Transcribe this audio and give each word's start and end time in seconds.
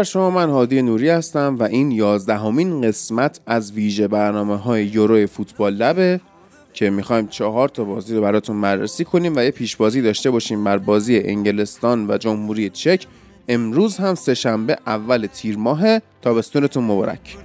بر 0.00 0.04
شما 0.04 0.30
من 0.30 0.50
هادی 0.50 0.82
نوری 0.82 1.08
هستم 1.08 1.56
و 1.58 1.62
این 1.62 1.90
یازدهمین 1.90 2.80
قسمت 2.80 3.40
از 3.46 3.72
ویژه 3.72 4.08
برنامه 4.08 4.56
های 4.56 4.86
یورو 4.86 5.26
فوتبال 5.26 5.74
لبه 5.74 6.20
که 6.72 6.90
می‌خوایم 6.90 7.26
چهار 7.26 7.68
تا 7.68 7.84
بازی 7.84 8.14
رو 8.14 8.22
براتون 8.22 8.60
بررسی 8.60 9.04
کنیم 9.04 9.36
و 9.36 9.44
یه 9.44 9.50
پیشبازی 9.50 10.02
داشته 10.02 10.30
باشیم 10.30 10.64
بر 10.64 10.78
بازی 10.78 11.18
انگلستان 11.18 12.10
و 12.10 12.18
جمهوری 12.18 12.70
چک. 12.70 13.06
امروز 13.48 13.96
هم 13.96 14.14
سهشنبه 14.14 14.78
اول 14.86 15.26
تیر 15.26 15.56
ماه. 15.58 15.98
تابستونتون 16.22 16.84
مبارک. 16.84 17.36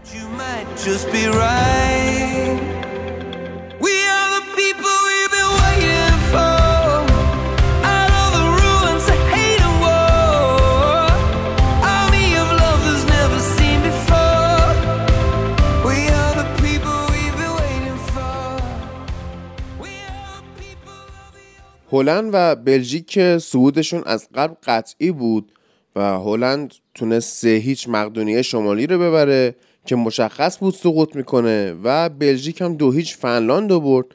هلند 21.95 22.29
و 22.33 22.55
بلژیک 22.55 23.07
که 23.07 23.37
صعودشون 23.41 24.03
از 24.05 24.27
قبل 24.35 24.53
قطعی 24.63 25.11
بود 25.11 25.51
و 25.95 26.19
هلند 26.19 26.73
تونست 26.93 27.37
سه 27.37 27.49
هیچ 27.49 27.89
مقدونیه 27.89 28.41
شمالی 28.41 28.87
رو 28.87 28.99
ببره 28.99 29.55
که 29.85 29.95
مشخص 29.95 30.59
بود 30.59 30.73
سقوط 30.73 31.15
می‌کنه 31.15 31.75
و 31.83 32.09
بلژیک 32.09 32.61
هم 32.61 32.75
دو 32.75 32.91
هیچ 32.91 33.17
فنلاند 33.17 33.71
رو 33.71 33.79
برد. 33.79 34.05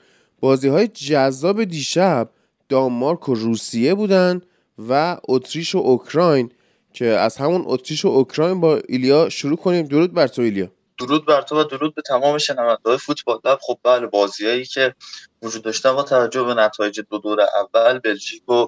بازی 0.41 0.69
های 0.69 0.89
جذاب 0.89 1.65
دیشب 1.65 2.31
دانمارک 2.69 3.29
و 3.29 3.35
روسیه 3.35 3.95
بودن 3.95 4.41
و 4.89 5.17
اتریش 5.29 5.75
و 5.75 5.79
اوکراین 5.79 6.51
که 6.93 7.07
از 7.07 7.37
همون 7.37 7.63
اتریش 7.67 8.05
و 8.05 8.09
اوکراین 8.09 8.61
با 8.61 8.81
ایلیا 8.89 9.29
شروع 9.29 9.57
کنیم. 9.57 9.87
درود 9.87 10.15
بر 10.15 10.27
تو 10.27 10.43
ایلیا. 10.43 10.69
درود 11.01 11.27
بر 11.27 11.43
تو 11.43 11.61
و 11.61 11.65
درود 11.65 11.95
به 11.95 12.03
تمام 12.03 12.39
شنونده‌های 12.39 12.99
فوتبال. 12.99 13.41
لب 13.45 13.59
خب 13.63 13.79
بله 13.83 14.07
بازیایی 14.07 14.65
که 14.65 14.95
وجود 15.43 15.63
داشتن 15.63 15.93
با 15.93 16.03
توجه 16.03 16.43
به 16.43 16.55
نتایج 16.55 17.01
دو 17.11 17.19
دور 17.19 17.41
اول 17.41 17.99
بلژیک 17.99 18.49
و 18.49 18.67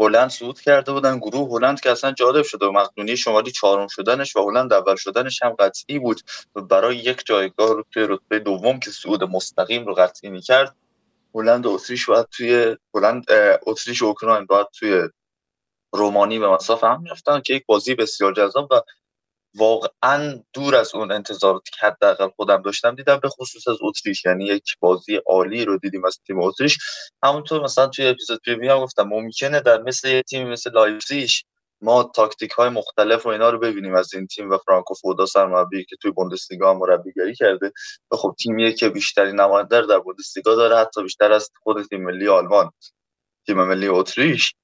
هلند 0.00 0.30
صعود 0.30 0.60
کرده 0.60 0.92
بودن. 0.92 1.18
گروه 1.18 1.50
هلند 1.50 1.80
که 1.80 1.90
اصلا 1.90 2.12
جالب 2.12 2.42
شده 2.44 2.66
و 2.66 2.72
مقدونی 2.72 3.16
شمالی 3.16 3.52
چهارم 3.52 3.88
شدنش 3.88 4.36
و 4.36 4.50
هلند 4.50 4.72
اول 4.72 4.96
شدنش 4.96 5.42
هم 5.42 5.50
قطعی 5.50 5.98
بود 5.98 6.20
و 6.54 6.60
برای 6.60 6.96
یک 6.96 7.22
جایگاه 7.26 7.68
رو 7.68 7.84
توی 7.92 8.06
رتبه 8.08 8.38
دوم 8.38 8.80
که 8.80 8.90
صعود 8.90 9.24
مستقیم 9.24 9.86
رو 9.86 9.94
قطعی 9.94 10.30
می‌کرد 10.30 10.76
هلند 11.34 11.66
و 11.66 11.70
اتریش 11.70 12.06
باید 12.06 12.26
توی 12.26 12.76
هلند 12.94 13.24
اتریش 13.66 14.02
و 14.02 14.06
اوکراین 14.06 14.46
باید 14.46 14.66
توی 14.78 15.08
رومانی 15.92 16.38
به 16.38 16.48
مسافه 16.48 16.86
هم 16.86 17.02
می‌رفتن 17.02 17.40
که 17.40 17.54
یک 17.54 17.66
بازی 17.66 17.94
بسیار 17.94 18.34
جذاب 18.34 18.68
و 18.72 18.80
واقعا 19.54 20.42
دور 20.52 20.76
از 20.76 20.94
اون 20.94 21.12
انتظاراتی 21.12 21.70
که 21.70 21.86
حداقل 21.86 22.28
خودم 22.28 22.62
داشتم 22.62 22.94
دیدم 22.94 23.20
به 23.22 23.28
خصوص 23.28 23.68
از 23.68 23.76
اتریش. 23.82 24.24
یعنی 24.24 24.44
یک 24.44 24.64
بازی 24.80 25.16
عالی 25.16 25.64
رو 25.64 25.78
دیدیم 25.78 26.04
از 26.04 26.20
تیم 26.26 26.40
اتریش. 26.40 26.78
همونطور 27.22 27.62
مثلا 27.62 27.86
توی 27.86 28.06
اپیزود 28.06 28.48
هم 28.48 28.80
گفتم 28.80 29.02
ممکنه 29.02 29.60
در 29.60 29.82
مثل 29.82 30.08
یه 30.08 30.22
تیم 30.22 30.48
مثل 30.48 30.72
لایپزیگ 30.72 31.30
ما 31.82 32.02
تاکتیک 32.14 32.50
های 32.50 32.68
مختلف 32.68 33.26
و 33.26 33.28
اینا 33.28 33.50
رو 33.50 33.58
ببینیم 33.58 33.94
از 33.94 34.14
این 34.14 34.26
تیم 34.26 34.50
و 34.50 34.58
فرانکو 34.58 34.94
فودا 34.94 35.26
سرمربی 35.26 35.84
که 35.84 35.96
توی 36.02 36.10
بوندسلیگا 36.10 36.74
مربیگری 36.74 37.34
کرده. 37.34 37.72
و 38.10 38.16
خب 38.16 38.34
تیمیه 38.42 38.72
که 38.72 38.88
بیشترین 38.88 39.40
نماینده 39.40 39.86
در 39.86 39.98
بوندسلیگا 39.98 40.54
داره 40.54 40.76
حتی 40.76 41.02
بیشتر 41.02 41.32
از 41.32 41.50
خود 41.62 41.82
تیم 41.82 42.04
ملی 42.04 42.28
آلمان. 42.28 42.70
تیم 43.46 43.64
ملی 43.64 43.88
اتریش. 43.88 44.54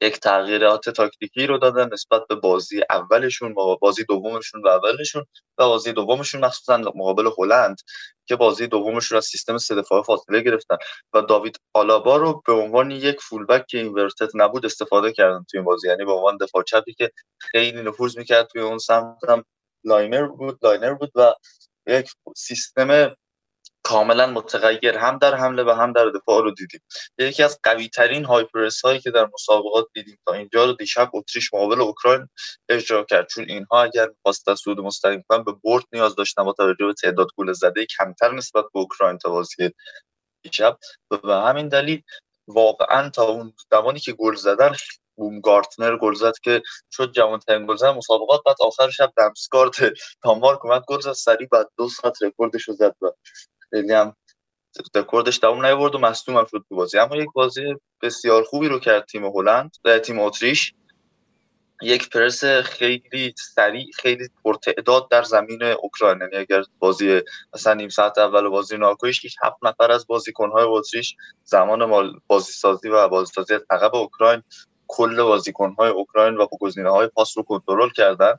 یک 0.00 0.20
تغییرات 0.20 0.90
تاکتیکی 0.90 1.46
رو 1.46 1.58
دادن 1.58 1.92
نسبت 1.92 2.22
به 2.28 2.34
بازی 2.34 2.80
اولشون 2.90 3.54
بازی 3.80 4.04
دومشون 4.04 4.62
و 4.62 4.68
اولشون 4.68 5.26
و 5.58 5.66
بازی 5.66 5.92
دومشون 5.92 6.44
مخصوصا 6.44 6.76
مقابل 6.78 7.30
هلند 7.38 7.76
که 8.26 8.36
بازی 8.36 8.66
دومشون 8.66 9.18
از 9.18 9.24
سیستم 9.24 9.58
سه 9.58 9.74
دفاعه 9.74 10.02
فاصله 10.02 10.40
گرفتن 10.40 10.76
و 11.12 11.22
داوید 11.22 11.56
آلابا 11.74 12.16
رو 12.16 12.42
به 12.46 12.52
عنوان 12.52 12.90
یک 12.90 13.20
full-back 13.20 13.66
که 13.66 13.78
inverted 13.78 14.28
نبود 14.34 14.66
استفاده 14.66 15.12
کردن 15.12 15.44
توی 15.50 15.58
این 15.58 15.64
بازی. 15.64 15.88
یعنی 15.88 16.04
به 16.04 16.12
عنوان 16.12 16.36
دفاع 16.36 16.62
چپی 16.62 16.94
که 16.94 17.10
خیلی 17.38 17.82
نفوذ 17.82 18.18
می‌کرد 18.18 18.46
توی 18.46 18.62
اون 18.62 18.78
سمت 18.78 19.18
هم 19.28 19.44
لاینر 19.84 20.26
بود 20.26 20.58
لاینر 20.62 20.94
بود 20.94 21.12
و 21.14 21.34
یک 21.86 22.10
سیستم 22.36 23.14
کاملا 23.90 24.26
متغیر 24.26 24.98
هم 24.98 25.18
در 25.18 25.34
حمله 25.34 25.62
و 25.62 25.70
هم 25.70 25.92
در 25.92 26.06
دفاع 26.08 26.42
رو 26.42 26.50
دیدیم. 26.50 26.80
یکی 27.18 27.42
از 27.42 27.58
قوی 27.62 27.88
ترین 27.88 28.24
high 28.24 28.49
press 28.49 28.80
هایی 28.84 29.00
که 29.00 29.10
در 29.10 29.28
مسابقات 29.34 29.86
دیدیم 29.94 30.18
تا 30.26 30.32
اینجا 30.32 30.64
رو 30.64 30.72
دیشب 30.72 31.10
اتریش 31.14 31.54
مقابل 31.54 31.80
اوکراین 31.80 32.28
اجرا 32.68 33.04
کرد. 33.04 33.28
چون 33.28 33.44
اینها 33.48 33.82
اگر 33.82 34.08
می‌خواستن 34.08 34.54
سود 34.54 34.80
مستقیم 34.80 35.24
کنن 35.28 35.44
به 35.44 35.52
برد 35.64 35.84
نیاز 35.92 36.14
داشتن 36.14 36.44
با 36.44 36.52
توجه 36.52 36.86
به 36.86 36.92
تعداد 36.92 37.28
گل 37.36 37.52
زده 37.52 37.86
کمتر 37.98 38.32
نسبت 38.32 38.64
به 38.74 38.80
اوکراین 38.80 39.18
تا 39.18 39.30
بازی 39.30 39.70
دیشب. 40.42 40.78
و 41.24 41.32
همین 41.32 41.68
دلیل 41.68 42.02
واقعا 42.48 43.10
تا 43.10 43.24
اون 43.24 43.54
زمانی 43.70 44.00
که 44.00 44.12
گل 44.12 44.34
زدن 44.34 44.76
بوم 45.18 45.40
گارتنر 45.40 45.96
گل 45.96 46.14
زد 46.14 46.34
که 46.42 46.62
شد 46.92 47.12
جوانترین 47.12 47.66
گلزن 47.66 47.90
مسابقات. 47.90 48.40
بعد 48.46 48.56
آخر 48.60 48.90
شب 48.90 49.12
دمسگارد 49.16 49.92
دانمارک 50.22 50.64
اومد 50.64 50.84
گل 50.88 51.00
زد 51.00 51.12
سریع 51.12 51.48
بعد 51.52 51.68
دو 51.78 51.88
ساعت 51.88 52.22
رکوردش 52.22 52.62
رو 52.68 52.74
زد 52.74 52.96
و 53.00 53.10
خیلی 53.70 53.92
هم 53.92 54.16
رکوردش 54.94 55.38
دوام 55.42 55.66
نیاورد 55.66 55.94
و 55.94 55.98
مصدوم 55.98 56.44
شد 56.44 56.64
تو 56.68 56.76
بازی. 56.76 56.98
اما 56.98 57.16
یک 57.16 57.28
بازی 57.34 57.74
بسیار 58.02 58.42
خوبی 58.42 58.68
رو 58.68 58.78
کرد 58.78 59.04
تیم 59.04 59.24
هلند 59.24 59.70
تیم 60.04 60.18
اتریش. 60.18 60.74
یک 61.82 62.08
پرس 62.10 62.44
خیلی 62.44 63.34
سریع 63.54 63.86
خیلی 63.94 64.28
پرتعداد 64.44 65.08
در 65.10 65.22
زمین 65.22 65.62
اوکراین. 65.62 66.20
یعنی 66.20 66.36
اگر 66.36 66.62
بازی 66.78 67.20
مثلا 67.54 67.74
نیم 67.74 67.88
ساعت 67.88 68.18
اول 68.18 68.48
بازی 68.48 68.76
ناکویش 68.76 69.20
که 69.20 69.28
هفت 69.42 69.56
نفر 69.62 69.92
از 69.92 70.06
بازیکن‌های 70.06 70.64
اتریش 70.68 71.16
زمان 71.44 71.84
مال 71.84 72.20
بازی 72.26 72.52
سازی 72.52 72.88
و 72.88 73.08
بازی 73.08 73.32
سازی 73.32 73.54
عقب 73.70 73.94
اوکراین 73.94 74.42
کل 74.86 75.22
بازیکن‌های 75.22 75.90
اوکراین 75.90 76.36
و 76.36 76.46
های 76.90 77.06
پاس 77.06 77.38
رو 77.38 77.42
کنترل 77.42 77.90
کردن 77.90 78.34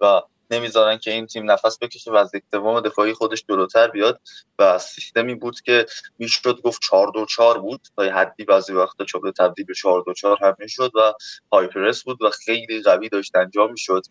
و 0.00 0.22
نمی‌ذارن 0.50 0.98
که 0.98 1.10
این 1.10 1.26
تیم 1.26 1.50
نفس 1.50 1.78
بکشه 1.80 2.10
و 2.10 2.14
از 2.14 2.30
دوم 2.52 2.80
دفاعی 2.80 3.12
خودش 3.12 3.44
جلوتر 3.48 3.88
بیاد. 3.88 4.20
و 4.58 4.78
سیستمی 4.78 5.34
بود 5.34 5.60
که 5.60 5.86
می‌شد 6.18 6.60
گفت 6.64 6.80
4 6.82 7.10
2 7.14 7.26
4 7.26 7.58
بود. 7.60 7.80
تا 7.96 8.02
حدی 8.02 8.44
بعضی 8.44 8.72
وقتا 8.72 9.04
چوب 9.04 9.30
تبدیل 9.30 9.66
به 9.66 9.74
4 9.74 10.02
2 10.06 10.14
4 10.14 10.38
هم 10.40 10.56
می‌شد 10.58 10.92
و 10.94 11.12
های 11.52 11.66
پرس 11.66 12.02
بود 12.04 12.22
و 12.22 12.30
خیلی 12.30 12.82
قوی 12.82 13.08
داشت 13.08 13.36
انجام 13.36 13.70
می‌شد. 13.70 14.02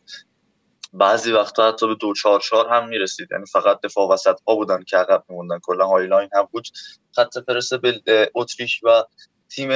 بعضی 0.94 1.32
وقتا 1.32 1.68
حتی 1.68 1.88
به 1.88 1.96
دو 1.96 2.14
چهار 2.14 2.40
چهار 2.40 2.68
هم 2.70 2.88
می‌رسید. 2.88 3.28
یعنی 3.32 3.46
فقط 3.46 3.82
دفاع 3.82 4.10
وسط 4.10 4.40
ها 4.48 4.56
بودن 4.56 4.84
که 4.84 4.98
عقب 4.98 5.24
میموندن. 5.30 5.60
کلا 5.64 5.88
high 5.88 6.09
line 6.09 6.30
هم 6.34 6.48
بود. 6.52 6.68
خط 7.16 7.38
پرس 7.38 7.74
به 7.74 8.32
اتریش 8.36 8.82
و 8.84 9.04
تیم 9.50 9.70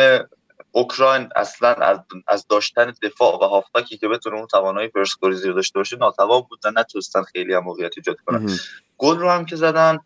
اوکراین 0.71 1.29
اصلا 1.35 1.99
از, 2.27 2.47
داشتن 2.47 2.93
دفاع 3.03 3.35
و 3.35 3.43
هافبکی 3.43 3.97
که 3.97 4.07
بتونه 4.07 4.35
اون 4.37 4.47
توانایی 4.47 4.87
پرس 4.87 5.10
گریزی 5.10 5.47
رو 5.47 5.53
داشته 5.53 5.79
باشه 5.79 5.97
ناتوان 5.97 6.41
بود 6.41 6.59
و 6.65 6.71
نتونستن 6.75 7.23
خیلی 7.23 7.53
هم 7.53 7.63
موقعیت 7.63 7.91
ایجاد 7.97 8.17
کنن. 8.25 8.57
گل 8.97 9.17
رو 9.17 9.29
هم 9.29 9.45
که 9.45 9.55
زدن 9.55 9.99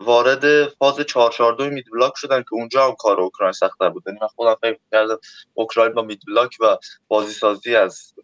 وارد 0.00 0.68
فاز 0.68 1.00
442 1.00 1.70
mid 1.70 1.84
block 1.92 2.12
شدن 2.16 2.40
که 2.40 2.52
اونجا 2.52 2.86
هم 2.86 2.94
کار 2.98 3.20
اوکراین 3.20 3.52
سختتر 3.52 3.88
بود. 3.88 4.02
یعنی 4.06 4.18
من 4.22 4.28
خودم 4.28 4.56
فکر 4.60 4.78
کردم 4.92 5.18
اوکراین 5.54 5.92
با 5.92 6.02
مید 6.02 6.22
بلاک 6.26 6.56
و 6.60 6.76
بازی 7.08 7.32
سازی 7.32 7.76
از 7.76 8.14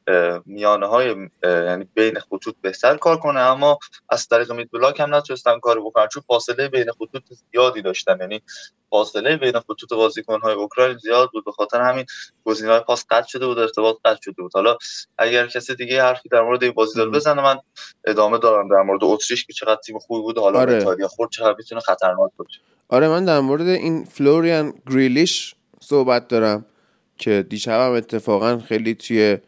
میانه 0.47 0.87
های 0.87 1.29
یعنی 1.43 1.88
بین 1.94 2.21
خطوط 2.21 2.55
بهتر 2.61 2.97
کار 2.97 3.17
کنه. 3.17 3.41
اما 3.41 3.79
از 4.09 4.29
طریق 4.29 4.53
مید 4.53 4.71
بلاک 4.71 5.00
هم 5.00 5.15
نتونستن 5.15 5.61
کار 5.61 5.81
بکنن 5.81 6.09
چون 6.09 6.23
فاصله 6.26 6.69
بین 6.69 6.91
خطوط 6.93 7.23
زیادی 7.53 7.82
داشتن. 7.82 8.20
یعنی 8.20 8.43
فاصله 8.91 9.37
بین 9.37 9.61
خطوط 9.61 9.93
بازیکن 9.93 10.41
های 10.41 10.55
اوکراین 10.55 10.99
زیاد 10.99 11.31
بود. 11.31 11.44
به 11.44 11.53
خاطر 11.53 11.81
همین 11.81 12.06
های 12.47 12.81
پاس 12.81 13.05
قطع 13.11 13.29
شده 13.29 13.47
بود 13.47 13.59
ارتباط 13.59 13.97
قطع 14.05 14.20
شده 14.23 14.43
بود. 14.43 14.55
حالا 14.55 14.77
اگر 15.19 15.47
کسی 15.47 15.75
دیگه 15.75 16.03
حرفی 16.03 16.29
در 16.29 16.43
مورد 16.43 16.62
این 16.62 16.73
بازی 16.73 16.99
داره 16.99 17.11
بزنه 17.11 17.43
من 17.43 17.59
ادامه 18.05 18.38
دارم 18.38 18.69
در 18.69 18.82
مورد 18.82 19.05
اتریش 19.05 19.47
که 19.47 19.53
چقدر 19.53 19.81
تیم 19.81 19.99
خوبی 19.99 20.23
بود 20.23 20.38
حالا 20.38 20.61
آره. 20.61 20.75
ایتالیا 20.75 21.09
خورد 21.09 21.31
چقدر 21.31 21.53
می‌تونه 21.64 21.81
خطرناک 21.81 22.31
باشه. 22.37 22.61
آره 22.88 23.08
من 23.08 23.25
در 23.25 23.40
مورد 23.40 23.69
این 23.69 24.05
فلوریان 24.05 24.72
گریلیش 24.87 25.55
صحبت 25.81 26.28
دارم 26.28 26.64
که 27.19 27.46
دیشب 27.49 27.81
هم 27.81 27.93
اتفاقا 27.93 28.58
خیلی 28.58 28.94
توی 28.94 29.38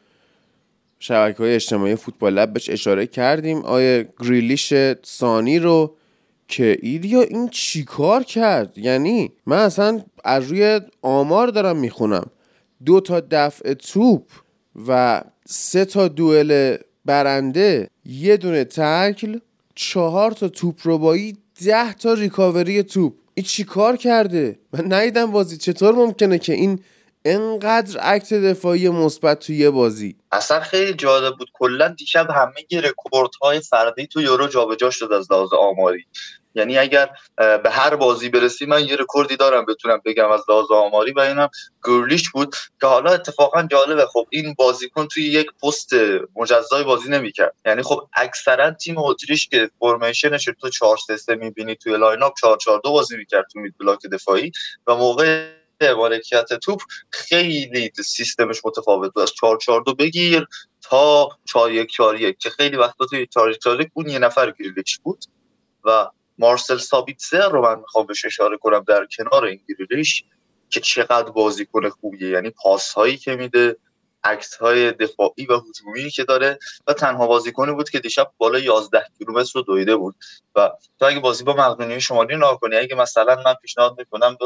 شبکه 0.98 1.38
های 1.38 1.54
اجتماعی 1.54 1.96
فوتبال 1.96 2.34
لب 2.34 2.52
بهش 2.52 2.70
اشاره 2.70 3.06
کردیم. 3.06 3.58
آیه 3.58 4.08
گریلیش 4.20 4.74
سانی 5.02 5.58
رو 5.58 5.96
که 6.48 6.78
ایلیا 6.82 7.22
این 7.22 7.48
چیکار 7.48 8.22
کرد؟ 8.22 8.78
یعنی 8.78 9.32
من 9.46 9.58
اصلا 9.58 10.00
از 10.24 10.50
روی 10.50 10.80
آمار 11.02 11.48
دارم 11.48 11.76
می‌خونم. 11.76 12.30
دو 12.84 13.00
تا 13.00 13.22
دفع 13.30 13.74
توپ 13.74 14.22
و 14.88 15.22
سه 15.46 15.84
تا 15.84 16.08
دوئل 16.08 16.76
برنده 17.04 17.88
یه 18.04 18.36
دونه 18.36 18.64
تکل 18.64 19.38
چهار 19.74 20.30
تا 20.32 20.48
توپ 20.48 20.80
ربایی 20.84 21.36
ده 21.64 21.92
تا 21.94 22.12
recovery 22.12 22.82
توپ. 22.82 23.14
این 23.34 23.46
چیکار 23.46 23.96
کرده؟ 23.96 24.58
من 24.72 24.92
ندیدم 24.92 25.32
بازی. 25.32 25.56
چطور 25.56 25.94
ممکنه 25.94 26.38
که 26.38 26.52
این 26.52 26.80
انقدر 27.24 28.00
act 28.00 28.34
دفاعی 28.34 28.88
مثبت 28.88 29.38
توی 29.38 29.56
یه 29.56 29.70
بازی؟ 29.70 30.16
اصلا 30.32 30.60
خیلی 30.60 30.94
جالب 30.94 31.36
بود. 31.38 31.48
کلا 31.52 31.88
دیشب 31.88 32.30
همه 32.30 32.80
رکوردهای 32.88 33.60
فردی 33.60 34.06
تو 34.06 34.20
یورو 34.20 34.46
جابجا 34.46 34.90
شد 34.90 35.12
از 35.12 35.32
لحاظ 35.32 35.48
آماری. 35.52 36.06
یعنی 36.56 36.78
اگر 36.78 37.10
به 37.36 37.70
هر 37.70 37.96
بازی 37.96 38.28
برسی 38.28 38.66
من 38.66 38.84
یه 38.84 38.96
رکوردی 38.96 39.36
دارم 39.36 39.64
بتونم 39.64 40.00
بگم 40.04 40.30
از 40.30 40.40
لحاظ 40.48 40.70
آماری 40.70 41.12
و 41.12 41.20
اینم 41.20 41.48
گرلیش 41.84 42.30
بود 42.30 42.56
که 42.80 42.86
حالا 42.86 43.10
اتفاقا 43.10 43.62
جالبه. 43.62 44.06
خب 44.06 44.26
این 44.30 44.54
بازیکن 44.54 45.08
توی 45.08 45.24
یک 45.24 45.46
پست 45.62 45.90
مجزای 46.36 46.84
بازی 46.84 47.10
نمی‌کرد. 47.10 47.54
یعنی 47.66 47.82
خب 47.82 48.08
اکثرا 48.12 48.70
تیم 48.70 48.98
اتریش 48.98 49.48
که 49.48 49.70
formation 49.80 50.36
ش 50.36 50.48
تو 50.60 50.68
4 50.68 50.96
3 51.18 51.34
می‌بینی 51.34 51.74
توی 51.74 51.96
line-up 51.96 52.32
4 52.40 52.56
4 52.56 52.80
2 52.84 52.92
بازی 52.92 53.16
می‌کرد 53.16 53.46
تو 53.52 53.58
mid 53.60 53.74
block 53.80 54.06
دفاعی 54.06 54.52
و 54.86 54.94
موقع 54.96 55.48
مالکیت 55.96 56.52
توپ 56.54 56.80
خیلی 57.10 57.92
سیستمش 58.04 58.60
متفاوت 58.64 59.12
بود. 59.12 59.22
از 59.22 59.32
4 59.32 59.58
4 59.58 59.82
2 59.82 59.94
بگیر 59.94 60.46
تا 60.82 61.28
4 61.44 61.72
1 61.72 61.90
4 61.90 62.20
1 62.20 62.38
که 62.38 62.50
خیلی 62.50 62.76
وقتا 62.76 63.06
توی 63.06 63.26
4 63.26 63.52
4 63.52 63.80
1 63.80 63.88
اون 63.94 64.08
یه 64.08 64.18
نفر 64.18 64.50
گریلیش 64.50 64.98
بود 64.98 65.24
و 65.84 66.06
مارسل 66.38 66.76
سابیتزر 66.76 67.48
رو 67.48 67.62
من 67.62 67.78
می‌خوام 67.78 68.06
بهش 68.06 68.24
اشاره 68.24 68.56
کنم 68.56 68.84
در 68.88 69.06
کنار 69.16 69.44
این 69.44 69.60
گریلیش 69.68 70.24
که 70.70 70.80
چقدر 70.80 71.30
بازیکن 71.30 71.88
خوبیه. 71.88 72.28
یعنی 72.28 72.50
پاس 72.50 72.92
هایی 72.92 73.16
که 73.16 73.36
میده 73.36 73.76
act 74.24 74.54
های 74.54 74.92
دفاعی 74.92 75.46
و 75.46 75.60
هجومی 75.60 76.10
که 76.10 76.24
داره 76.24 76.58
و 76.86 76.92
تنها 76.92 77.26
بازیکنی 77.26 77.72
بود 77.72 77.90
که 77.90 78.00
دیشب 78.00 78.32
بالا 78.38 78.58
11 78.58 79.04
کیلومتر 79.18 79.50
رو 79.54 79.62
دویده 79.62 79.96
بود. 79.96 80.14
و 80.54 80.70
تو 80.98 81.06
اگه 81.06 81.20
بازی 81.20 81.44
با 81.44 81.52
مقدونیه 81.52 81.98
شمالی 81.98 82.36
نگاه 82.36 82.60
کنی 82.60 82.76
اگه 82.76 82.94
مثلا 82.94 83.42
من 83.44 83.54
پیشنهاد 83.54 83.98
می‌کنم 83.98 84.36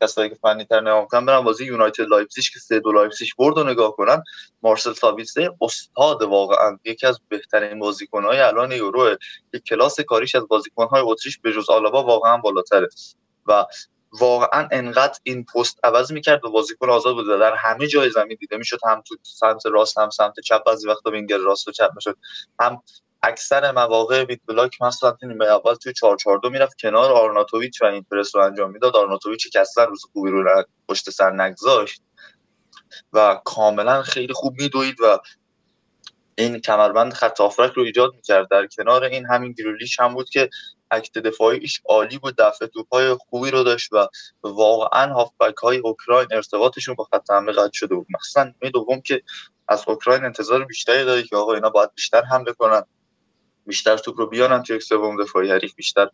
کسایی 0.00 0.30
که 0.30 0.34
فنی 0.34 0.64
تر 0.64 0.80
نگاه 0.80 1.06
کنن 1.06 1.26
برن 1.26 1.40
بازی 1.40 1.64
یونایتد 1.64 2.02
لایپزیگ 2.02 2.44
که 2.52 2.58
سه 2.58 2.80
دو 2.80 2.92
لایپزیگ 2.92 3.28
برد 3.38 3.58
رو 3.58 3.64
نگاه 3.64 3.96
کنن. 3.96 4.22
مارسل 4.62 4.92
سابیتزر 4.92 5.50
استاد 5.60 6.22
واقعا 6.22 6.78
یکی 6.84 7.06
از 7.06 7.20
بهترین 7.28 7.78
بازیکن‌های 7.78 8.40
الان 8.40 8.72
یورو. 8.72 9.16
که 9.52 9.58
کلاس 9.58 10.00
کاریش 10.00 10.34
از 10.34 10.48
بازیکن‌های 10.48 11.02
اتریش 11.04 11.38
به 11.38 11.52
جز 11.52 11.70
آلابا 11.70 12.02
واقعا 12.02 12.36
بالاتره. 12.36 12.88
و 13.46 13.66
واقعا 14.12 14.68
انقدر 14.72 15.18
این 15.22 15.44
پست 15.44 15.78
عوض 15.84 16.12
می‌کرد 16.12 16.44
و 16.44 16.50
بازیکن 16.50 16.90
آزاد 16.90 17.14
بود 17.14 17.40
در 17.40 17.54
همه 17.54 17.86
جای 17.86 18.10
زمین 18.10 18.36
دیده 18.40 18.56
می‌شد. 18.56 18.78
هم 18.86 19.02
تو 19.08 19.16
سمت 19.22 19.66
راست 19.66 19.98
هم 19.98 20.10
سمت 20.10 20.40
چپ. 20.40 20.64
بعضی 20.64 20.88
وقتا 20.88 21.10
وینگر 21.10 21.38
راست 21.38 21.68
و 21.68 21.72
چپ 21.72 21.90
می‌شد. 21.96 22.16
هم 22.60 22.82
اکثر 23.22 23.72
مواقع 23.72 24.24
mid 24.24 24.40
block 24.48 24.82
مثلا 24.82 25.16
نیمه 25.22 25.44
اول 25.44 25.74
توی 25.74 25.92
4 25.92 26.16
4 26.16 26.38
2 26.38 26.50
می‌رفت 26.50 26.80
کنار 26.80 27.12
آرناتوویچ 27.12 27.82
و 27.82 27.84
این 27.84 28.06
پرس 28.10 28.36
رو 28.36 28.44
انجام 28.44 28.70
می‌داد. 28.70 28.96
آرناتوویچ 28.96 29.48
که 29.52 29.60
اصلا 29.60 29.84
روز 29.84 30.04
خوبی 30.12 30.30
رو 30.30 30.64
پشت 30.88 31.10
سر 31.10 31.30
نگذاشت 31.30 32.02
و 33.12 33.40
کاملا 33.44 34.02
خیلی 34.02 34.32
خوب 34.32 34.60
میدوید 34.60 35.00
و 35.00 35.18
این 36.34 36.60
کمربند 36.60 37.12
خط 37.12 37.40
هافبک 37.40 37.72
رو 37.72 37.82
ایجاد 37.82 38.14
می‌کرد. 38.14 38.48
در 38.50 38.66
کنار 38.66 39.04
این 39.04 39.26
همین 39.26 39.52
گریلیش 39.52 40.00
هم 40.00 40.14
بود 40.14 40.30
که 40.30 40.50
act 40.90 41.18
دفاعیش 41.18 41.80
عالی 41.84 42.18
بود. 42.18 42.34
دفع 42.38 42.66
توپای 42.66 43.14
خوبی 43.14 43.50
رو 43.50 43.62
داشت 43.62 43.92
و 43.92 44.08
واقعا 44.42 45.14
هافبک 45.14 45.56
های 45.56 45.78
اوکراین 45.78 46.28
ارتباطشون 46.32 46.94
با 46.94 47.04
خط 47.04 47.30
حمله 47.30 47.52
قطع 47.52 47.70
شده 47.72 47.94
بود. 47.94 48.06
مخصوصا 48.14 48.44
نیمه 48.44 48.70
دوم 48.72 49.00
که 49.00 49.22
از 49.68 49.84
اوکراین 49.86 50.24
انتظار 50.24 50.64
بیشتری 50.64 51.04
داری 51.04 51.22
که 51.22 51.36
آقا 51.36 51.54
اینا 51.54 51.70
باید 51.70 51.94
بیشتر 51.94 52.22
حمله 52.22 52.52
کنن. 52.52 52.82
بیشتر 53.66 53.96
توپ 53.96 54.18
رو 54.18 54.26
بیارن 54.26 54.62
توی 54.62 54.76
یک 54.76 54.82
سوم 54.82 55.22
دفاعی. 55.22 55.50
حریف 55.50 55.74
بیشتر 55.74 56.08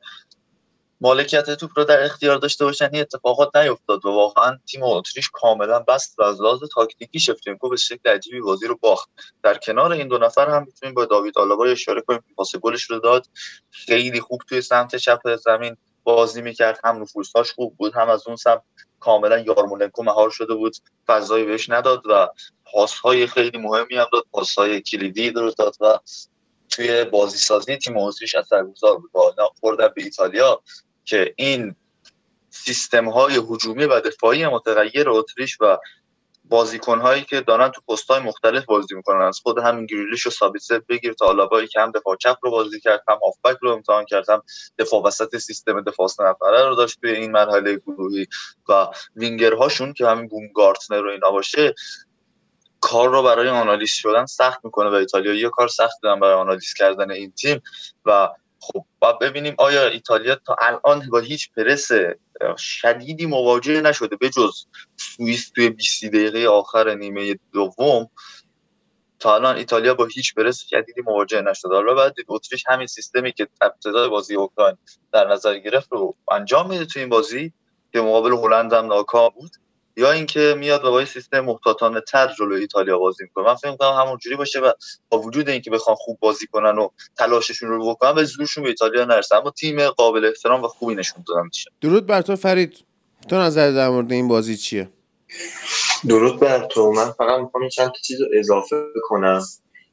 مالکیت 1.01 1.51
توپ 1.51 1.71
رو 1.77 1.85
در 1.85 2.05
اختیار 2.05 2.37
داشته 2.37 2.65
باشن. 2.65 2.89
این 2.93 3.01
اتفاقات 3.01 3.57
نیفتاد 3.57 4.07
و 4.07 4.09
واقعا 4.09 4.59
تیم 4.67 4.83
اتریش 4.83 5.31
کاملا 5.33 5.79
بست 5.79 6.19
و 6.19 6.23
از 6.23 6.41
لحاظ 6.41 6.61
تاکتیکی 6.75 7.21
شفتینکو 7.21 7.69
به 7.69 7.77
شکل 7.77 8.11
عجیبی 8.11 8.41
بازی 8.41 8.67
رو 8.67 8.79
باخت. 8.81 9.09
در 9.43 9.59
کنار 9.59 9.93
این 9.93 10.09
دو 10.09 10.19
نفر 10.19 10.51
هم 10.51 10.65
می‌تونیم 10.67 10.95
با 10.95 11.05
داوید 11.05 11.39
آلابا 11.39 11.65
اشاره 11.65 12.01
کنیم. 12.01 12.25
پاس 12.37 12.57
گلش 12.57 12.83
رو 12.83 12.99
داد. 12.99 13.27
خیلی 13.71 14.21
خوب 14.21 14.41
توی 14.49 14.61
سمت 14.61 14.97
چپ 14.97 15.37
زمین 15.37 15.77
بازی 16.05 16.43
می‌کرد. 16.43 16.81
هم 16.85 17.03
نفوذهاش 17.03 17.53
خوب 17.53 17.77
بود 17.77 17.95
هم 17.95 18.09
از 18.09 18.27
اون 18.27 18.37
سمت 18.37 18.63
کاملا 19.01 19.39
یارمولنکو 19.39 20.03
مهار 20.03 20.31
شده 20.31 20.55
بود. 20.55 20.77
فضایی 21.07 21.45
بهش 21.45 21.71
نداد 21.71 22.03
و 22.07 22.29
پاسهای 22.65 23.27
خیلی 23.27 23.59
مهمی 23.59 23.97
هم 23.97 24.07
داد. 24.13 24.25
پاسهای 24.33 24.81
کلیدی 24.81 25.31
رو 25.31 25.51
داد 25.51 25.77
و 25.81 25.99
توی 26.71 27.05
بازی 27.05 27.39
سازی 27.39 27.77
تیم 27.77 27.97
اتریش 27.97 28.35
اثرگذار 28.35 28.99
بود. 28.99 29.13
با 29.13 29.35
خوردن 29.61 29.89
به 29.89 30.03
ایتالیا 30.03 30.63
که 31.05 31.35
این 31.37 31.77
سیستم 32.51 33.09
های 33.09 33.41
هجومی 33.51 33.85
و 33.85 34.01
دفاعی 34.01 34.47
متغیر 34.47 35.11
اتریش 35.11 35.59
و 35.61 35.79
بازیکن 36.49 36.99
هایی 36.99 37.25
که 37.25 37.41
دارن 37.41 37.69
تو 37.69 37.81
پست 37.89 38.11
های 38.11 38.21
مختلف 38.21 38.65
بازی 38.65 38.95
می‌کنن. 38.95 39.21
از 39.23 39.41
خود 39.43 39.59
همین 39.59 39.87
گریلیش 39.87 40.27
و 40.27 40.31
سابیسه 40.31 40.79
بگیر 40.79 41.13
تا 41.13 41.27
آلابایی 41.27 41.69
که 41.69 41.81
هم 41.81 41.91
دفاع 41.91 42.17
چپ 42.17 42.37
رو 42.43 42.51
بازی 42.51 42.81
کرد 42.81 43.05
هم 43.09 43.19
آفبک 43.23 43.59
رو 43.63 43.71
امتحان 43.71 44.05
کرد 44.05 44.31
هم 44.31 44.43
دفاع 44.79 45.03
وسط 45.03 45.37
سیستم 45.37 45.81
دفاع 45.81 46.09
نفره 46.21 46.69
رو 46.69 46.75
داشت 46.75 47.01
توی 47.01 47.11
این 47.11 47.31
مرحله 47.33 47.77
گروهی. 47.77 48.27
و 48.69 48.87
وینگرهاشون 49.17 49.93
که 49.93 50.07
همین 50.07 50.29
بوم 50.29 50.49
گارتنر 50.55 51.01
رو 51.01 51.11
اینا 51.11 51.31
باشه 51.31 51.75
کار 52.81 53.09
رو 53.09 53.23
برای 53.23 53.49
آنالیز 53.49 53.91
شدن 53.91 54.27
سخت 54.27 54.65
می‌کنه 54.65 54.91
و 54.91 54.95
ایتالیا 54.95 55.35
یه 55.35 55.49
کار 55.49 55.69
سخت 55.69 56.03
دارن 56.03 56.21
برای 56.21 56.35
آنالیز 56.35 56.75
کردن 56.75 57.11
این 57.11 57.33
تیم 57.33 57.63
و 58.05 58.29
خب 58.61 58.85
باید 58.99 59.19
ببینیم 59.19 59.55
آیا 59.59 59.87
ایتالیا 59.87 60.35
تا 60.35 60.57
الان 60.59 61.11
با 61.11 61.19
هیچ 61.19 61.51
پرس 61.53 61.89
شدیدی 62.59 63.27
مواجه 63.27 63.81
نشده 63.81 64.17
به 64.17 64.31
جز 64.31 64.67
سوئیس 64.97 65.51
توی 65.51 65.71
20 65.71 66.05
دقیقه 66.05 66.49
آخر 66.49 66.95
نیمه 66.95 67.39
دوم. 67.53 68.11
تا 69.19 69.35
الان 69.35 69.57
ایتالیا 69.57 69.95
با 69.95 70.05
هیچ 70.05 70.35
پرس 70.35 70.65
شدیدی 70.71 71.03
مواجه 71.03 71.41
نشده. 71.41 71.75
حالا 71.75 71.95
بعد 71.95 72.15
اتریش 72.29 72.65
همین 72.67 72.87
سیستمی 72.87 73.33
که 73.33 73.49
ابتدای 73.61 74.09
بازی 74.09 74.35
اوکراین 74.35 74.77
در 75.13 75.29
نظر 75.29 75.59
گرفت 75.59 75.93
رو 75.93 76.17
انجام 76.33 76.71
میده 76.71 76.85
تو 76.85 77.01
این 77.01 77.09
بازی. 77.09 77.53
که 77.93 78.01
مقابل 78.01 78.33
هلند 78.33 78.73
هم 78.73 78.87
ناکام 78.87 79.29
بود. 79.29 79.51
یا 79.97 80.13
اینکه 80.13 80.55
میاد 80.59 80.83
با 80.83 81.05
سیستم 81.05 81.41
محتاطانه 81.41 82.01
تر 82.01 82.35
جلو 82.39 82.55
ایتالیا 82.55 82.99
بازی 82.99 83.25
می‌کنه. 83.25 83.45
من 83.45 83.55
فکر 83.55 83.71
می‌کنم 83.71 83.93
همون 83.93 84.19
جوری 84.19 84.37
باشه 84.37 84.61
و 84.61 84.73
با 85.09 85.19
وجود 85.19 85.49
اینکه 85.49 85.71
بخوان 85.71 85.97
خوب 85.97 86.19
بازی 86.21 86.47
کنن 86.47 86.79
و 86.79 86.89
تلاششون 87.19 87.69
رو 87.69 87.91
بکنن 87.91 88.15
به 88.15 88.25
زورشون 88.25 88.65
به 88.65 88.69
ایتالیا 88.69 89.05
نرسن. 89.05 89.37
اما 89.37 89.51
تیم 89.51 89.89
قابل 89.89 90.25
احترام 90.25 90.65
و 90.65 90.69
خوبی 90.69 90.95
نشون 90.95 91.25
دادن 91.29 91.47
میشه. 91.47 91.71
درود 91.81 92.07
بر 92.07 92.23
تو 92.23 92.37
فرید. 92.37 92.85
تو 93.29 93.37
نظر 93.37 93.71
در 93.71 93.89
مورد 93.89 94.13
این 94.13 94.29
بازی 94.29 94.57
چیه؟ 94.57 94.89
درود 96.09 96.41
بر 96.41 96.67
تو. 96.67 96.93
من 96.93 97.11
فقط 97.11 97.41
می‌خوام 97.41 97.69
چند 97.69 97.89
تا 97.89 97.99
چیز 98.03 98.21
رو 98.21 98.27
اضافه 98.39 98.77
کنم 99.03 99.43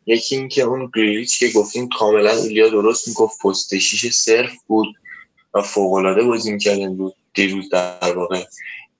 یکی 0.05 0.35
اینکه 0.35 0.61
اون 0.61 0.91
گریلیچ 0.95 1.39
که 1.39 1.49
گفتیم 1.55 1.89
کاملا 1.99 2.31
ایلیا 2.31 2.69
درست 2.69 3.07
می‌گفت 3.07 3.41
پست 3.41 3.77
شیش 3.77 4.13
صرف 4.13 4.51
بود 4.67 4.87
و 5.53 5.61
فوق 5.61 5.93
العاده 5.93 6.23
بازی 6.23 6.51
می‌کردن 6.51 6.97
بود 6.97 7.15
دیروز 7.33 7.69
در 7.69 8.13
واقع. 8.15 8.43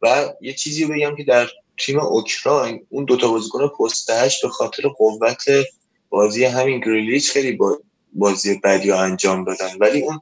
و 0.03 0.33
یه 0.41 0.53
چیزی 0.53 0.86
بگم 0.86 1.15
که 1.15 1.24
در 1.24 1.50
تیم 1.77 2.00
اوکراین 2.00 2.86
اون 2.89 3.05
دوتا 3.05 3.27
بازیکن 3.27 3.67
پست 3.67 4.12
به 4.43 4.50
خاطر 4.50 4.83
قوت 4.88 5.43
بازی 6.10 6.45
همین 6.45 6.79
گریلیچ 6.79 7.31
خیلی 7.31 7.60
بازی 8.13 8.60
بدی 8.63 8.91
انجام 8.91 9.43
دادن. 9.43 9.77
ولی 9.79 10.01
اون 10.01 10.22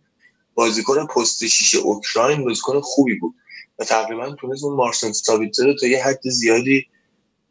بازیکن 0.53 1.05
پست 1.05 1.45
شیش 1.45 1.75
اوکراین 1.75 2.43
بازیکن 2.43 2.79
خوبی 2.81 3.15
بود 3.15 3.35
و 3.79 3.83
تقریبا 3.83 4.35
تونست 4.35 4.63
اون 4.63 4.75
مارسن 4.75 5.11
سابیتزه 5.11 5.65
رو 5.65 5.73
تا 5.73 5.87
یه 5.87 6.03
حد 6.03 6.29
زیادی 6.29 6.85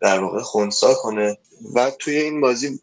در 0.00 0.20
واقع 0.20 0.40
خونسا 0.40 0.94
کنه. 0.94 1.38
و 1.74 1.90
توی 1.98 2.16
این 2.16 2.40
بازی 2.40 2.80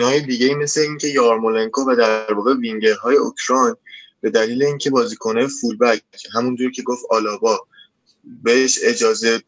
های 0.00 0.20
دیگه 0.20 0.46
ای 0.46 0.54
مثل 0.54 0.80
اینکه 0.80 1.08
یارمولنکو 1.08 1.80
و 1.80 1.96
در 1.96 2.34
واقع 2.34 2.54
وینگرهای 2.54 3.16
اوکراین 3.16 3.74
به 4.20 4.30
دلیل 4.30 4.62
اینکه 4.62 4.90
بازیکنه 4.90 5.46
فولبک 5.46 6.02
همونجوری 6.34 6.72
که 6.72 6.82
گفت 6.82 7.04
آلابا 7.10 7.67
بهش 8.24 8.78
اجازه 8.82 9.42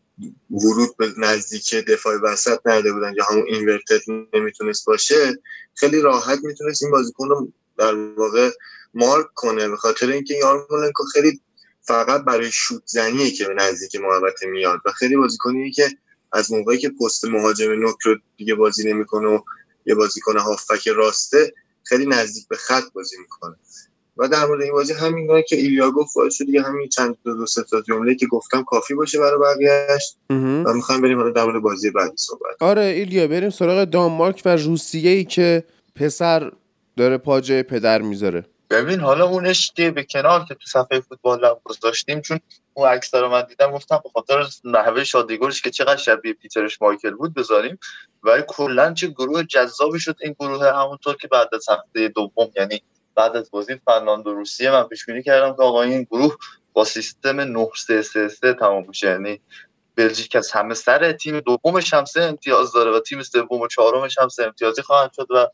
ورود 0.50 0.96
به 0.96 1.12
نزدیک 1.18 1.74
دفاع 1.74 2.16
وسط 2.22 2.58
نداده 2.66 2.92
بودن 2.92 3.14
یا 3.16 3.24
همون 3.24 3.44
اینورتد 3.48 4.00
نمی‌تونست 4.34 4.86
باشه 4.86 5.38
خیلی 5.74 6.00
راحت 6.00 6.38
می‌تونست 6.42 6.82
این 6.82 6.92
بازیکن 6.92 7.28
رو 7.28 7.52
در 7.78 7.94
واقع 7.94 8.50
مارک 8.94 9.26
کنه 9.34 9.68
به 9.68 9.76
خاطر 9.76 10.10
اینکه 10.10 10.34
یارمولنکو 10.34 11.04
خیلی 11.04 11.40
فقط 11.82 12.24
برای 12.24 12.52
شوت 12.52 12.82
زنیه 12.86 13.30
که 13.30 13.44
به 13.44 13.54
نزدیک 13.54 13.96
محوطه 13.96 14.46
میاد 14.46 14.80
و 14.84 14.92
خیلی 14.92 15.16
بازیکنیه 15.16 15.70
که 15.70 15.90
از 16.32 16.52
موقعی 16.52 16.78
که 16.78 16.88
پست 16.90 17.24
مهاجم 17.24 17.72
نوک 17.72 17.96
رو 18.04 18.16
دیگه 18.36 18.54
بازی 18.54 18.92
نمی‌کنه 18.92 19.28
و 19.28 19.40
یه 19.86 19.94
بازیکن 19.94 20.38
هافک 20.38 20.88
راسته 20.88 21.54
خیلی 21.82 22.06
نزدیک 22.06 22.48
به 22.48 22.56
خط 22.56 22.92
بازی 22.92 23.16
می‌کنه. 23.18 23.56
و 24.20 24.28
در 24.28 24.46
مورد 24.46 24.62
این 24.62 24.72
بازی 24.72 24.92
همین 24.92 25.42
که 25.48 25.56
ایلیا 25.56 25.90
گفت 25.90 26.14
باعث 26.16 26.42
دیگه 26.42 26.62
همین 26.62 26.88
چند 26.88 27.16
دو 27.24 27.34
دو 27.34 27.46
سه 27.46 27.62
تا 27.62 27.80
جمله 27.80 28.14
که 28.14 28.26
گفتم 28.26 28.64
کافی 28.64 28.94
باشه 28.94 29.18
برای 29.18 29.38
بقیه‌اش. 29.38 30.14
و 30.66 30.72
می‌خوایم 30.74 31.00
بریم 31.00 31.18
حالا 31.18 31.30
در 31.30 31.44
مورد 31.44 31.62
بازی 31.62 31.90
بعدی 31.90 32.16
صحبت 32.16 32.56
آره 32.60 32.82
ایلیا 32.82 33.28
بریم 33.28 33.50
سراغ 33.50 33.84
دانمارک 33.84 34.42
و 34.44 34.56
روسیه 34.56 35.10
ای 35.10 35.24
که 35.24 35.64
پسر 35.94 36.52
داره 36.96 37.18
پاجه 37.18 37.62
پدر 37.62 38.02
می‌ذاره. 38.02 38.44
ببین 38.70 39.00
حالا 39.00 39.26
اونش 39.26 39.72
که 39.76 39.90
به 39.90 40.04
کنار 40.04 40.44
که 40.48 40.54
تو 40.54 40.66
صفحه 40.66 41.00
فوتبال 41.00 41.44
هم 41.44 41.56
گذاشتیم 41.64 42.20
چون 42.20 42.40
اون 42.74 42.88
عکس 42.88 43.14
رو 43.14 43.28
من 43.28 43.42
دیدم 43.42 43.70
گفتم 43.70 44.00
به 44.04 44.10
خاطر 44.14 44.46
نحوه 44.64 45.04
شادیگورش 45.04 45.62
که 45.62 45.70
چقدر 45.70 45.96
شبیه 45.96 46.32
پیترش 46.32 46.82
مایکل 46.82 47.10
بود 47.10 47.34
بذاریم. 47.34 47.78
ولی 48.22 48.42
کلا 48.48 48.92
چه 48.92 49.06
گروه 49.06 49.42
جذابی 49.42 50.00
شد 50.00 50.16
این 50.20 50.34
گروه 50.40 50.72
همونطور 50.72 51.16
که 51.16 51.28
بعد 51.28 51.48
از 51.54 51.66
هفته 51.68 52.08
دوم 52.08 52.50
یعنی 52.56 52.82
بعد 53.14 53.36
از 53.36 53.50
بازی 53.50 53.76
فنلاند 53.76 54.26
و 54.26 54.34
روسیه 54.34 54.70
من 54.70 54.84
پیش 54.84 55.06
بینی 55.06 55.22
کردم 55.22 55.56
که 55.56 55.62
آقا 55.62 55.82
این 55.82 56.02
گروه 56.02 56.36
با 56.72 56.84
سیستم 56.84 57.40
9 57.40 57.68
3 57.86 58.02
3 58.02 58.28
3 58.28 58.54
تمام 58.54 58.84
میشه. 58.88 59.06
یعنی 59.06 59.40
بلژیک 59.96 60.36
از 60.36 60.50
همه 60.52 60.74
سر 60.74 61.12
تیم 61.12 61.40
دومش 61.40 61.94
هم 61.94 62.04
سه 62.04 62.22
امتیاز 62.22 62.72
داره 62.72 62.90
و 62.90 63.00
تیم 63.00 63.22
سوم 63.22 63.60
و 63.60 63.66
چهارمش 63.66 64.18
هم 64.18 64.28
سه 64.28 64.44
امتیازی 64.44 64.82
خواهند 64.82 65.12
شد 65.12 65.26
و 65.30 65.46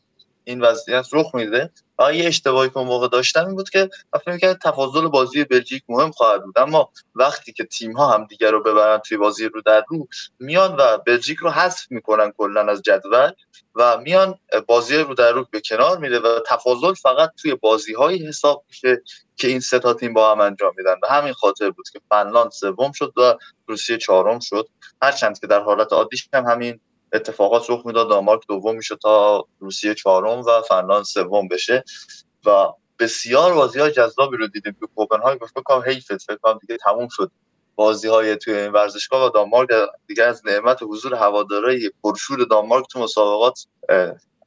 این 0.47 0.61
وضعیت 0.61 1.07
رخ 1.13 1.35
میده. 1.35 1.71
و 1.99 2.13
یه 2.13 2.27
اشتباهی 2.27 2.69
که 2.69 2.79
موقع 2.79 3.07
داشتم 3.07 3.45
این 3.45 3.55
بود 3.55 3.69
که 3.69 3.89
فکر 4.25 4.33
می‌کردم 4.33 4.71
تفاضل 4.71 5.07
بازی 5.07 5.43
بلژیک 5.43 5.83
مهم 5.89 6.11
خواهد 6.11 6.43
بود. 6.43 6.59
اما 6.59 6.89
وقتی 7.15 7.53
که 7.53 7.63
تیم 7.63 7.91
ها 7.91 8.13
هم 8.13 8.25
دیگر 8.25 8.51
رو 8.51 8.63
ببرن 8.63 8.97
توی 8.97 9.17
بازی 9.17 9.45
رو 9.45 9.61
در 9.61 9.83
رو 9.87 10.07
میان 10.39 10.75
و 10.75 10.97
بلژیک 10.97 11.37
رو 11.37 11.49
حذف 11.49 11.91
می‌کنن 11.91 12.31
کلا 12.31 12.61
از 12.61 12.81
جدول 12.81 13.31
و 13.75 13.97
میان 13.97 14.39
بازی 14.67 14.97
رو 14.97 15.13
در 15.13 15.31
رو 15.31 15.45
به 15.51 15.61
کنار 15.61 15.97
میره 15.97 16.19
و 16.19 16.39
تفاضل 16.47 16.93
فقط 16.93 17.29
توی 17.41 17.55
بازی 17.55 17.93
های 17.93 18.27
حساب 18.27 18.65
میشه 18.69 19.01
که 19.35 19.47
این 19.47 19.59
سه 19.59 19.79
تیم 19.79 20.13
با 20.13 20.31
هم 20.31 20.41
انجام 20.41 20.73
میدن. 20.77 20.95
و 21.03 21.07
همین 21.07 21.33
خاطر 21.33 21.69
بود 21.69 21.89
که 21.93 21.99
فنلاند 22.09 22.51
سوم 22.51 22.91
شد 22.91 23.13
و 23.17 23.37
روسیه 23.67 23.97
چهارم 23.97 24.39
شد. 24.39 24.67
هرچند 25.01 25.39
که 25.39 25.47
در 25.47 25.59
حالت 25.59 25.93
عادیش 25.93 26.29
هم 26.33 26.45
همین 26.45 26.79
اتفاقات 27.13 27.69
رخ 27.69 27.85
می‌داد. 27.85 28.09
دانمارک 28.09 28.41
دوم 28.47 28.75
می‌شد 28.75 28.99
تا 29.01 29.45
روسیه 29.59 29.93
چهارم 29.93 30.39
و 30.39 30.61
فنلاند 30.61 31.03
سوم 31.03 31.47
بشه. 31.47 31.83
و 32.45 32.67
بسیار 32.99 33.53
بازی 33.53 33.79
های 33.79 33.91
جذابی 33.91 34.37
رو 34.37 34.47
دیدیم 34.47 34.75
تو 34.79 34.87
کوپنهاگ. 34.95 35.39
فکر 35.39 35.61
کنم 35.65 35.83
حیف 35.85 36.05
فکر 36.05 36.37
کنم 36.41 36.57
دیگه 36.61 36.77
تموم 36.77 37.07
شد. 37.11 37.31
بازی 37.75 38.07
های 38.07 38.35
توی 38.35 38.53
این 38.53 38.71
ورزشگاه 38.71 39.27
و 39.27 39.29
دانمارک. 39.29 39.69
دیگه 40.07 40.23
از 40.23 40.41
نعمت 40.45 40.83
حضور 40.83 41.15
هوادارهای 41.15 41.91
پرشور 42.03 42.43
دانمارک 42.43 42.85
تو 42.91 42.99
مسابقات 42.99 43.65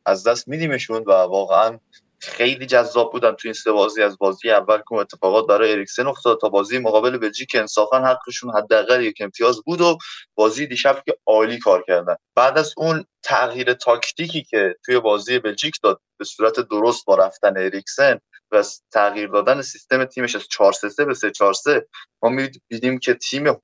از 0.07 0.26
دست 0.26 0.49
میدیمشون 0.49 1.05
و 1.07 1.12
واقعا 1.12 1.79
خیلی 2.21 2.67
جذاب 2.67 3.12
بودن 3.12 3.33
توی 3.33 3.49
این 3.49 3.55
سه 3.55 3.73
بازی. 3.73 4.03
از 4.03 4.19
بازی 4.19 4.50
اول 4.50 4.79
که 4.79 4.95
اتفاقات 4.95 5.47
برای 5.47 5.73
اریکسن 5.73 6.07
افتاد 6.07 6.41
تا 6.41 6.49
بازی 6.49 6.79
مقابل 6.79 7.19
بلژیک 7.19 7.55
انصافا 7.55 7.99
حقشون 7.99 8.57
حداقل 8.57 9.05
یک 9.05 9.17
امتیاز 9.21 9.62
بود 9.67 9.81
و 9.81 9.99
بازی 10.35 10.67
دیشب 10.67 11.03
که 11.07 11.17
عالی 11.27 11.59
کار 11.59 11.85
کردن. 11.87 12.17
بعد 12.37 12.59
از 12.59 12.75
اون 12.77 13.05
تغییر 13.23 13.73
تاکتیکی 13.73 14.43
که 14.43 14.77
توی 14.85 15.00
بازی 15.00 15.39
بلژیک 15.39 15.75
داد 15.83 16.00
به 16.19 16.25
صورت 16.25 16.61
درست 16.61 17.05
با 17.07 17.15
رفتن 17.15 17.57
اریکسن 17.57 18.19
و 18.53 18.65
تغییر 18.93 19.29
دادن 19.29 19.62
سیستم 19.62 20.05
تیمش 20.05 20.37
از 20.37 20.49
4 20.49 20.73
3 20.73 21.05
به 21.05 21.15
3 21.15 21.31
4 21.31 21.53
3 21.53 21.87
ما 22.23 22.29
می‌بینیم 22.31 22.99
که 22.99 23.15
تیم 23.15 23.62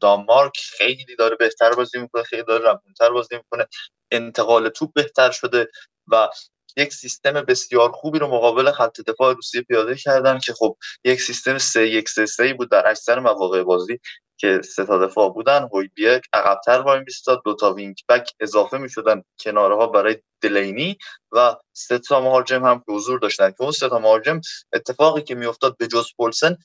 دانمارک 0.00 0.58
خیلی 0.78 1.16
داره 1.18 1.36
بهتر 1.36 1.70
بازی 1.74 1.98
می‌کنه 1.98 2.22
خیلی 2.22 2.42
داره 2.42 2.64
روونتر 2.64 3.10
بازی 3.10 3.36
می‌کنه 3.36 3.66
انتقال 4.10 4.68
توپ 4.68 4.92
بهتر 4.94 5.30
شده 5.30 5.68
و 6.12 6.28
یک 6.76 6.92
سیستم 6.92 7.32
بسیار 7.32 7.92
خوبی 7.92 8.18
رو 8.18 8.26
مقابل 8.26 8.70
خط 8.70 9.00
دفاع 9.00 9.34
روسیه 9.34 9.62
پیاده 9.62 9.94
کردن 9.94 10.38
که 10.38 10.52
خب 10.52 10.76
یک 11.04 11.20
سیستم 11.20 11.58
3 11.58 11.86
1 11.88 12.08
3 12.08 12.26
3 12.26 12.54
بود 12.54 12.70
در 12.70 12.88
اکثر 12.88 13.18
مواقع 13.18 13.62
بازی 13.62 14.00
که 14.42 14.60
سه 14.64 14.84
تا 14.84 14.98
دفاع 15.06 15.28
بودن. 15.30 15.68
هویبیرگ 15.72 16.22
عقبتر 16.32 16.80
وای 16.80 17.00
میستاد. 17.00 17.42
دو 17.44 17.54
تا 17.54 17.72
وینگ 17.72 17.96
بک 18.08 18.30
اضافه 18.40 18.78
می‌شدن 18.78 19.22
کناره 19.40 19.76
ها 19.76 19.86
برای 19.86 20.16
دلینی 20.40 20.98
و 21.32 21.56
سه 21.72 21.98
تا 21.98 22.20
مهاجم 22.20 22.64
هم 22.64 22.78
که 22.78 22.92
حضور 22.92 23.18
داشتن 23.18 23.50
که 23.50 23.62
اون 23.62 23.72
سه 23.72 23.88
تا 23.88 23.98
مهاجم 23.98 24.40
اتفاقی 24.72 25.22
که 25.22 25.34
میافتاد 25.34 25.76
به 25.76 25.86
جز 25.86 26.06
پولسن 26.16 26.56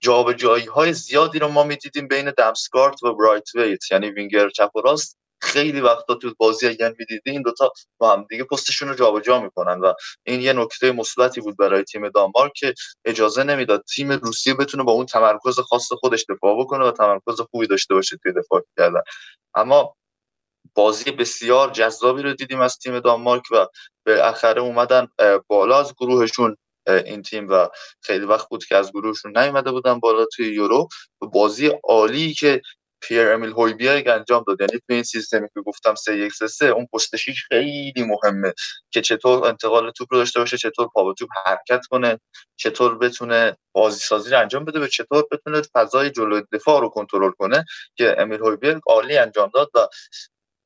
جابجایی 0.00 0.66
های 0.66 0.92
زیادی 0.92 1.38
رو 1.38 1.48
ما 1.48 1.62
می‌دیدیم 1.62 2.08
بین 2.08 2.32
دمسکارت 2.38 3.02
و 3.02 3.14
برایت 3.14 3.54
ویت 3.54 3.92
یعنی 3.92 4.10
وینگر 4.10 4.48
چپ 4.48 4.76
و 4.76 4.80
راست. 4.80 5.18
خیلی 5.40 5.80
وقتا 5.80 6.14
تو 6.14 6.34
بازی 6.38 6.68
اگر 6.68 6.94
می‌دیدی 6.98 7.30
این 7.30 7.42
دوتا 7.42 7.72
با 7.98 8.12
هم 8.12 8.26
دیگه 8.30 8.44
پستشون 8.44 8.88
رو 8.88 8.94
جابجا 8.94 9.40
می‌کنن 9.40 9.80
و 9.80 9.92
این 10.26 10.40
یه 10.40 10.52
نکته 10.52 10.92
مثبتی 10.92 11.40
بود 11.40 11.56
برای 11.56 11.84
تیم 11.84 12.08
دانمارک 12.08 12.52
که 12.56 12.74
اجازه 13.04 13.44
نمی‌داد 13.44 13.84
تیم 13.94 14.12
روسیه 14.12 14.54
بتونه 14.54 14.82
با 14.82 14.92
اون 14.92 15.06
تمرکز 15.06 15.60
خاص 15.60 15.92
خودش 15.92 16.24
دفاع 16.28 16.60
بکنه 16.60 16.84
و 16.84 16.90
تمرکز 16.90 17.40
خوبی 17.50 17.66
داشته 17.66 17.94
باشه 17.94 18.16
توی 18.22 18.32
دفاع 18.32 18.62
کردن. 18.78 19.00
اما 19.54 19.94
بازی 20.74 21.10
بسیار 21.10 21.70
جذابی 21.70 22.22
رو 22.22 22.34
دیدیم 22.34 22.60
از 22.60 22.78
تیم 22.78 23.00
دانمارک 23.00 23.42
و 23.52 23.66
بالاخره 24.06 24.60
اومدن 24.60 25.08
بالا 25.46 25.80
از 25.80 25.94
گروهشون 25.94 26.56
این 26.86 27.22
تیم 27.22 27.48
و 27.48 27.68
خیلی 28.00 28.24
وقت 28.24 28.48
بود 28.48 28.64
که 28.64 28.76
از 28.76 28.92
گروهشون 28.92 29.38
نیومده 29.38 29.70
بودن 29.70 30.00
بالا 30.00 30.24
توی 30.36 30.54
یورو. 30.54 30.88
بازی 31.20 31.70
عالی 31.84 32.34
که 32.34 32.62
پیر 33.00 33.28
امیل 33.32 33.50
هویبیرگ 33.50 34.08
انجام 34.08 34.44
داد. 34.46 34.60
یعنی 34.60 34.72
تو 34.72 34.94
این 34.94 35.02
سیستمی 35.02 35.48
که 35.54 35.60
گفتم 35.60 35.94
3 35.94 36.16
1 36.16 36.32
3 36.32 36.66
اون 36.66 36.86
پست 36.94 37.16
خیلی 37.48 38.04
مهمه 38.06 38.52
که 38.90 39.00
چطور 39.00 39.48
انتقال 39.48 39.90
توپ 39.90 40.08
رو 40.10 40.18
داشته 40.18 40.40
باشه 40.40 40.56
چطور 40.58 40.88
پا 40.94 41.04
به 41.04 41.14
توپ 41.14 41.28
حرکت 41.46 41.86
کنه 41.86 42.20
چطور 42.56 42.98
بتونه 42.98 43.56
بازی 43.72 44.00
سازی 44.00 44.30
رو 44.30 44.40
انجام 44.40 44.64
بده 44.64 44.80
و 44.80 44.86
چطور 44.86 45.24
بتونه 45.32 45.62
فضای 45.74 46.10
جلوی 46.10 46.42
دفاع 46.52 46.80
رو 46.80 46.88
کنترل 46.88 47.30
کنه 47.30 47.64
که 47.96 48.16
امیل 48.18 48.40
هویبیرگ 48.40 48.80
عالی 48.86 49.18
انجام 49.18 49.50
داد. 49.54 49.70
و 49.74 49.88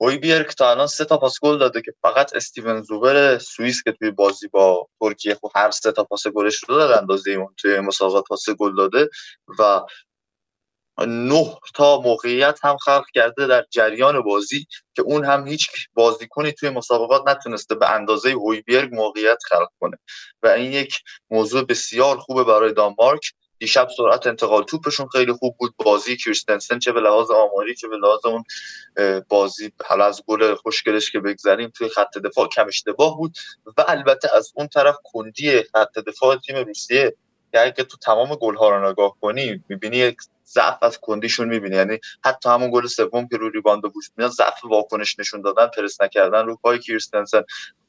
هویبیرگ 0.02 0.46
تا 0.46 0.70
الان 0.70 0.86
سه 0.86 1.04
تا 1.04 1.18
پاس 1.18 1.38
گل 1.42 1.58
داده 1.58 1.82
که 1.82 1.92
فقط 2.02 2.36
استیون 2.36 2.82
زوبر 2.82 3.38
سوئیس 3.38 3.82
که 3.82 3.92
توی 3.92 4.10
بازی 4.10 4.48
با 4.48 4.88
ترکیه 5.00 5.34
خب 5.34 5.50
هر 5.54 5.70
سه 5.70 5.92
تا 5.92 6.04
پاس 6.04 6.26
گلش 6.26 6.56
رو 6.68 6.74
داد 6.74 6.98
اندازه 6.98 7.30
اون 7.30 7.54
توی 7.58 7.80
مسابقات 7.80 8.24
پاس 8.28 8.50
گل 8.50 8.76
داده 8.76 9.08
و 9.58 9.80
نه 10.99 11.56
تا 11.75 12.00
موقعیت 12.00 12.58
هم 12.62 12.76
خلق 12.76 13.04
کرده 13.14 13.46
در 13.46 13.64
جریان 13.70 14.22
بازی 14.22 14.66
که 14.94 15.02
اون 15.02 15.25
هم 15.25 15.46
هیچ 15.46 15.70
بازیکنی 15.94 16.52
توی 16.52 16.70
مسابقات 16.70 17.22
نتونسته 17.28 17.75
به 17.75 17.90
اندازه 17.90 18.30
هویبرگ 18.30 18.94
موقعیت 18.94 19.38
خلق 19.49 19.68
کنه. 19.80 19.99
و 20.42 20.49
این 20.49 20.72
یک 20.72 20.94
موضوع 21.30 21.62
بسیار 21.62 22.16
خوبه 22.16 22.44
برای 22.44 22.72
دانمارک. 22.72 23.32
دیشب 23.58 23.88
سرعت 23.96 24.26
انتقال 24.26 24.62
توپشون 24.62 25.08
خیلی 25.08 25.32
خوب 25.32 25.56
بود. 25.58 25.75
بازی 25.76 26.16
کریستنسن 26.16 26.78
چه 26.78 26.92
به 26.92 27.00
لحاظ 27.00 27.30
آماری 27.30 27.75
چه 27.75 27.88
به 27.88 27.96
لحاظ 27.96 28.20
اون 28.25 28.44
بازی 29.28 29.72
حالا 29.87 30.04
از 30.04 30.22
گل 30.26 30.54
خوشگلش 30.54 31.11
که 31.11 31.20
بگذریم 31.20 31.68
توی 31.68 31.88
خط 31.88 32.18
دفاع 32.18 32.49
کم 32.49 32.66
اشتباه 32.66 33.16
بود. 33.16 33.34
و 33.78 33.84
البته 33.88 34.37
از 34.37 34.52
اون 34.54 34.68
طرف 34.68 34.96
کندی 35.04 35.62
خط 35.62 35.99
دفاع 36.06 36.37
تیم 36.37 36.56
روسیه 36.56 37.16
اگه 37.59 37.85
تو 37.85 37.97
تمام 37.97 38.35
گل 38.35 38.56
ها 38.56 38.71
رو 38.71 38.90
نگاه 38.90 39.16
کنی 39.21 39.64
می‌بینی 39.68 39.97
یک 39.97 40.16
ضعف 40.47 40.82
از 40.82 40.99
کندیشون 41.00 41.49
می‌بینی. 41.49 41.76
یعنی 41.76 41.99
حتی 42.25 42.49
همون 42.49 42.71
گل 42.71 42.87
سوم 42.87 43.28
که 43.28 43.37
رو 43.37 43.50
ریباند 43.50 43.82
بوش 43.82 44.11
میاد 44.16 44.30
ضعف 44.30 44.64
واکنش 44.64 45.18
نشون 45.18 45.40
دادن 45.40 45.66
پرس 45.66 46.00
نکردن 46.00 46.47
رو 46.47 46.56
پای 46.56 46.78
کیرستنسن 46.78 47.42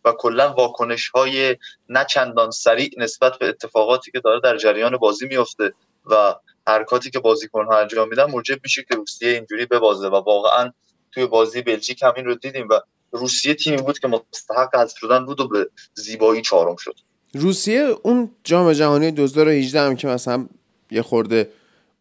و 0.06 0.12
کلا 0.12 0.54
واکنش 0.54 1.10
های 1.10 1.58
نه 1.90 2.06
چندان 2.06 2.52
سریع 2.52 2.90
نسبت 2.98 3.38
به 3.40 3.48
اتفاقاتی 3.48 4.12
که 4.12 4.20
داره 4.20 4.40
در 4.40 4.58
جریان 4.58 4.98
بازی 4.98 5.28
میفته 5.28 5.74
و 6.06 6.36
حرکاتی 6.68 7.10
که 7.10 7.20
بازیکن 7.20 7.66
ها 7.66 7.80
انجام 7.80 8.10
میدن 8.10 8.24
موجب 8.24 8.60
میشه 8.64 8.84
که 8.84 8.96
روسیه 8.96 9.30
اینجوری 9.30 9.66
ببازه. 9.66 10.08
و 10.08 10.16
واقعا 10.16 10.72
توی 11.12 11.26
بازی 11.26 11.62
بلژیک 11.62 12.04
همین 12.04 12.26
رو 12.26 12.36
دیدیم 12.36 12.68
و 12.70 12.80
روسیه 13.12 13.54
تیمی 13.54 13.78
بود 13.78 14.00
که 14.00 14.08
مستحق 14.08 14.76
حذف 14.76 14.98
شدن 14.98 15.26
بود 15.26 15.40
و 15.40 15.48
به 15.48 15.70
زیبایی 15.94 16.42
چهارم 16.42 16.76
شد. 16.76 16.96
روسیه 17.34 17.96
اون 18.04 18.30
جام 18.44 18.74
جهانی 18.74 19.12
2018 19.12 19.82
هم 19.82 19.96
که 19.96 20.08
مثلا 20.08 20.46
یه 20.92 21.02
خورده 21.02 21.50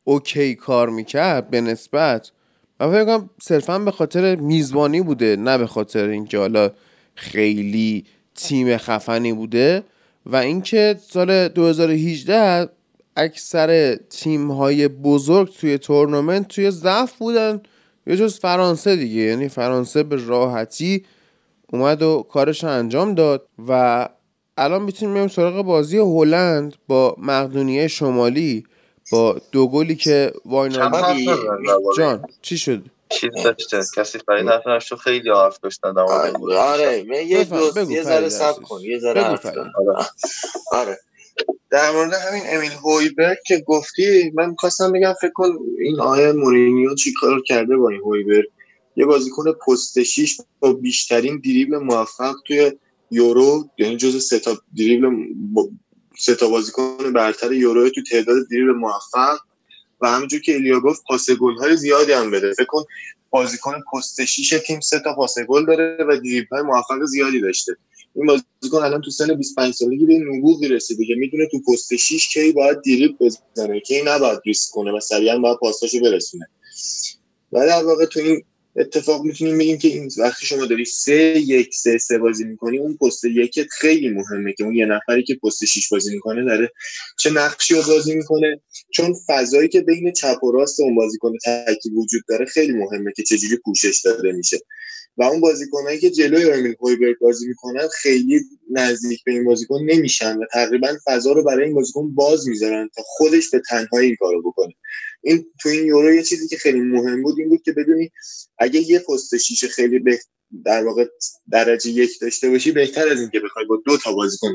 اوکی 0.05 0.55
کار 0.55 0.89
می‌کرد 0.89 1.51
به 1.51 1.61
نسبت 1.61 2.31
من 2.81 2.91
فکر 2.91 3.05
کنم 3.05 3.31
صرفا 3.43 3.79
به 3.79 3.91
خاطر 3.91 4.37
میزبانی 4.37 5.01
بوده 5.01 5.37
نه 5.37 5.59
به 5.59 5.67
خاطر 5.67 6.09
اینکه 6.09 6.39
حالا 6.39 6.71
خیلی 7.15 8.05
تیم 8.35 8.77
خفنی 8.77 9.33
بوده 9.33 9.83
و 10.27 10.37
اینکه 10.37 10.97
سال 11.09 11.49
2018 11.49 12.69
اکثر 13.17 13.95
تیم 13.95 14.51
های 14.51 14.89
بزرگ 14.89 15.53
توی 15.57 15.79
تورنمنت 15.79 16.49
توی 16.49 16.71
ضعف 16.71 17.13
بودن 17.13 17.61
یه 18.07 18.17
جز 18.17 18.39
فرانسه 18.39 18.97
دیگه 18.97 19.21
یعنی 19.21 19.49
فرانسه 19.49 20.03
به 20.03 20.27
راحتی 20.27 21.05
اومد 21.73 22.03
و 22.03 22.27
کارش 22.31 22.65
انجام 22.65 23.15
داد 23.15 23.49
و 23.69 24.09
الان 24.63 24.83
می‌تونیم 24.83 25.15
بریم 25.15 25.29
سراغ 25.29 25.63
بازی 25.63 25.99
هلند 25.99 26.75
با 26.89 27.17
مقدونیه 27.19 27.89
شمالی 27.89 28.65
با 29.13 29.37
دو 29.53 29.69
گلی 29.69 29.97
که 29.97 30.33
واینالدوم 30.45 31.37
جان 31.97 32.25
چی 32.43 32.59
شد؟ 32.59 32.83
چیز 33.09 33.31
داشته. 33.45 33.81
کسی 33.97 34.19
فرید 34.27 34.49
حرف 34.49 34.89
تو 34.89 34.97
خیلی 34.97 35.31
حرف 35.31 35.59
داشتن 35.63 35.99
آره, 35.99 36.57
آره. 36.57 37.05
یه 37.27 37.45
دو 37.45 37.91
یه 37.91 38.03
ذره 38.03 38.29
سب 38.29 38.55
کن 38.63 38.81
یه 38.81 38.99
ذره 38.99 39.25
آره. 39.25 39.71
آره. 40.73 40.99
در 41.71 41.91
مورد 41.91 42.13
همین 42.13 42.43
امیل 42.47 42.71
هویبرگ 42.71 43.39
که 43.47 43.59
گفتی 43.67 44.33
من 44.35 44.51
می‌خواستم 44.51 44.93
بگم 44.93 45.15
فکر 45.21 45.33
کن 45.35 45.51
این 45.81 46.01
آیه 46.01 46.33
مورینیو 46.33 46.95
چی 46.95 47.13
کار 47.21 47.43
کرده 47.47 47.77
با 47.77 47.89
این 47.89 48.01
هویبرگ 48.01 48.45
یه 48.97 49.07
بازیکن 49.07 49.53
پست 49.53 50.03
6 50.03 50.37
با 50.61 50.73
بیشترین 50.73 51.41
دریبل 51.45 51.77
موفق 51.77 52.35
توی 52.47 52.73
یورو 53.13 53.69
یعنی 53.79 53.97
جز 53.97 54.25
سه 54.25 54.39
تا 54.39 54.59
دریبل 54.79 55.11
سه 56.19 56.35
تا 56.35 56.49
بازیکن 56.49 57.13
برتر 57.13 57.53
یورو 57.53 57.91
تو 57.91 58.03
تعداد 58.11 58.49
دریبل 58.51 58.73
موفق. 58.73 59.39
و 60.01 60.07
همونجور 60.07 60.41
که 60.41 60.53
ایلیا 60.53 60.81
گفت 60.81 61.03
پاس 61.09 61.31
گل 61.31 61.75
زیادی 61.75 62.13
هم 62.13 62.31
بده. 62.31 62.55
فکر 62.55 62.65
کن 62.65 62.85
بازیکن 63.31 63.75
پست 63.93 64.25
6 64.25 64.61
تیم 64.67 64.81
سه 64.81 65.01
تا 65.01 65.15
پاس 65.15 65.39
گل 65.49 65.67
داره 65.67 66.05
و 66.09 66.17
دریبل 66.17 66.47
های 66.53 66.63
موفق 66.63 67.05
زیادی 67.05 67.41
داشته. 67.41 67.73
این 68.15 68.27
بازیکن 68.27 68.83
الان 68.83 69.01
تو 69.01 69.11
سن 69.11 69.35
25 69.35 69.75
سالگی 69.75 70.07
به 70.07 70.19
نبوغی 70.19 70.69
رسیده 70.69 71.07
که 71.07 71.15
می‌دونه 71.15 71.49
تو 71.51 71.61
پست 71.61 71.97
6 71.97 72.29
کی 72.29 72.53
باید 72.53 72.79
دریبل 72.87 73.15
بزنه 73.55 73.81
کی 73.81 74.03
نباید 74.03 74.41
ریسک 74.47 74.71
کنه 74.71 74.93
و 74.93 75.01
سریعا 75.01 75.39
باید 75.39 75.59
پاساشو 75.59 76.01
برسونه. 76.01 76.49
و 77.53 77.67
در 77.67 77.85
واقع 77.85 78.05
تو 78.05 78.21
این 78.21 78.45
اتفاق 78.77 79.25
می‌تونیم 79.25 79.59
بگیم 79.59 79.79
که 79.79 79.89
این 79.89 80.11
وقتی 80.19 80.47
شما 80.47 80.67
داری 80.67 80.85
سه 80.85 81.15
یک 81.47 81.75
سه 81.75 81.99
سه 81.99 82.19
بازی 82.19 82.45
می‌کنی 82.45 82.79
اون 82.79 82.97
پست 82.97 83.25
یکت 83.25 83.67
خیلی 83.71 84.09
مهمه 84.09 84.53
که 84.53 84.65
اون 84.65 84.75
یه 84.75 84.87
نفری 84.87 85.25
که 85.25 85.35
پست 85.43 85.65
شیش 85.65 85.89
بازی 85.89 86.15
می‌کنه 86.15 86.45
داره 86.45 86.73
چه 87.19 87.31
نقشی 87.31 87.75
رو 87.75 87.83
بازی 87.83 88.15
می‌کنه. 88.15 88.61
چون 88.95 89.15
فضایی 89.29 89.69
که 89.69 89.81
بین 89.81 90.13
چپ 90.13 90.45
و 90.45 90.53
راست 90.53 90.81
اون 90.81 90.95
بازیکن 90.95 91.33
تکی 91.47 91.91
وجود 91.91 92.23
داره 92.29 92.45
خیلی 92.45 92.73
مهمه 92.73 93.13
که 93.17 93.23
چجوری 93.23 93.57
پوشش 93.65 94.01
داده 94.05 94.33
میشه. 94.33 94.59
و 95.17 95.23
اون 95.23 95.41
بازیکنایی 95.41 95.99
که 95.99 96.11
جلوی 96.11 96.53
امیل 96.53 96.75
هویبرگ 96.81 97.19
بازی 97.19 97.49
می‌کنن 97.49 97.89
خیلی 97.89 98.41
نزدیک 98.71 99.25
به 99.25 99.33
این 99.33 99.45
بازیکن 99.45 99.83
نمیشن 99.83 100.37
و 100.37 100.45
تقریبا 100.53 100.89
فضا 101.07 101.33
رو 101.33 101.45
برای 101.45 101.65
این 101.65 101.75
بازیکن 101.75 102.15
باز 102.15 102.49
می‌ذارن 102.49 102.91
تا 102.97 103.03
خودش 103.07 103.51
به 103.51 103.63
تنهایی 103.69 104.07
این 104.07 104.17
کارو 104.17 104.43
بکنه. 104.43 104.75
این 105.23 105.47
تو 105.61 105.69
این 105.69 105.87
یورو 105.87 106.15
یه 106.15 106.23
چیزی 106.23 106.49
که 106.49 106.57
خیلی 106.57 106.81
مهم 106.81 107.23
بود 107.23 107.39
این 107.39 107.49
بود 107.49 107.63
که 107.63 107.73
بدونی 107.73 108.11
اگه 108.59 108.81
یه 108.81 108.99
پست 108.99 109.37
شیشه 109.37 109.69
خیلی 109.69 109.99
به 109.99 110.19
در 110.65 110.85
واقع 110.85 111.05
درجه 111.51 111.91
یک 111.91 112.21
داشته 112.21 112.51
باشی 112.51 112.73
بهتر 112.73 113.09
از 113.09 113.21
اینکه 113.21 113.41
بخوای 113.41 113.65
با 113.65 113.83
دو 113.87 113.97
تا 113.97 114.13
بازیکن 114.13 114.49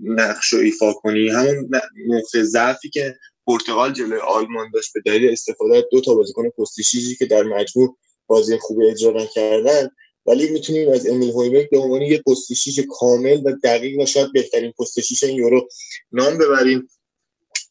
نقش 0.00 0.52
رو 0.52 0.58
ایفا 0.58 0.92
کنی. 0.92 1.28
همون 1.28 1.70
نقطه 2.08 2.42
ضعفی 2.42 2.90
که 2.90 3.16
پرتغال 3.46 3.92
جلوی 3.92 4.18
آلمان 4.18 4.70
داشت 4.74 4.92
به 4.94 5.00
دلیل 5.06 5.30
استفاده 5.30 5.84
دو 5.92 6.00
تا 6.00 6.14
بازیکن 6.14 6.50
پست 6.50 6.76
که 7.18 7.26
در 7.26 7.42
مجموع 7.42 7.96
بازی 8.26 8.58
خوب 8.58 8.80
اجرا 8.90 9.22
نکردن 9.22 9.88
ولی 10.26 10.48
می‌تونیم 10.48 10.92
از 10.92 11.06
امیل 11.06 11.30
هویبرگ 11.30 11.70
به 11.70 11.78
عنوان 11.78 12.02
یه 12.02 12.22
پست 12.26 12.52
کامل 12.98 13.42
و 13.44 13.52
دقیق 13.64 14.00
و 14.00 14.06
شاید 14.06 14.32
بهترین 14.32 14.72
پست 14.72 15.00
شیش 15.00 15.24
این 15.24 15.36
یورو 15.36 15.68
نام 16.12 16.38
ببریم. 16.38 16.88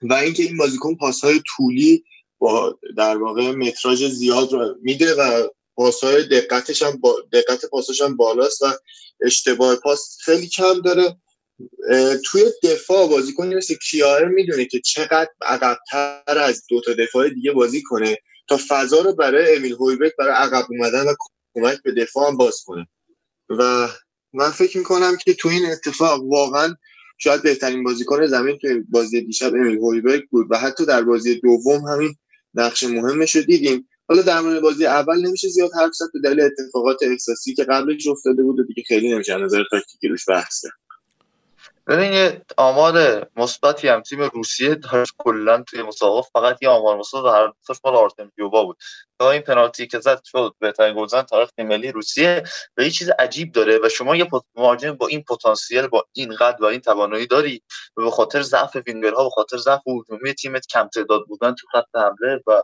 و 0.01 0.13
اینکه 0.13 0.43
این 0.43 0.57
بازیکن 0.57 0.95
پاسهای 0.95 1.41
طولی 1.55 2.03
با 2.37 2.79
در 2.97 3.17
واقع 3.17 3.51
متراژ 3.51 4.03
زیاد 4.03 4.53
رو 4.53 4.75
میده 4.81 5.13
و 5.13 5.47
پاسهای 5.75 6.23
دقتش 6.23 6.81
هم 6.81 6.97
با 6.97 7.15
دقت 7.33 7.65
پاسش 7.65 8.01
هم 8.01 8.17
بالاست 8.17 8.61
و 8.61 8.65
اشتباه 9.21 9.75
پاس 9.75 10.17
خیلی 10.21 10.47
کم 10.47 10.81
داره. 10.81 11.17
توی 12.25 12.43
دفاع 12.63 13.07
بازیکن 13.07 13.53
مثل 13.53 13.75
کیار 13.89 14.27
می‌دونه 14.27 14.65
که 14.65 14.79
چقدر 14.79 15.29
عقبتر 15.41 16.37
از 16.37 16.63
دو 16.69 16.81
تا 16.81 16.93
دفاع 16.93 17.29
دیگه 17.29 17.51
بازی 17.51 17.81
کنه. 17.81 18.17
تا 18.47 18.59
فضا 18.67 19.01
رو 19.01 19.13
برای 19.13 19.55
امیل 19.55 19.73
هویبک 19.73 20.11
برای 20.19 20.33
عقب 20.33 20.65
اومدن 20.69 21.03
و 21.03 21.13
کمک 21.55 21.81
به 21.83 21.91
دفاع 21.91 22.27
هم 22.27 22.37
باز 22.37 22.63
کنه. 22.65 22.87
و 23.49 23.87
من 24.33 24.49
فکر 24.49 24.77
می‌کنم 24.77 25.17
که 25.17 25.33
تو 25.33 25.49
این 25.49 25.65
اتفاق 25.65 26.23
واقعا 26.23 26.75
شاید 27.17 27.41
بهترین 27.41 27.83
بازیکن 27.83 28.27
زمین 28.27 28.57
توی 28.57 28.83
بازی 28.89 29.21
دیشب 29.21 29.53
امیل 29.53 29.77
هویبک 29.77 30.23
بود 30.29 30.47
و 30.49 30.57
حتی 30.57 30.85
در 30.85 31.01
بازی 31.01 31.35
دوم 31.39 31.81
همین 31.81 32.15
نقش 32.53 32.83
مهمش 32.83 33.35
رو 33.35 33.41
دیدیم. 33.41 33.89
حالا 34.07 34.21
در 34.21 34.41
مورد 34.41 34.61
بازی 34.61 34.85
اول 34.85 35.27
نمیشه 35.27 35.47
زیاد 35.47 35.71
حرف 35.79 35.93
زد 35.93 36.05
به 36.13 36.19
دلیل 36.19 36.41
اتفاقات 36.41 36.97
احساسی 37.01 37.53
که 37.53 37.63
قبلش 37.63 38.07
افتاده 38.07 38.43
بود 38.43 38.59
و 38.59 38.63
دیگه 38.63 38.83
خیلی 38.87 39.13
نمیشه 39.13 39.37
نظر 39.37 39.63
تاکتیکی 39.71 40.07
روش 40.07 40.29
بحث 40.29 40.61
کرد. 40.63 40.71
ببین 41.87 42.13
یه 42.13 42.41
آمار 42.57 43.27
مثبتی 43.35 43.87
هم 43.87 44.01
تیم 44.01 44.21
روسیه 44.21 44.75
داشت 44.75 45.13
کلا 45.17 45.63
توی 45.67 45.83
مسابقه 45.83 46.27
فقط 46.33 46.57
یه 46.63 46.69
آمار 46.69 46.97
مثبت 46.97 47.25
هر 47.25 47.53
تاش 47.67 47.77
مال 47.85 47.95
آرتم 47.95 48.31
پیوبا 48.35 48.63
بود. 48.63 48.77
تا 49.19 49.31
این 49.31 49.41
پنالتی 49.41 49.87
که 49.87 49.99
زد 49.99 50.21
شد 50.25 50.55
بهترین 50.59 50.95
گلزن 50.95 51.21
تاریخ 51.21 51.49
تیم 51.51 51.67
ملی 51.67 51.91
روسیه 51.91 52.43
و 52.77 52.81
یه 52.81 52.91
چیز 52.91 53.09
عجیب 53.19 53.51
داره 53.51 53.79
و 53.83 53.89
شما 53.89 54.15
یه 54.15 54.27
مهاجم 54.55 54.91
با 54.93 55.07
این 55.07 55.23
پتانسیل 55.23 55.87
با 55.87 56.05
این 56.13 56.35
قد 56.35 56.57
و 56.61 56.65
این 56.65 56.81
توانایی 56.81 57.27
داری 57.27 57.61
و 57.97 58.03
به 58.03 58.11
خاطر 58.11 58.41
ضعف 58.41 58.77
وینگرها 58.87 59.23
به 59.23 59.29
خاطر 59.29 59.57
ضعف 59.57 59.81
هجومی 59.87 60.33
تیمت 60.33 60.67
کم 60.67 60.87
تعداد 60.87 61.25
بودن 61.27 61.55
تو 61.55 61.67
خط 61.73 61.95
حمله 61.95 62.41
و 62.47 62.63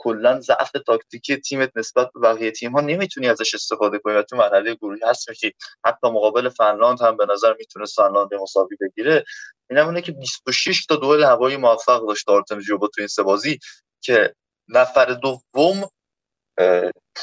کلا 0.00 0.40
ضعف 0.40 0.70
تاکتیکی 0.86 1.36
تیمت 1.36 1.70
نسبت 1.76 2.10
به 2.14 2.20
بقیه 2.20 2.50
تیم 2.50 2.72
ها 2.72 2.80
نمی‌تونی 2.80 3.28
ازش 3.28 3.54
استفاده 3.54 3.98
کنی. 3.98 4.14
و 4.14 4.22
تو 4.22 4.36
مرحله 4.36 4.74
گروهی 4.74 5.00
هست 5.06 5.26
که 5.40 5.52
حتی 5.84 6.08
مقابل 6.08 6.48
فنلاند 6.48 7.02
هم 7.02 7.16
به 7.16 7.26
نظر 7.30 7.54
می‌تونه 7.58 7.86
فنلاند 7.96 8.34
مساوی 8.34 8.76
بگیره. 8.80 9.24
این 9.70 9.78
همونه 9.78 10.02
که 10.02 10.12
26 10.12 10.86
تا 10.86 10.96
دوئل 10.96 11.22
هوایی 11.22 11.56
موفق 11.56 12.06
داشت 12.08 12.28
آرتم 12.28 12.60
جوبا 12.60 12.86
تو 12.86 13.00
این 13.00 13.08
سه 13.08 13.22
بازی 13.22 13.58
که 14.00 14.34
نفر 14.68 15.04
دوم 15.04 15.88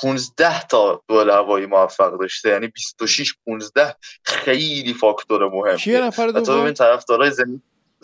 15 0.01 0.67
تا 0.67 1.03
دوئل 1.07 1.29
هوایی 1.29 1.65
موفق 1.65 2.19
داشته. 2.19 2.49
یعنی 2.49 2.67
26 2.67 3.33
15 3.45 3.95
خیلی 4.23 4.93
فاکتور 4.93 5.49
مهم 5.49 5.75
کیه 5.75 6.01
نفر 6.01 6.27
دوم؟ 6.27 6.61
ببین 6.61 6.73
طرفدارای 6.73 7.31
زمین 7.31 7.61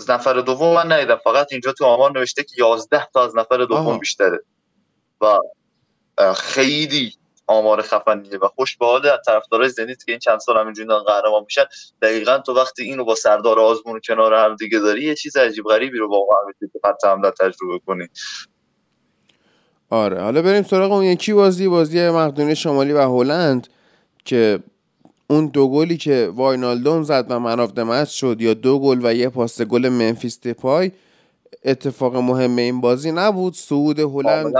نفر 0.09 0.33
دوم 0.33 0.75
من 0.75 0.91
ندیدم. 0.91 1.19
فقط 1.23 1.47
اینجا 1.51 1.71
تو 1.71 1.85
آمار 1.85 2.11
نوشته 2.11 2.43
که 2.43 2.55
11 2.57 3.07
تا 3.13 3.25
از 3.25 3.37
نفر 3.37 3.57
دوم 3.57 3.97
بیشتره. 3.97 4.39
و 5.21 5.39
خیلی 6.33 7.13
آمار 7.47 7.81
خفنیه 7.81 8.37
و 8.37 8.47
خوش 8.47 8.77
به 8.77 8.85
حال 8.85 9.17
طرفدارای 9.25 9.69
زنیت 9.69 10.05
که 10.05 10.11
این 10.11 10.19
چند 10.19 10.39
سال 10.39 10.57
هم 10.57 10.65
اینجوری 10.65 10.87
قهرمان 11.07 11.43
میشن 11.43 11.63
دقیقا 12.01 12.37
تو 12.37 12.53
وقتی 12.53 12.83
اینو 12.83 13.05
با 13.05 13.15
سردار 13.15 13.59
آزمون 13.59 14.01
کنار 14.07 14.33
هم 14.33 14.55
دیگه 14.55 14.79
داری 14.79 15.03
یه 15.03 15.15
چیز 15.15 15.37
عجیب 15.37 15.65
غریبی 15.65 15.97
رو 15.97 16.09
واقعا 16.09 16.45
می‌تونی 16.47 16.71
خط 16.83 17.05
حمله 17.05 17.31
تجربه 17.31 17.79
کنی. 17.85 18.07
آره 19.89 20.21
حالا 20.21 20.41
بریم 20.41 20.63
سراغ 20.63 20.91
اون 20.91 21.03
یکی 21.03 21.33
بازی 21.33 21.67
بازی 21.67 22.09
مقدونی 22.09 22.55
شمالی 22.55 22.93
و 22.93 23.01
هلند 23.01 23.67
که 24.25 24.59
اون 25.27 25.47
دو 25.47 25.67
گلی 25.67 25.97
که 25.97 26.31
واینالدون 26.33 27.03
زد 27.03 27.25
و 27.29 27.39
منافدمت 27.39 28.07
شد 28.07 28.41
یا 28.41 28.53
دو 28.53 28.79
گل 28.79 28.99
و 29.03 29.13
یه 29.13 29.29
پاس 29.29 29.61
گل 29.61 29.89
منفیس 29.89 30.47
پای 30.47 30.91
اتفاق 31.63 32.15
مهم 32.15 32.55
این 32.55 32.81
بازی 32.81 33.11
نبود. 33.11 33.55
صعود 33.55 33.99
هلند 33.99 34.53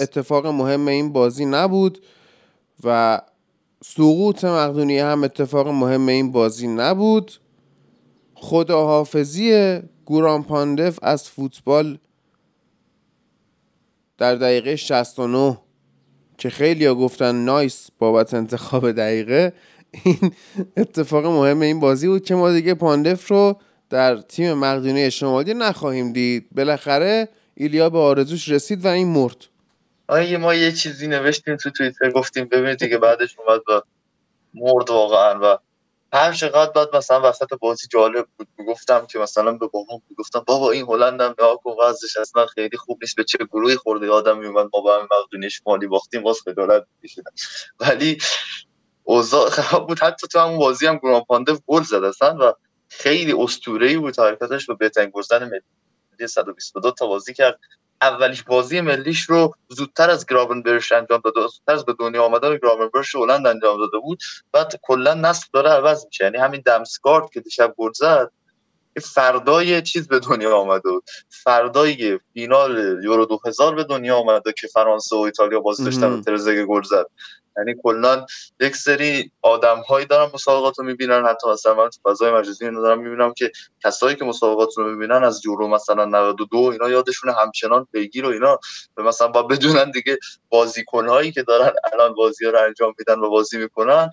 اتفاق 0.00 0.46
مهم 0.46 0.88
این 0.88 1.12
بازی 1.12 1.44
نبود 1.44 2.02
و 2.84 3.20
سقوط 3.84 4.44
مقدونی 4.44 4.98
هم 4.98 5.24
اتفاق 5.24 5.68
مهم 5.68 6.08
این 6.08 6.32
بازی 6.32 6.68
نبود. 6.68 7.32
خداحافظی 8.34 9.78
گوران 10.04 10.42
پاندف 10.42 10.98
از 11.02 11.30
فوتبال 11.30 11.98
در 14.18 14.34
دقیقه 14.34 14.76
69 14.76 15.58
که 16.38 16.50
خیلی 16.50 16.86
ها 16.86 16.94
گفتن 16.94 17.44
نایس 17.44 17.88
بابت 17.98 18.34
انتخاب 18.34 18.92
دقیقه 18.92 19.52
این 20.04 20.32
اتفاق 20.76 21.26
مهم 21.26 21.60
این 21.60 21.80
بازی 21.80 22.08
بود 22.08 22.24
که 22.24 22.34
ما 22.34 22.52
دیگه 22.52 22.74
پاندف 22.74 23.30
رو 23.30 23.56
در 23.94 24.16
تیم 24.16 24.54
مقدونی 24.54 25.10
شمالی 25.10 25.54
نخواهیم 25.54 26.12
دید. 26.12 26.48
بالاخره 26.52 27.28
ایلیا 27.54 27.90
به 27.90 27.98
آرزوش 27.98 28.48
رسید 28.48 28.84
و 28.84 28.88
این 28.88 29.08
مرد. 29.08 29.44
آیه 30.08 30.36
ما 30.36 30.54
یه 30.54 30.72
چیزی 30.72 31.06
نوشتیم 31.06 31.56
تو 31.56 31.70
توییتر؟ 31.70 32.10
گفتیم 32.10 32.44
ببینید 32.44 32.78
دیگه 32.78 32.98
بعدش 32.98 33.36
اومد 33.38 33.60
و 33.68 33.82
مرد 34.54 34.90
واقعا 34.90 35.40
و 35.42 35.58
هر 36.12 36.32
چقدر 36.32 36.70
بعد 36.72 36.96
مثلا 36.96 37.28
وسط 37.28 37.54
بازی 37.60 37.86
جالب 37.90 38.26
بود. 38.38 38.48
گفتم 38.68 39.06
که 39.06 39.18
مثلا 39.18 39.52
به 39.52 39.66
بابام 39.66 40.02
گفتم 40.18 40.44
بابا 40.46 40.70
این 40.70 40.86
هلند 40.86 41.20
هم 41.20 41.34
نها 41.38 41.56
کن 41.56 41.74
وضعش 41.82 42.16
اصلا 42.16 42.46
خیلی 42.46 42.76
خوب 42.76 42.98
نیست 43.02 43.16
به 43.16 43.24
چه 43.24 43.38
گروهی 43.52 43.76
خورده؟ 43.76 44.10
آدم 44.10 44.38
میومد 44.38 44.68
ما 44.74 44.80
با 44.80 44.98
هم 44.98 45.08
مقدونی 45.18 45.50
شمالی 45.50 45.86
باختیم 45.86 46.22
باز 46.22 46.38
خجالت 46.44 46.86
میکشیدم. 47.02 47.32
ولی 47.80 48.18
اوضاع 49.02 49.50
خراب 49.50 49.88
بود. 49.88 49.98
حتی 49.98 50.26
تو 50.26 50.38
همون 50.38 50.58
بازی 50.58 50.86
هم 50.86 51.00
گران 51.02 51.24
پانده 51.28 51.58
گل 51.66 51.82
زد 51.82 52.04
اصلا 52.04 52.36
و 52.40 52.52
خیلی 52.88 53.34
اسطوره‌ای 53.38 53.96
بود 53.96 54.18
حرکتش 54.18 54.68
و 54.68 54.74
بهترین 54.74 55.10
گلزن 55.14 55.44
ملی 55.44 56.28
122 56.28 56.90
تا 56.90 57.06
بازی 57.06 57.34
کرد. 57.34 57.60
اولیش 58.02 58.42
بازی 58.42 58.80
ملیش 58.80 59.22
رو 59.22 59.54
زودتر 59.68 60.10
از 60.10 60.26
گراونبرش 60.26 60.92
انجام 60.92 61.20
داده 61.24 61.40
زودتر 61.40 61.72
از 61.72 61.84
به 61.84 61.94
دنیا 61.98 62.24
آمدن 62.24 62.56
گراونبرش 62.56 63.14
هلند 63.14 63.46
انجام 63.46 63.78
داده 63.78 63.98
بود. 63.98 64.18
بعد 64.52 64.80
کلا 64.82 65.14
نسل 65.14 65.46
داره 65.52 65.70
عوض 65.70 66.06
میشه. 66.06 66.24
یعنی 66.24 66.38
همین 66.38 66.62
دمسکارت 66.66 67.32
که 67.32 67.40
دیشب 67.40 67.74
گل 67.76 67.92
زد 67.92 68.30
فردای 69.02 69.82
چیز 69.82 70.08
به 70.08 70.18
دنیا 70.18 70.56
آمده 70.56 70.90
بود. 70.90 71.04
فردای 71.28 72.20
فینال 72.32 73.00
یورو 73.04 73.26
2000 73.26 73.74
به 73.74 73.84
دنیا 73.84 74.16
آمده 74.16 74.52
که 74.52 74.66
فرانسه 74.66 75.16
و 75.16 75.18
ایتالیا 75.18 75.60
بازی 75.60 75.84
داشتن 75.84 76.12
و 76.12 76.20
ترزگ 76.20 76.64
گل 76.64 76.82
زد. 76.82 77.06
یعنی 77.56 77.74
کلا 77.82 78.26
یک 78.60 78.76
سری 78.76 79.30
آدم 79.42 79.82
دارن 80.10 80.30
مسابقات 80.34 80.78
رو 80.78 80.84
می‌بینن 80.84 81.26
حتی 81.26 81.48
مثلا 81.48 81.74
من 81.74 81.88
تو 81.88 82.10
فضای 82.10 82.32
مجازی 82.32 82.64
اینو 82.64 82.82
دارم 82.82 83.02
می‌بینم 83.02 83.32
که 83.32 83.50
کسایی 83.84 84.16
که 84.16 84.24
مسابقات 84.24 84.68
رو 84.76 84.90
می‌بینن 84.90 85.24
از 85.24 85.46
یورو 85.46 85.68
مثلا 85.68 86.04
92 86.04 86.56
اینا 86.58 86.88
یادشون 86.88 87.34
همچنان 87.38 87.86
پیگیر 87.92 88.26
و 88.26 88.28
اینا 88.28 88.58
مثلا 88.96 89.28
با 89.28 89.42
بدونن 89.42 89.90
دیگه 89.90 90.18
بازیکن 90.48 91.08
هایی 91.08 91.32
که 91.32 91.42
دارن 91.42 91.72
الان 91.92 92.14
بازی 92.14 92.44
رو 92.44 92.58
انجام 92.66 92.94
میدن 92.98 93.18
و 93.20 93.30
بازی 93.30 93.58
می‌کنن. 93.58 94.10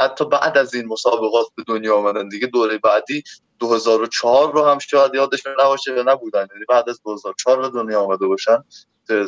حتی 0.00 0.24
بعد 0.24 0.58
از 0.58 0.74
این 0.74 0.86
مسابقات 0.86 1.46
به 1.56 1.64
دنیا 1.66 1.96
آمدن 1.96 2.28
دیگه. 2.28 2.46
دوره 2.46 2.78
بعدی 2.78 3.22
2004 3.58 4.52
رو 4.52 4.64
هم 4.64 4.78
شاید 4.78 5.14
یادشون 5.14 5.52
نباشه 5.60 5.96
یا 5.96 6.02
نبودن. 6.02 6.46
یعنی 6.54 6.64
بعد 6.68 6.88
از 6.88 7.00
2004 7.04 7.60
به 7.62 7.68
دنیا 7.68 8.00
آمده 8.00 8.26
باشن. 8.26 8.64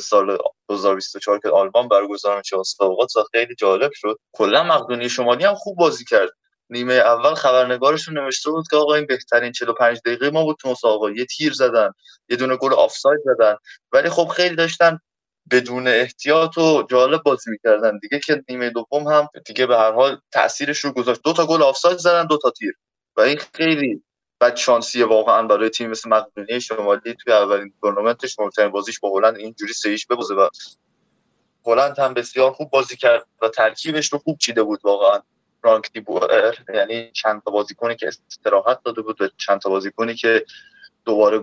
سال 0.01 0.39
2024 0.69 1.39
که 1.39 1.49
آلمان 1.49 1.89
برگزار 1.89 2.39
میشه 2.39 2.57
مسابقات 2.57 3.13
خیلی 3.33 3.55
جالب 3.55 3.93
شد. 3.95 4.17
کلا 4.33 4.63
مقدونی 4.63 5.09
شمالی 5.09 5.45
هم 5.45 5.55
خوب 5.55 5.77
بازی 5.79 6.05
کرد. 6.05 6.31
نیمه 6.71 6.95
اول 6.95 7.35
خبرنگارشون 7.35 8.19
نوشته 8.19 8.51
بود 8.51 8.65
که 8.71 8.77
آقا 8.77 8.95
این 8.95 9.07
بهترین 9.07 9.53
45 9.53 9.99
دقیقه 10.07 10.31
ما 10.31 10.45
بود 10.45 10.57
تو 10.61 10.71
مسابقه 10.71 11.19
یه 11.19 11.25
تیر 11.27 11.53
زدن 11.53 11.93
یه 12.29 12.37
دونه 12.37 12.57
گل 12.57 12.75
آفساید 12.75 13.21
زدن. 13.25 13.57
ولی 13.93 14.11
خب 14.11 14.29
خیلی 14.29 14.57
داشتن 14.57 14.99
بدون 15.51 15.89
احتیاط 15.89 16.59
و 16.59 16.83
جالب 16.91 17.23
بازی 17.23 17.51
می‌کردن. 17.51 17.99
دیگه 17.99 18.21
که 18.27 18.45
نیمه 18.49 18.71
دوم 18.71 19.09
هم 19.09 19.29
دیگه 19.47 19.67
به 19.67 19.77
هر 19.77 19.93
حال 19.93 20.21
تاثیرش 20.33 20.79
رو 20.81 20.93
گذاشت. 20.93 21.21
دو 21.25 21.33
تا 21.33 21.47
گل 21.47 21.63
آفساید 21.63 21.99
زدن 21.99 22.27
دو 22.27 22.39
تا 22.39 22.51
تیر. 22.51 22.75
و 23.17 23.21
این 23.21 23.39
خیلی 23.55 24.03
بد 24.41 24.57
شانسیه 24.57 25.07
واقعا 25.07 25.43
برای 25.43 25.69
تیم 25.69 25.91
مثل 25.91 26.11
مقدونیه 26.11 26.59
شمالی 26.59 27.15
توی 27.15 27.33
اولین 27.33 27.73
تورنمنتش 27.81 28.39
مهمترین 28.39 28.69
بازیش 28.69 29.01
با 29.01 29.19
هلند 29.19 29.37
اینجوری 29.37 29.73
سهیش 29.73 30.07
ببازه 30.07 30.35
و 30.35 30.49
هلند 31.67 31.99
هم 31.99 32.15
بسیار 32.15 32.53
خوب 32.53 32.71
بازی 32.71 32.97
کرد 32.97 33.27
و 33.43 33.49
ترکیبش 33.49 34.13
رو 34.13 34.19
خوب 34.19 34.39
چیده 34.39 34.63
بود 34.63 34.81
واقعا. 34.85 35.23
فرانک 35.63 35.93
دیبوئر 35.93 36.55
یعنی 36.75 37.11
چند 37.13 37.43
تا 37.43 37.51
بازیکنی 37.51 37.97
که 37.97 38.09
استراحت 38.29 38.83
داده 38.83 39.03
بود 39.03 39.23
و 39.23 39.29
چند 39.37 39.61
تا 39.61 39.71
بازیکنی 39.71 40.15
که 40.15 40.45
دوباره 41.05 41.43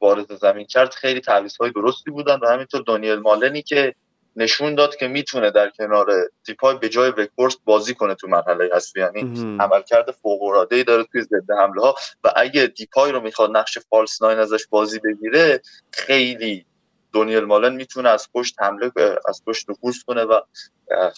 وارد 0.00 0.36
زمین 0.36 0.66
کرد 0.66 0.94
خیلی 0.94 1.20
تعویض 1.20 1.56
های 1.56 1.70
درستی 1.70 2.10
بودن. 2.10 2.38
و 2.42 2.46
همینطور 2.46 2.82
دانیل 2.82 3.18
مالنی 3.18 3.62
که 3.62 3.94
نشون 4.36 4.74
داد 4.74 4.96
که 4.96 5.08
می‌تونه 5.08 5.50
در 5.50 5.70
کنار 5.70 6.06
دیپای 6.44 6.76
به 6.76 6.88
جای 6.88 7.10
وکورست 7.10 7.58
بازی 7.64 7.94
کنه 7.94 8.14
تو 8.14 8.28
مرحله 8.28 8.70
حذفی 8.74 9.00
یعنی 9.00 9.20
عملکرد 9.60 10.10
فوق 10.10 10.42
العاده 10.42 10.76
ای 10.76 10.84
داره 10.84 11.04
توی 11.04 11.22
ضد 11.22 11.50
حمله 11.58 11.82
ها 11.82 11.94
و 12.24 12.32
اگه 12.36 12.66
دیپای 12.66 13.12
رو 13.12 13.20
می‌خواد 13.20 13.56
نقش 13.56 13.78
فالس 13.78 14.22
ناین 14.22 14.38
ازش 14.38 14.66
بازی 14.70 15.00
بگیره 15.04 15.60
خیلی 15.92 16.66
دونیل 17.12 17.44
مالن 17.44 17.74
می‌تونه 17.74 18.08
از 18.08 18.28
پشت 18.34 18.54
حمله 18.62 18.92
از 19.28 19.42
پشت 19.46 19.70
نفوذ 19.70 19.96
کنه 20.06 20.22
و 20.22 20.40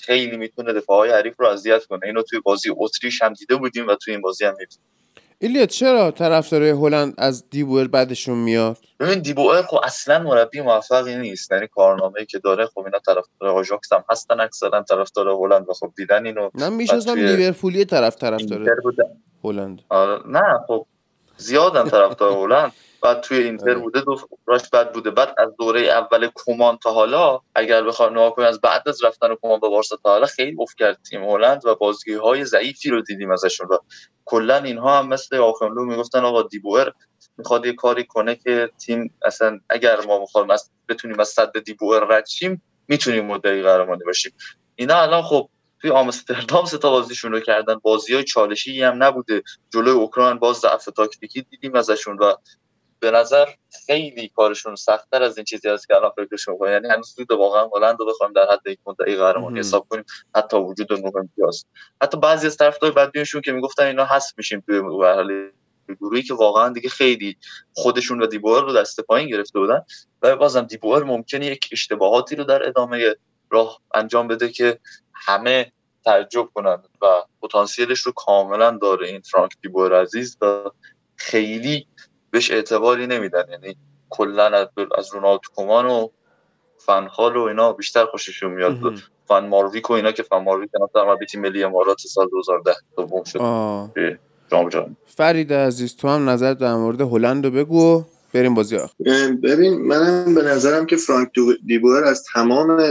خیلی 0.03 0.37
می‌تونه 0.37 0.72
دفاع 0.72 0.98
های 0.98 1.11
حریف 1.11 1.40
رو 1.40 1.46
اذیت 1.46 1.85
کنه. 1.85 2.07
اینو 2.07 2.22
توی 2.22 2.40
بازی 2.40 2.70
اتریش 2.77 3.22
هم 3.22 3.33
دیده 3.33 3.57
بودیم 3.57 3.87
و 3.87 3.94
توی 3.94 4.14
این 4.14 4.20
بازی 4.20 4.44
هم 4.44 4.51
می‌بینیم 4.51 5.02
ایلیت 5.43 5.69
چرا 5.69 6.11
طرفدارای 6.11 6.71
هلند 6.71 7.15
از 7.19 7.51
دیبوئر 7.51 7.89
بعدشون 7.89 8.39
میاد؟ 8.39 8.79
ببین 9.01 9.19
دیبوئر 9.19 9.63
خب 9.63 9.81
اصلا 9.85 10.19
مربی 10.19 10.61
موفقی 10.61 11.17
نیست. 11.17 11.53
یعنی 11.53 11.67
کارنامه‌ای 11.67 12.27
که 12.27 12.39
داره 12.39 12.67
خب 12.67 12.79
اینا 12.79 12.99
طرفدار 12.99 13.51
آژاکس 13.51 13.93
هم 13.93 14.05
هستن 14.11 14.41
اکثرا 14.41 14.83
طرفدار 14.83 15.29
هلند 15.29 15.69
و 15.69 15.73
خب 15.73 15.93
دیدن 15.97 16.27
اینو. 16.27 16.51
من 16.55 16.73
می‌شناسم 16.73 17.15
لیورپولی 17.15 17.85
طرف 17.85 18.17
طرفدار 18.17 18.69
هلند. 19.45 19.83
آره، 19.89 20.21
نه 20.27 20.59
خب 20.67 20.87
زیادن 21.37 21.89
طرفدار 21.89 22.33
هلند. 22.33 22.73
بعد 23.03 23.21
توی 23.21 23.38
اینتر 23.38 23.71
آره. 23.71 23.79
بوده 23.79 24.01
دو 24.01 24.21
راش 24.47 24.71
بد 24.71 24.93
بوده. 24.93 25.11
بعد 25.11 25.35
از 25.38 25.49
دوره 25.59 25.81
اول 25.81 26.29
کمان 26.35 26.79
تا 26.79 26.93
حالا 26.93 27.41
اگر 27.55 27.83
بخوام 27.83 28.12
نگاه 28.12 28.35
کنیم 28.35 28.49
از 28.49 28.61
بعد 28.61 28.88
از 28.88 29.05
رفتن 29.05 29.35
کمان 29.43 29.61
به 29.61 29.69
بارسا 29.69 29.97
تا 29.97 30.11
حالا 30.11 30.27
خیلی 30.27 30.57
افت 30.61 30.79
کرد 30.79 30.99
تیم 31.11 31.25
هلند 31.25 31.67
و 31.67 31.75
بازی 31.75 32.15
های 32.15 32.45
ضعیفی 32.45 32.91
رو 32.91 33.03
دیدیم 33.03 33.31
ازشون 33.31 33.69
و 33.69 33.79
کلا 34.25 34.57
اینها 34.57 34.99
هم 34.99 35.09
مثل 35.09 35.37
آخملو 35.37 35.85
می‌گفتن 35.85 36.25
آقا 36.25 36.43
دیبوئر 36.43 36.93
می‌خواد 37.38 37.67
یه 37.67 37.73
کاری 37.73 38.05
کنه 38.05 38.35
که 38.35 38.71
تیم 38.79 39.15
اصلا 39.25 39.61
اگر 39.71 40.01
ما 40.07 40.19
می‌خوایم 40.19 40.49
بتونیم 40.88 41.21
از 41.21 41.29
صد 41.29 41.59
دیبوئر 41.65 42.01
رد 42.01 42.27
شیم 42.27 42.62
می‌تونیم 42.88 43.27
مدعی 43.27 43.62
قهرمانی 43.62 44.05
باشیم. 44.05 44.33
اینا 44.77 45.03
الان 45.03 45.23
خب 45.23 45.49
توی 45.81 45.91
آمستردام 45.91 46.65
سه 46.65 46.79
تا 46.79 46.91
بازیشون 46.91 47.33
رو 47.33 47.41
کردن. 47.41 47.75
بازی 47.75 48.15
های 48.15 48.25
چالشی 48.25 48.83
هم 48.83 49.03
نبوده. 49.03 49.43
جلوی 49.73 49.93
اوکراین 49.93 50.38
باز 50.38 50.57
ضعف 50.57 50.85
تاکتیکی 50.85 51.43
دیدیم 51.43 51.75
ازشون 51.75 52.19
و 52.19 52.35
به 53.03 53.11
نظر 53.11 53.49
خیلی 53.87 54.29
کارشون 54.29 54.77
سختتر 54.77 55.23
از 55.23 55.38
این 55.38 55.45
چیزی 55.45 55.69
هست 55.69 55.88
که 55.88 55.97
الان 55.97 56.11
فکرش 56.17 56.49
می‌کنم 56.49 56.71
یعنی 56.71 56.88
هنوز 56.88 57.15
دود 57.17 57.31
واقعا 57.31 57.69
هلند 57.75 57.97
رو 58.01 58.07
بخوایم 58.07 58.33
در 58.33 58.47
حد 58.53 58.67
یک 58.67 58.79
مدعی 58.87 59.17
قهرمانی 59.17 59.59
حساب 59.59 59.87
کنیم 59.88 60.05
حتی 60.35 60.57
وجود 60.57 60.93
نه 60.93 61.12
امتیاز. 61.17 61.65
حتی 62.03 62.19
بعضی 62.19 62.47
از 62.47 62.57
طرفدار 62.57 62.91
بدبینشون 62.91 63.41
که 63.41 63.53
می‌گفتن 63.53 63.87
اینا 63.87 64.05
هست 64.05 64.35
میشیم 64.38 64.62
توی 64.67 64.81
مرحله 64.81 65.51
گروهی 66.01 66.23
که 66.23 66.35
واقعا 66.35 66.69
دیگه 66.69 66.88
خیلی 66.88 67.37
خودشون 67.73 68.23
و 68.23 68.27
دیبوار 68.27 68.65
رو 68.65 68.73
دست 68.73 69.01
پایین 69.01 69.29
گرفته 69.29 69.59
بودن. 69.59 69.83
و 70.23 70.37
بازم 70.37 70.62
دیبوار 70.62 71.05
ممکنه 71.05 71.47
یک 71.47 71.69
اشتباهاتی 71.73 72.37
رو 72.37 72.45
در 72.45 72.69
ادامه 72.69 73.15
راه 73.51 73.81
انجام 73.95 74.29
بده 74.29 74.49
که 74.49 74.79
همه 75.15 75.73
تعجب 76.05 76.49
کنند 76.55 76.88
و 77.03 77.07
پتانسیلش 77.43 78.01
رو 78.01 78.12
کاملا 78.12 78.79
داره 78.83 79.09
این 79.09 79.21
فرانک 79.21 79.53
دیبوار 79.62 79.95
عزیز 79.95 80.37
و 80.41 80.71
خیلی 81.17 81.87
بهش 82.33 82.51
اعتباری 82.51 83.07
نمیدن. 83.07 83.45
یعنی 83.51 83.77
کلا 84.11 84.68
از 84.99 85.14
رونالد 85.14 85.40
کومان 85.55 85.87
و 85.87 86.09
فنخال 86.79 87.37
و 87.37 87.40
اینا 87.42 87.73
بیشتر 87.73 88.05
خوششون 88.05 88.53
میاد. 88.53 88.79
فن 89.29 89.47
مارویک 89.47 89.90
و 89.90 89.92
اینا 89.92 90.12
که 90.12 90.23
فن 90.23 90.37
مارویک 90.37 90.71
مثلا 90.75 91.16
تیم 91.31 91.40
ملی 91.40 91.64
امارات 91.64 91.99
سال 91.99 92.29
2010 92.29 92.75
دوم 92.97 93.25
شد. 94.71 94.87
فرید 95.07 95.53
عزیز 95.53 95.97
تو 95.97 96.09
هم 96.09 96.29
نظر 96.29 96.55
در 96.55 96.75
مورد 96.75 97.01
هلند 97.01 97.45
رو 97.45 97.51
بگو. 97.51 98.05
بریم 98.35 98.55
بازی 98.55 98.77
آخر. 98.77 98.95
ببین 99.42 99.75
منم 99.75 100.35
به 100.35 100.42
نظرم 100.42 100.87
که 100.87 100.97
فرانک 100.97 101.31
دیبور 101.66 102.05
از 102.05 102.25
تمام 102.35 102.83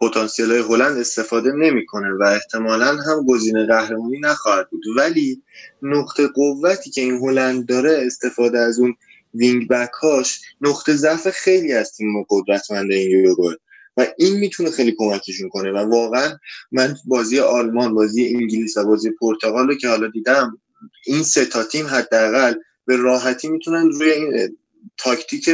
پتانسیل 0.00 0.50
های 0.50 0.60
هلند 0.60 0.98
استفاده 0.98 1.52
نمی‌کنه 1.52 2.08
و 2.20 2.22
احتمالا 2.22 2.86
هم 2.86 3.26
گزینه 3.28 3.66
قهرمانی 3.66 4.20
نخواهد 4.20 4.70
بود. 4.70 4.82
ولی 4.96 5.42
نقطه 5.82 6.28
قوتی 6.28 6.90
که 6.90 7.00
این 7.00 7.18
هلند 7.18 7.66
داره 7.66 8.02
استفاده 8.06 8.58
از 8.58 8.78
اون 8.78 8.96
وینگ 9.34 9.68
بک 9.68 9.90
هاش 10.02 10.40
نقطه 10.60 10.92
ضعف 10.92 11.30
خیلی 11.30 11.72
از 11.72 11.92
تیم 11.92 12.26
قدرتمند 12.30 12.92
این 12.92 13.10
یورو 13.10 13.54
و 13.96 14.06
این 14.18 14.36
می‌تونه 14.36 14.70
خیلی 14.70 14.94
کمکشون 14.98 15.48
کنه. 15.48 15.72
و 15.72 15.76
واقعا 15.76 16.38
من 16.72 16.96
بازی 17.04 17.38
آلمان 17.38 17.94
بازی 17.94 18.34
انگلیس 18.34 18.76
و 18.76 18.84
بازی 18.84 19.10
پرتغال 19.20 19.68
رو 19.68 19.74
که 19.74 19.88
حالا 19.88 20.08
دیدم 20.08 20.58
این 21.06 21.22
سه 21.22 21.44
تا 21.44 21.64
تیم 21.64 21.86
حداقل 21.86 22.54
به 22.86 22.96
راحتی 22.96 23.48
می‌تونن 23.48 23.90
روی 23.90 24.10
این 24.10 24.56
تاکتیک 24.98 25.50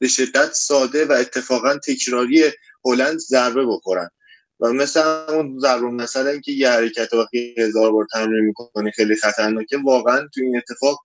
به 0.00 0.08
شدت 0.08 0.52
ساده 0.52 1.04
و 1.04 1.12
اتفاقا 1.12 1.78
تکراری 1.78 2.52
هلند 2.84 3.18
ضربه 3.18 3.66
بخورن. 3.66 4.10
و 4.60 4.72
مثل 4.72 5.00
اون 5.28 5.58
ضربه 5.58 5.86
مثلا 5.86 6.30
اینکه 6.30 6.52
یه 6.52 6.70
حرکت 6.70 7.12
وقتی 7.12 7.54
هزار 7.58 7.92
بار 7.92 8.06
تمرین 8.12 8.44
می‌کنه 8.44 8.90
خیلی 8.90 9.16
خطرناکه 9.16 9.78
واقعا 9.84 10.28
تو 10.34 10.40
این 10.40 10.56
اتفاق 10.56 10.98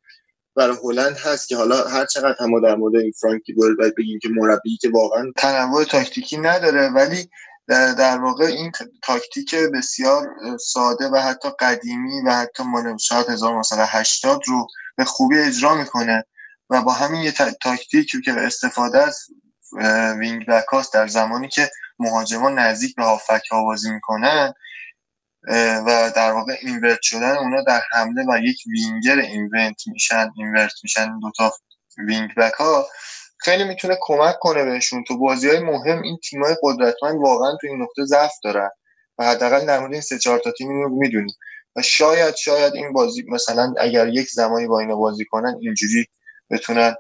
برای 0.56 0.78
هلند 0.84 1.18
هست 1.18 1.48
که 1.48 1.56
حالا 1.56 1.88
هر 1.88 2.06
چقدر 2.06 2.36
هم 2.40 2.62
در 2.62 2.76
مورد 2.76 2.96
این 2.96 3.12
فرانکی 3.22 3.54
بول 3.54 3.76
باید 3.76 3.96
بگیم 3.96 4.20
که 4.22 4.30
مربی 4.32 4.78
که 4.78 4.90
واقعا 4.90 5.32
تنوع 5.38 5.84
تاکتیکی 5.84 6.38
نداره 6.38 6.90
ولی 6.90 7.30
در 7.68 8.18
واقع 8.18 8.46
این 8.46 8.72
تاکتیک 9.04 9.56
بسیار 9.56 10.28
ساده 10.60 11.10
و 11.10 11.18
حتی 11.18 11.50
قدیمی 11.60 12.22
و 12.26 12.32
حتی 12.32 12.64
مال 12.64 12.98
شاید 12.98 13.30
1980 13.30 14.42
رو 14.48 14.68
به 14.98 15.06
خوبی 15.06 15.40
اجرا 15.40 15.76
می‌کنه. 15.76 16.26
و 16.70 16.82
با 16.82 16.94
همین 16.94 17.22
یه 17.22 17.32
تاکتیک 17.62 18.12
که 18.26 18.32
استفاده 18.32 18.98
از 19.04 19.20
wing-back 20.20 20.66
هاست 20.72 20.94
در 20.94 21.08
زمانی 21.08 21.48
که 21.48 21.72
مهاجمان 22.00 22.60
نزدیک 22.60 22.96
به 22.96 23.04
هافبک 23.04 23.48
ها 23.52 23.64
بازی 23.64 23.92
می‌کنن 23.92 24.54
و 25.86 26.12
در 26.16 26.32
واقع 26.32 26.56
invert 26.62 27.02
شدن 27.02 27.38
اونا 27.38 27.62
در 27.64 27.82
حمله 27.92 28.26
و 28.30 28.40
یک 28.44 28.58
وینگر 28.68 29.20
invert 29.20 29.82
میشن 29.88 30.32
invert 30.38 30.74
میشن 30.84 31.20
دوتا 31.20 31.54
wing-back 32.08 32.54
ها 32.54 32.88
خیلی 33.38 33.64
می‌تونه 33.64 33.98
کمک 34.02 34.36
کنه 34.40 34.64
بهشون. 34.64 35.04
تو 35.04 35.18
بازی 35.18 35.50
های 35.50 35.60
مهم 35.60 36.02
این 36.02 36.18
تیمای 36.30 36.56
قدرتمند 36.64 37.16
واقعا 37.22 37.58
تو 37.62 37.68
این 37.68 37.82
نقطه 37.82 38.06
ضعف 38.06 38.34
دارن 38.44 38.70
و 39.18 39.26
حداقل 39.26 39.66
در 39.66 39.80
مورد 39.80 39.92
این 39.92 40.02
سه 40.02 40.20
چهار 40.20 40.40
تا 40.40 40.52
تیم 40.52 40.70
رو 40.70 40.90
می‌دونیم. 40.90 41.36
و 41.76 41.82
شاید 41.82 42.36
شاید 42.36 42.74
این 42.76 42.94
بازی 42.94 43.24
مثلا 43.28 43.74
اگر 43.80 44.08
یک 44.08 44.30
زمانی 44.30 44.68
با 44.68 44.80
اینا 44.80 44.96
بازی 44.96 45.26
کنن 45.26 45.56
اینجوری 45.62 46.06
بتونن 46.52 46.96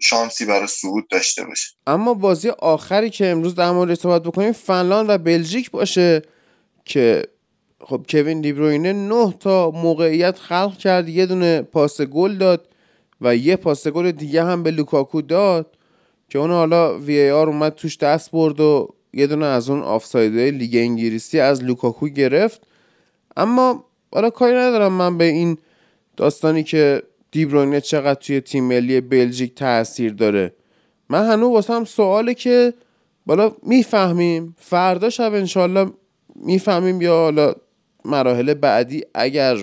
شانسی 0.00 0.46
برای 0.46 0.66
صعود 0.66 1.08
داشته 1.08 1.44
باشه. 1.44 1.68
اما 1.86 2.14
بازی 2.14 2.48
آخری 2.48 3.10
که 3.10 3.26
امروز 3.26 3.54
در 3.54 3.70
مورد 3.70 3.94
صحبت 3.94 4.22
بکنیم 4.22 4.52
فنلاند 4.52 5.10
و 5.10 5.18
بلژیک 5.18 5.70
باشه 5.70 6.22
که 6.84 7.24
خب 7.80 8.06
کوین 8.08 8.40
دیبروینه 8.40 8.92
نه 8.92 9.34
تا 9.40 9.70
موقعیت 9.70 10.38
خلق 10.38 10.78
کرد 10.78 11.08
یه 11.08 11.26
دونه 11.26 11.62
پاس 11.62 12.00
گل 12.00 12.36
داد 12.36 12.68
و 13.20 13.36
یه 13.36 13.56
پاس 13.56 13.88
گل 13.88 14.10
دیگه 14.10 14.44
هم 14.44 14.62
به 14.62 14.70
لوکاکو 14.70 15.22
داد 15.22 15.76
که 16.28 16.38
اون 16.38 16.50
حالا 16.50 16.98
وی 16.98 17.30
آر 17.30 17.48
اومد 17.48 17.74
توش 17.74 17.96
دست 17.96 18.30
برد 18.30 18.60
و 18.60 18.94
یه 19.12 19.26
دونه 19.26 19.46
از 19.46 19.70
اون 19.70 19.82
آفسایدهای 19.82 20.50
لیگ 20.50 20.76
انگلیسی 20.76 21.40
از 21.40 21.64
لوکاکو 21.64 22.08
گرفت. 22.08 22.60
اما 23.36 23.84
حالا 24.12 24.30
کاری 24.30 24.56
ندارم 24.56 24.92
من 24.92 25.18
به 25.18 25.24
این 25.24 25.58
داستانی 26.16 26.64
که 26.64 27.02
دیبروینه 27.30 27.80
چقدر 27.80 28.20
توی 28.20 28.40
تیم 28.40 28.64
ملی 28.64 29.00
بلژیک 29.00 29.54
تاثیر 29.54 30.12
داره. 30.12 30.54
من 31.08 31.26
هنوز 31.32 31.52
واسم 31.52 31.84
سواله 31.84 32.34
که 32.34 32.74
بالا 33.26 33.52
می‌فهمیم. 33.62 34.56
فردا 34.58 35.10
شب 35.10 35.34
انشالله 35.34 35.90
می‌فهمیم 36.36 37.00
یا 37.00 37.14
حالا 37.14 37.54
مراحل 38.04 38.54
بعدی 38.54 39.02
اگر 39.14 39.56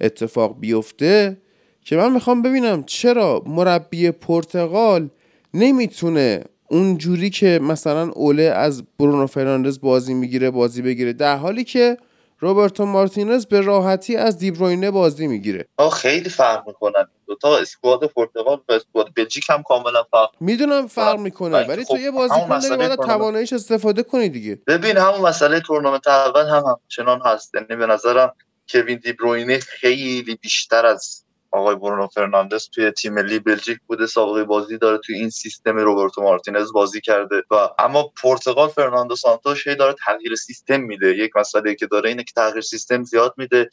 اتفاق 0.00 0.60
بیفته 0.60 1.36
که 1.82 1.96
من 1.96 2.12
می‌خوام 2.12 2.42
ببینم 2.42 2.82
چرا 2.86 3.42
مربی 3.46 4.10
پرتغال 4.10 5.08
نمی‌تونه 5.54 6.44
اونجوری 6.70 7.30
که 7.30 7.60
مثلا 7.62 8.08
اوله 8.08 8.42
از 8.42 8.82
برونو 8.98 9.26
فرناندز 9.26 9.80
بازی 9.80 10.14
می‌گیره 10.14 10.50
بازی 10.50 10.82
بگیره 10.82 11.12
در 11.12 11.36
حالی 11.36 11.64
که 11.64 11.96
روبرتو 12.40 12.86
مارتینز 12.86 13.46
به 13.46 13.60
راحتی 13.60 14.16
از 14.16 14.38
دیبروینه 14.38 14.90
بازی 14.90 15.26
می‌گیره. 15.26 15.68
خیلی 15.92 16.28
فرق 16.28 16.66
می‌کنن. 16.66 17.06
دو 17.26 17.34
تا 17.34 17.58
اسکواد 17.58 18.04
پرتغال 18.04 18.60
و 18.68 18.72
اسکواد 18.72 19.08
بلژیک 19.16 19.44
هم 19.50 19.62
کاملا 19.62 20.02
فرق 20.10 20.30
می‌دونم 20.40 20.86
فرق 20.86 21.18
می‌کنه 21.18 21.66
ولی 21.66 21.84
تو 21.84 21.96
یه 21.96 22.10
بازیکن 22.10 22.58
داری 22.58 22.76
باید 22.76 23.00
تواناییش 23.00 23.52
استفاده 23.52 24.02
کنی 24.02 24.28
دیگه. 24.28 24.58
ببین 24.66 24.96
همون 24.96 25.20
مسئله 25.20 25.60
تورنمنت 25.60 26.06
اول 26.06 26.46
هم 26.46 26.64
همچنان 26.66 27.20
هست. 27.24 27.54
یعنی 27.54 27.76
به 27.76 27.86
نظرم 27.86 28.32
کوین 28.72 29.00
دیبروینه 29.04 29.58
خیلی 29.58 30.38
بیشتر 30.42 30.86
از 30.86 31.24
آقای 31.50 31.76
برونو 31.76 32.06
فرناندز 32.06 32.68
توی 32.68 32.90
تیم 32.90 33.14
ملی 33.14 33.38
بلژیک 33.38 33.78
بوده 33.86 34.06
سابقه 34.06 34.44
بازی 34.44 34.78
داره 34.78 34.98
توی 34.98 35.14
این 35.14 35.30
سیستم 35.30 35.76
روبرتو 35.76 36.22
مارتینز 36.22 36.72
بازی 36.72 37.00
کرده 37.00 37.42
و 37.50 37.68
اما 37.78 38.12
پرتغال 38.22 38.68
فرناندو 38.68 39.16
سانتوش 39.16 39.66
هی 39.66 39.74
داره 39.74 39.94
تغییر 40.06 40.34
سیستم 40.34 40.80
میده. 40.80 41.16
یک 41.16 41.36
مسئله 41.36 41.74
که 41.74 41.86
داره 41.86 42.08
اینه 42.08 42.24
که 42.24 42.32
تغییر 42.36 42.60
سیستم 42.60 43.04
زیاد 43.04 43.34
میده. 43.36 43.70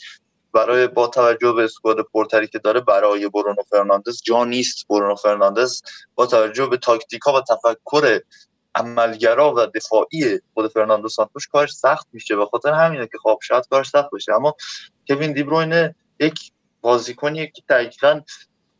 برای 0.53 0.87
با 0.87 1.07
توجه 1.07 1.51
به 1.51 1.63
squad 1.63 1.99
پرتری 2.13 2.47
که 2.47 2.59
داره 2.59 2.79
برای 2.79 3.29
برونو 3.29 3.63
فرناندز 3.69 4.21
جا 4.23 4.45
نیست. 4.45 4.87
برونو 4.89 5.15
فرناندز 5.15 5.81
با 6.15 6.25
توجه 6.25 6.65
به 6.65 6.77
تاکتیکا 6.77 7.33
و 7.33 7.41
تفکر 7.41 8.19
عملگرا 8.75 9.53
و 9.53 9.65
دفاعی 9.65 10.39
خود 10.53 10.71
فرناندو 10.71 11.09
سانتوش 11.09 11.47
کارش 11.47 11.71
سخت 11.71 12.07
میشه. 12.13 12.35
به 12.35 12.45
خاطر 12.45 12.71
همینه 12.71 13.07
که 13.07 13.17
خب 13.23 13.39
شاید 13.41 13.67
کارش 13.69 13.89
سخت 13.89 14.09
بشه 14.13 14.33
اما 14.33 14.55
کوین 15.07 15.33
دیبروینه 15.33 15.95
یک 16.19 16.51
بازیکنیه 16.85 17.47
که 17.47 17.61
دقیقا 17.69 18.21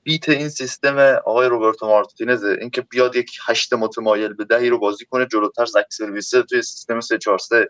بیت 0.04 0.30
این 0.30 0.50
سیستم 0.50 0.98
آقای 1.26 1.48
روبرتو 1.48 1.88
مارتینزه 1.88 2.58
اینکه 2.62 2.82
بیاد 2.82 3.16
یک 3.16 3.38
هشت 3.48 3.74
متمایل 3.74 4.34
به 4.34 4.46
دهی 4.46 4.70
رو 4.70 4.80
بازی 4.80 5.06
کنه 5.06 5.26
جلوتر 5.26 5.66
زک 5.66 5.86
سرویسه 5.90 6.44
توی 6.44 6.62
سیستم 6.62 7.00
3 7.00 7.18
4 7.18 7.38
3 7.38 7.68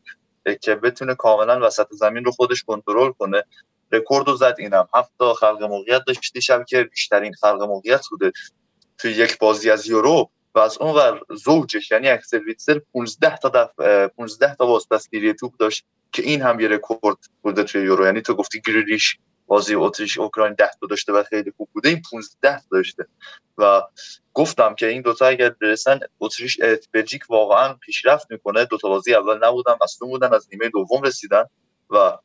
که 0.62 0.76
بتونه 0.76 1.16
کاملا 1.16 1.68
وسط 1.68 1.88
زمین 1.92 2.26
رو 2.26 2.32
خودش 2.32 2.64
کنترل 2.64 3.12
کنه. 3.12 3.44
رکورد 3.92 4.28
رو 4.28 4.36
زد 4.36 4.56
اینم 4.60 4.88
هفت 4.94 5.34
خلق 5.40 5.64
موقعیت 5.64 6.02
داشتی 6.08 6.42
شب 6.42 6.66
که 6.66 6.84
بیشترین 6.84 7.34
خلق 7.34 7.62
موقعیت 7.64 8.06
بوده 8.12 8.32
توی 8.98 9.12
یک 9.12 9.38
بازی 9.38 9.70
از 9.70 9.88
یورو. 9.88 10.30
و 10.56 10.60
از 10.60 10.78
اون 10.78 10.96
ور 10.96 11.22
زوجش 11.36 11.92
یعنی 11.92 12.10
اکسلویتسر 12.10 12.82
15 12.94 13.38
تا 13.38 13.50
دف... 13.50 13.80
15 14.18 14.56
تا 14.56 14.66
بازپسگیری 14.66 15.34
توپ 15.34 15.54
داشت 15.60 15.86
که 16.12 16.24
این 16.24 16.42
هم 16.42 16.60
یه 16.60 16.68
رکورد 16.68 17.18
بوده 17.42 17.64
توی 17.64 17.84
یورو. 17.84 18.06
یعنی 18.06 18.22
تو 18.22 18.34
گفتی 18.34 18.62
گریلیش 18.66 19.18
بازی 19.48 19.76
اتریش 19.76 20.18
اوکراین 20.18 20.54
10 20.54 20.70
تا 20.82 20.88
داشته 20.88 21.14
و 21.14 21.24
خیلی 21.24 21.54
خوب 21.58 21.70
بوده. 21.74 21.90
این 21.90 22.02
15 22.12 22.58
تا 22.58 22.66
داشته. 22.72 23.06
و 23.58 23.82
گفتم 24.34 24.76
که 24.76 24.88
این 24.88 25.02
دوتا 25.02 25.26
اگر 25.26 25.50
برسن 25.50 26.00
اتریش 26.20 26.60
بلژیک 26.92 27.22
واقعا 27.30 27.74
پیشرفت 27.74 28.32
می‌کنه. 28.32 28.66
دوتا 28.66 28.90
بازی 28.90 29.16
اول 29.16 29.46
نبودن 29.48 29.74
مصدوم 29.84 30.10
بودن 30.10 30.34
از 30.34 30.48
نیمه 30.52 30.70
دوم 30.70 31.02
رسیدن. 31.02 31.46
و 31.90 32.18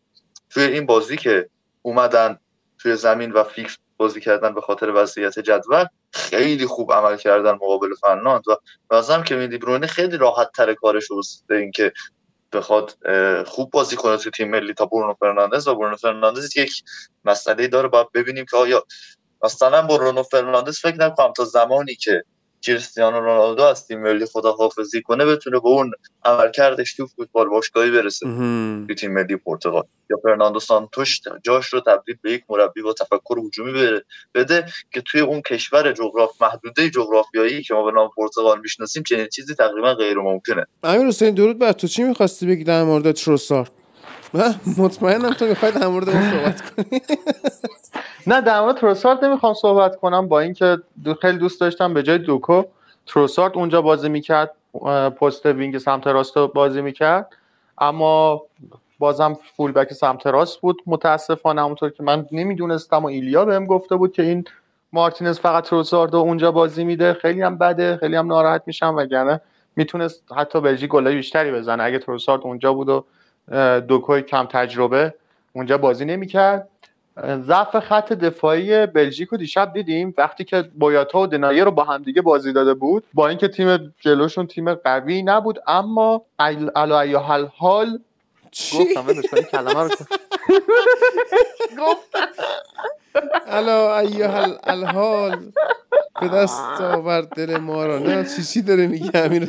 توی 0.50 0.64
این 0.64 0.86
بازی 0.86 1.16
که 1.16 1.48
اومدن 1.82 2.38
توی 2.78 2.96
زمین 2.96 3.32
و 3.32 3.44
فیکس 3.44 3.78
بازی 3.96 4.20
کردن 4.20 4.54
به 4.54 4.60
خاطر 4.60 4.92
وضعیت 4.94 5.38
جدول 5.38 5.84
خیلی 6.12 6.66
خوب 6.66 6.92
عمل 6.92 7.16
کردن 7.16 7.52
مقابل 7.52 7.94
فنلاند. 7.94 8.48
و 8.48 8.56
بازم 8.90 9.22
که 9.22 9.36
میدی 9.36 9.58
برونه 9.58 9.86
خیلی 9.86 10.16
راحت 10.16 10.52
تر 10.52 10.74
کارش 10.74 11.10
وسط 11.10 11.50
اینکه 11.50 11.92
بخواد 12.52 12.98
خوب 13.46 13.70
بازی 13.70 13.96
کنه 13.96 14.16
تو 14.16 14.30
تیم 14.30 14.50
ملی 14.50 14.74
تا 14.74 14.86
برونو 14.86 15.14
فرناندز 15.14 15.68
و 15.68 15.74
برونو 15.74 15.96
فرناندز 15.96 16.56
یک 16.56 16.82
مسئله 17.24 17.68
داره. 17.68 17.88
باید 17.88 18.12
ببینیم 18.12 18.44
که 18.50 18.56
آیا 18.56 18.84
مثلا 19.44 19.82
برونو 19.82 20.22
فرناندز 20.22 20.78
فکر 20.78 20.96
نکنم 20.96 21.32
تا 21.32 21.44
زمانی 21.44 21.94
که 21.94 22.24
کریستیانو 22.62 23.20
رونالدو 23.20 23.62
از 23.62 23.86
تیم 23.86 24.00
ملی 24.00 24.26
خداحافظی 24.26 25.02
کنه 25.02 25.26
بتونه 25.26 25.60
به 25.60 25.68
اون 25.68 25.92
عملکردش 26.24 26.94
تو 26.94 27.06
فوتبال 27.06 27.48
باشگاهی 27.48 27.90
برسه. 27.90 28.26
تو 28.88 28.94
تیم 28.94 29.12
ملی 29.12 29.36
پرتغال. 29.36 29.84
یا 30.10 30.16
فرناندو 30.22 30.60
سانتوش 30.60 31.20
جاش 31.42 31.66
رو 31.66 31.80
تبدیل 31.80 32.16
به 32.22 32.32
یک 32.32 32.44
مربی 32.48 32.82
با 32.82 32.92
تفکر 32.92 33.38
هجومی 33.46 34.00
بده 34.34 34.66
که 34.92 35.00
توی 35.00 35.20
اون 35.20 35.40
کشور 35.40 35.92
جغراف 35.92 36.42
محدوده 36.42 36.90
جغرافیایی 36.90 37.62
که 37.62 37.74
ما 37.74 37.84
به 37.84 37.92
نام 37.92 38.10
پرتغال 38.16 38.60
می‌شناسیم 38.60 39.02
چنین 39.02 39.26
چیزی 39.26 39.54
تقریبا 39.54 39.94
غیر 39.94 40.18
ممکنه 40.18 40.66
امیر 40.82 41.06
حسین 41.06 41.34
درود 41.34 41.58
بر 41.58 41.72
تو. 41.72 41.86
چی 41.86 42.02
می‌خواستی 42.02 42.46
بگی 42.46 42.64
در 42.64 42.84
مورد 42.84 43.12
تروسار 43.12 43.70
من 43.78 43.79
مطمئنم 44.78 45.30
تو 45.30 45.44
می‌خوای 45.44 45.72
در 45.72 45.86
مورد 45.86 46.08
اون 46.08 46.30
صحبت 46.30 46.70
کنی. 46.70 47.00
نه 48.26 48.40
در 48.40 48.60
مورد 48.60 48.76
تروسارد 48.76 49.24
نمی‌خوام 49.24 49.54
صحبت 49.54 49.96
کنم 49.96 50.28
با 50.28 50.40
اینکه 50.40 50.78
خیلی 51.22 51.38
دوست 51.38 51.60
داشتم 51.60 51.94
به 51.94 52.02
جای 52.02 52.18
دوکو 52.18 52.62
تروسارد 53.06 53.52
اونجا 53.54 53.82
بازی 53.82 54.08
می‌کرد 54.08 54.50
پست 55.20 55.46
وینگ 55.46 55.78
سمت 55.78 56.06
راست 56.06 56.38
بازی 56.38 56.80
می‌کرد. 56.80 57.28
اما 57.78 58.42
بازم 58.98 59.38
فول 59.56 59.72
بک 59.72 59.92
سمت 59.92 60.26
راست 60.26 60.60
بود 60.60 60.82
متاسفانه 60.86 61.62
همونطور 61.62 61.90
که 61.90 62.02
من 62.02 62.26
نمی‌دونستم 62.32 63.02
و 63.02 63.06
ایلیا 63.06 63.44
بهم 63.44 63.66
گفته 63.66 63.96
بود 63.96 64.12
که 64.12 64.22
این 64.22 64.44
مارتینز 64.92 65.38
فقط 65.38 65.64
تروسارد 65.64 66.14
اونجا 66.14 66.52
بازی 66.52 66.84
میده. 66.84 67.12
خیلی 67.12 67.42
هم 67.42 67.58
بده 67.58 67.96
خیلی 67.96 68.16
هم 68.16 68.26
ناراحت 68.26 68.62
میشم 68.66 68.94
وگرنه 68.96 69.40
می‌تونست 69.76 70.22
حتی 70.36 70.60
بلژیک 70.60 70.90
گلای 70.90 71.14
بیشتری 71.14 71.52
بزنه 71.52 71.82
اگه 71.82 71.98
تروسارد 71.98 72.40
اونجا 72.40 72.72
بود 72.72 72.88
و 72.88 73.04
دوکوی 73.88 74.22
کم 74.22 74.46
تجربه 74.46 75.14
اونجا 75.52 75.78
بازی 75.78 76.04
نمی‌کرد. 76.04 76.68
ضعف 77.40 77.78
خط 77.78 78.12
دفاعی 78.12 78.86
بلژیک 78.86 79.28
رو 79.28 79.38
دیشب 79.38 79.72
دیدیم. 79.72 80.14
وقتی 80.18 80.44
که 80.44 80.64
بایاتا 80.78 81.18
و 81.20 81.26
دنایه 81.26 81.64
رو 81.64 81.70
با 81.70 81.84
همدیگه 81.84 82.22
بازی 82.22 82.52
داده 82.52 82.74
بود 82.74 83.04
با 83.14 83.28
اینکه 83.28 83.48
تیم 83.48 83.94
جلوشون 84.00 84.46
تیم 84.46 84.74
قوی 84.74 85.22
نبود 85.22 85.58
اما 85.66 86.22
علا 86.38 87.18
حال 87.18 87.50
حال 87.56 87.98
گفتم 88.52 89.42
کلمه 89.50 89.82
رو 89.82 89.88
گفتم. 91.78 92.26
الا 93.46 93.98
ایها 93.98 94.58
الحال 94.64 95.52
به 96.20 96.28
دست 96.28 96.80
آورد 96.80 97.28
دل 97.28 97.56
ما 97.56 97.86
را 97.86 97.98
نه 97.98 98.24
چی 98.24 98.42
چی 98.42 98.62
داره 98.62 98.86
میگه 98.86 99.10
امیر 99.14 99.48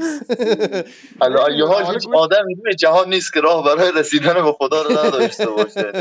الا 1.21 1.45
ایها 1.45 1.91
هیچ 1.91 2.07
آدمی 2.13 2.55
روی 2.55 2.75
جهان 2.75 3.09
نیست 3.09 3.33
که 3.33 3.41
راه 3.41 3.65
برای 3.65 3.91
رسیدن 3.95 4.33
به 4.33 4.51
خدا 4.51 4.81
رو 4.81 4.91
نداشته 4.91 5.49
باشه 5.49 5.91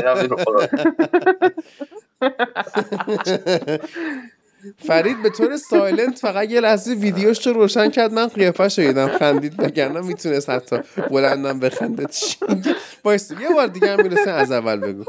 فرید 4.77 5.21
به 5.23 5.29
طور 5.29 5.57
سایلنت 5.57 6.19
فقط 6.19 6.49
یه 6.49 6.61
لحظه 6.61 6.93
ویدیوش 6.93 7.47
رو 7.47 7.53
روشن 7.53 7.89
کرد 7.89 8.13
من 8.13 8.27
قیافه 8.27 8.69
شدیدم 8.69 9.07
خندید 9.07 9.63
وگرنه 9.63 10.01
می‌تونست 10.01 10.49
حتی 10.49 10.77
بلندم 11.09 11.59
بخنده 11.59 12.07
بایستی 13.03 13.35
یه 13.41 13.49
بار 13.49 13.67
دیگه 13.67 13.91
هم 13.91 14.01
می‌رسه 14.01 14.31
از 14.31 14.51
اول 14.51 14.79
بگو 14.79 15.03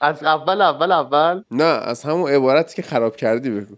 از 0.00 0.24
اول 0.24 0.60
اول 0.60 0.92
اول؟ 0.92 1.42
نه 1.50 1.64
از 1.64 2.02
همون 2.02 2.30
عبارتی 2.30 2.76
که 2.76 2.82
خراب 2.82 3.16
کردی 3.16 3.50
بگو. 3.50 3.76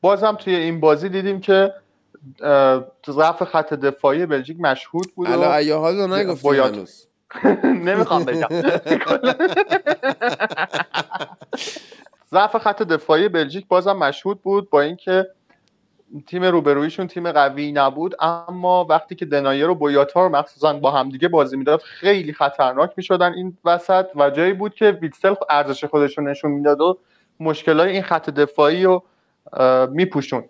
بازم 0.00 0.36
توی 0.36 0.54
این 0.54 0.80
بازی 0.80 1.08
دیدیم 1.08 1.40
که 1.40 1.74
ضعف 3.10 3.42
خط 3.42 3.74
دفاعی 3.74 4.26
بلژیک 4.26 4.60
مشهود 4.60 5.14
بود 5.14 5.28
الا 5.28 5.56
ایه 5.56 5.76
حال 5.76 5.96
رو 5.96 6.06
نگفتی 6.06 6.48
هنوز. 6.48 7.06
نمی‌خوام 7.64 8.24
بگم. 8.24 8.48
ضعف 12.32 12.56
خط 12.56 12.82
دفاعی 12.82 13.28
بلژیک 13.28 13.68
بازم 13.68 13.96
مشهود 13.96 14.42
بود 14.42 14.70
با 14.70 14.80
اینکه 14.80 15.26
تیم 16.26 16.44
روبرویشون 16.44 17.06
تیم 17.06 17.32
قوی 17.32 17.72
نبود 17.72 18.14
اما 18.20 18.86
وقتی 18.88 19.14
که 19.14 19.24
دنایر 19.24 19.68
و 19.68 19.74
بویاتا 19.74 20.26
رو 20.26 20.28
مخصوصا 20.28 20.72
با 20.72 20.90
همدیگه 20.90 21.28
بازی 21.28 21.56
می‌داد 21.56 21.80
خیلی 21.80 22.32
خطرناک 22.32 22.92
می‌شدن 22.96 23.32
این 23.32 23.58
وسط 23.64 24.06
و 24.16 24.30
جایی 24.30 24.52
بود 24.52 24.74
که 24.74 24.90
ویتسل 24.90 25.34
ارزش 25.50 25.84
خودش 25.84 26.18
رو 26.18 26.24
نشون 26.24 26.50
می‌داد 26.50 26.80
و 26.80 26.98
مشکلات 27.40 27.86
این 27.86 28.02
خط 28.02 28.30
دفاعی 28.30 28.84
رو 28.84 29.02
میپوشون. 29.90 30.44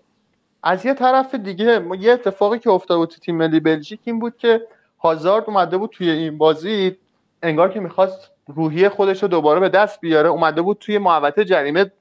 از 0.62 0.86
یه 0.86 0.94
طرف 0.94 1.34
دیگه 1.34 1.86
یه 2.00 2.12
اتفاقی 2.12 2.58
که 2.58 2.70
افتاد 2.70 2.96
بود 2.96 3.08
تو 3.08 3.20
تیم 3.20 3.36
ملی 3.36 3.60
بلژیک 3.60 4.00
این 4.04 4.18
بود 4.18 4.36
که 4.36 4.60
هازارد 4.98 5.44
اومده 5.46 5.76
بود 5.76 5.90
توی 5.90 6.10
این 6.10 6.38
بازی 6.38 6.96
انگار 7.42 7.68
که 7.68 7.80
می‌خواست 7.80 8.30
روحیه 8.46 8.88
خودش 8.88 9.22
رو 9.22 9.28
دوباره 9.28 9.60
به 9.60 9.68
دست 9.68 10.00
بیاره 10.00 10.28
اومده 10.28 10.62
بود 10.62 10.76
توی 10.80 10.98
محوطه 10.98 11.44
جریمه 11.44 11.92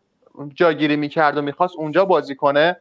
جاگیری 0.53 0.95
می‌کرد 0.95 1.37
و 1.37 1.41
می‌خواست 1.41 1.75
اونجا 1.77 2.05
بازی 2.05 2.35
کنه. 2.35 2.77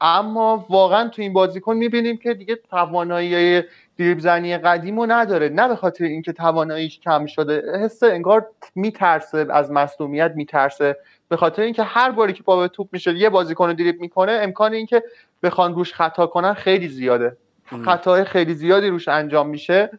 اما 0.00 0.66
واقعا 0.68 1.08
تو 1.08 1.22
این 1.22 1.32
بازیکن 1.32 1.76
می‌بینیم 1.76 2.16
که 2.16 2.34
دیگه 2.34 2.56
توانایی 2.70 3.62
دریب 3.98 4.18
زنی 4.18 4.58
قدیم 4.58 5.00
رو 5.00 5.06
نداره. 5.06 5.48
نه 5.48 5.68
به 5.68 5.76
خاطر 5.76 6.04
اینکه 6.04 6.32
تواناییش 6.32 7.00
کم 7.00 7.26
شده 7.26 7.62
حس 7.84 8.02
انگار 8.02 8.46
میترسه 8.74 9.46
از 9.50 9.70
مصدومیت 9.70 10.32
میترسه. 10.34 10.96
به 11.28 11.36
خاطر 11.36 11.62
اینکه 11.62 11.82
هر 11.82 12.10
باری 12.10 12.32
که 12.32 12.42
پا 12.42 12.60
به 12.60 12.68
توپ 12.68 12.88
میشه 12.92 13.14
یه 13.14 13.30
بازیکن 13.30 13.72
دریب 13.72 14.00
می‌کنه 14.00 14.32
امکان 14.32 14.72
اینکه 14.72 15.02
بخوان 15.42 15.74
روش 15.74 15.94
خطا 15.94 16.26
کنن 16.26 16.54
خیلی 16.54 16.88
زیاده. 16.88 17.36
خطای 17.84 18.24
خیلی 18.24 18.54
زیادی 18.54 18.88
روش 18.88 19.08
انجام 19.08 19.48
میشه 19.48 19.90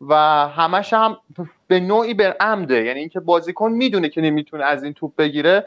و 0.00 0.14
همش 0.48 0.92
هم 0.92 1.16
به 1.66 1.80
نوعی 1.80 2.14
به 2.14 2.36
عمده. 2.40 2.84
یعنی 2.84 3.00
اینکه 3.00 3.20
بازیکن 3.20 3.72
می‌دونه 3.72 4.08
که 4.08 4.20
نمی‌تونه 4.20 4.64
از 4.64 4.84
این 4.84 4.92
توپ 4.92 5.16
بگیره 5.16 5.64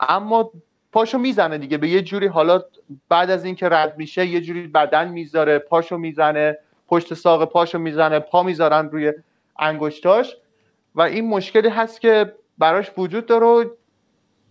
اما 0.00 0.50
پاشو 0.92 1.18
می‌زنه 1.18 1.58
دیگه. 1.58 1.78
به 1.78 1.88
یه 1.88 2.02
جوری 2.02 2.26
حالا 2.26 2.62
بعد 3.08 3.30
از 3.30 3.44
اینکه 3.44 3.68
رد 3.68 3.94
میشه 3.98 4.26
یه 4.26 4.40
جوری 4.40 4.66
بدن 4.66 5.08
می‌ذاره 5.08 5.58
پاشو 5.58 5.96
می‌زنه 5.96 6.58
پشت 6.88 7.14
ساق 7.14 7.44
پاشو 7.44 7.78
می‌زنه 7.78 8.18
پا 8.18 8.42
می‌ذارن 8.42 8.90
روی 8.90 9.12
انگشتاش. 9.58 10.36
و 10.94 11.02
این 11.02 11.28
مشکلی 11.28 11.68
هست 11.68 12.00
که 12.00 12.34
براش 12.58 12.90
وجود 12.98 13.26
داره 13.26 13.70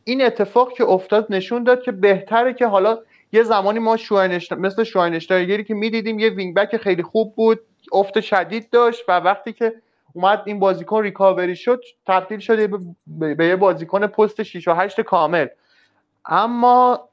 این 0.03 0.25
اتفاق 0.25 0.73
که 0.73 0.83
افتاد 0.83 1.27
نشون 1.29 1.63
داد 1.63 1.81
که 1.81 1.91
بهتره 1.91 2.53
که 2.53 2.67
حالا 2.67 2.99
یه 3.31 3.43
زمانی 3.43 3.79
ما 3.79 3.97
شواینشت... 3.97 4.53
مثل 4.53 4.83
شواینشتایگری 4.83 5.63
که 5.63 5.73
می‌دیدیم 5.73 6.19
یه 6.19 6.29
وینگ 6.29 6.55
بک 6.55 6.77
خیلی 6.77 7.03
خوب 7.03 7.35
بود 7.35 7.59
افت 7.93 8.19
شدید 8.19 8.69
داشت 8.69 9.03
و 9.07 9.19
وقتی 9.19 9.53
که 9.53 9.73
اومد 10.13 10.43
این 10.45 10.59
بازیکن 10.59 11.03
ریکاوری 11.03 11.55
شد 11.55 11.83
تبدیل 12.07 12.39
شده 12.39 12.69
به 13.07 13.45
یه 13.45 13.55
بازیکن 13.55 14.07
پست 14.07 14.43
6 14.43 14.67
و 14.67 14.73
8 14.73 15.01
کامل. 15.01 15.47
اما 16.25 17.09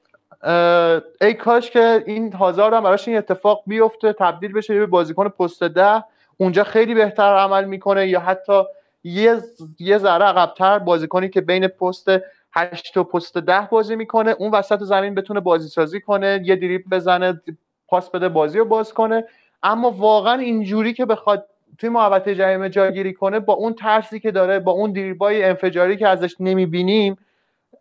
ای 1.20 1.34
کاش 1.34 1.70
که 1.70 2.04
این 2.06 2.32
هازارد 2.32 2.74
هم 2.74 2.82
براش 2.82 3.08
این 3.08 3.18
اتفاق 3.18 3.62
بیفته 3.66 4.12
تبدیل 4.12 4.52
بشه 4.52 4.78
به 4.78 4.86
بازیکن 4.86 5.28
پست 5.28 5.62
ده 5.62 6.04
اونجا 6.36 6.64
خیلی 6.64 6.94
بهتر 6.94 7.36
عمل 7.36 7.64
می‌کنه 7.64 8.08
یا 8.08 8.20
حتی 8.20 8.62
یه 9.04 9.38
یه 9.78 9.98
ذره 9.98 10.24
عقبتر 10.24 10.78
بازیکنی 10.78 11.28
که 11.28 11.40
بین 11.40 11.68
پست 11.68 12.08
8 12.52 12.96
و 12.96 13.04
پست 13.04 13.38
ده 13.38 13.68
بازی 13.70 13.96
می‌کنه 13.96 14.36
اون 14.38 14.50
وسط 14.50 14.82
زمین 14.82 15.14
بتونه 15.14 15.40
بازی 15.40 15.68
سازی 15.68 16.00
کنه 16.00 16.42
یه 16.44 16.56
دریپ 16.56 16.88
بزنه 16.90 17.40
پاس 17.88 18.10
بده 18.10 18.28
بازی 18.28 18.58
رو 18.58 18.64
باز 18.64 18.94
کنه. 18.94 19.24
اما 19.62 19.90
واقعا 19.90 20.34
اینجوری 20.34 20.92
که 20.92 21.06
بخواد 21.06 21.46
توی 21.78 21.88
محوطه 21.88 22.34
جریمه 22.34 22.68
جاگیری 22.68 23.14
کنه 23.14 23.40
با 23.40 23.52
اون 23.52 23.74
ترسی 23.74 24.20
که 24.20 24.30
داره 24.30 24.58
با 24.58 24.72
اون 24.72 24.92
دریبای 24.92 25.44
انفجاری 25.44 25.96
که 25.96 26.08
ازش 26.08 26.34
نمی‌بینیم 26.40 27.18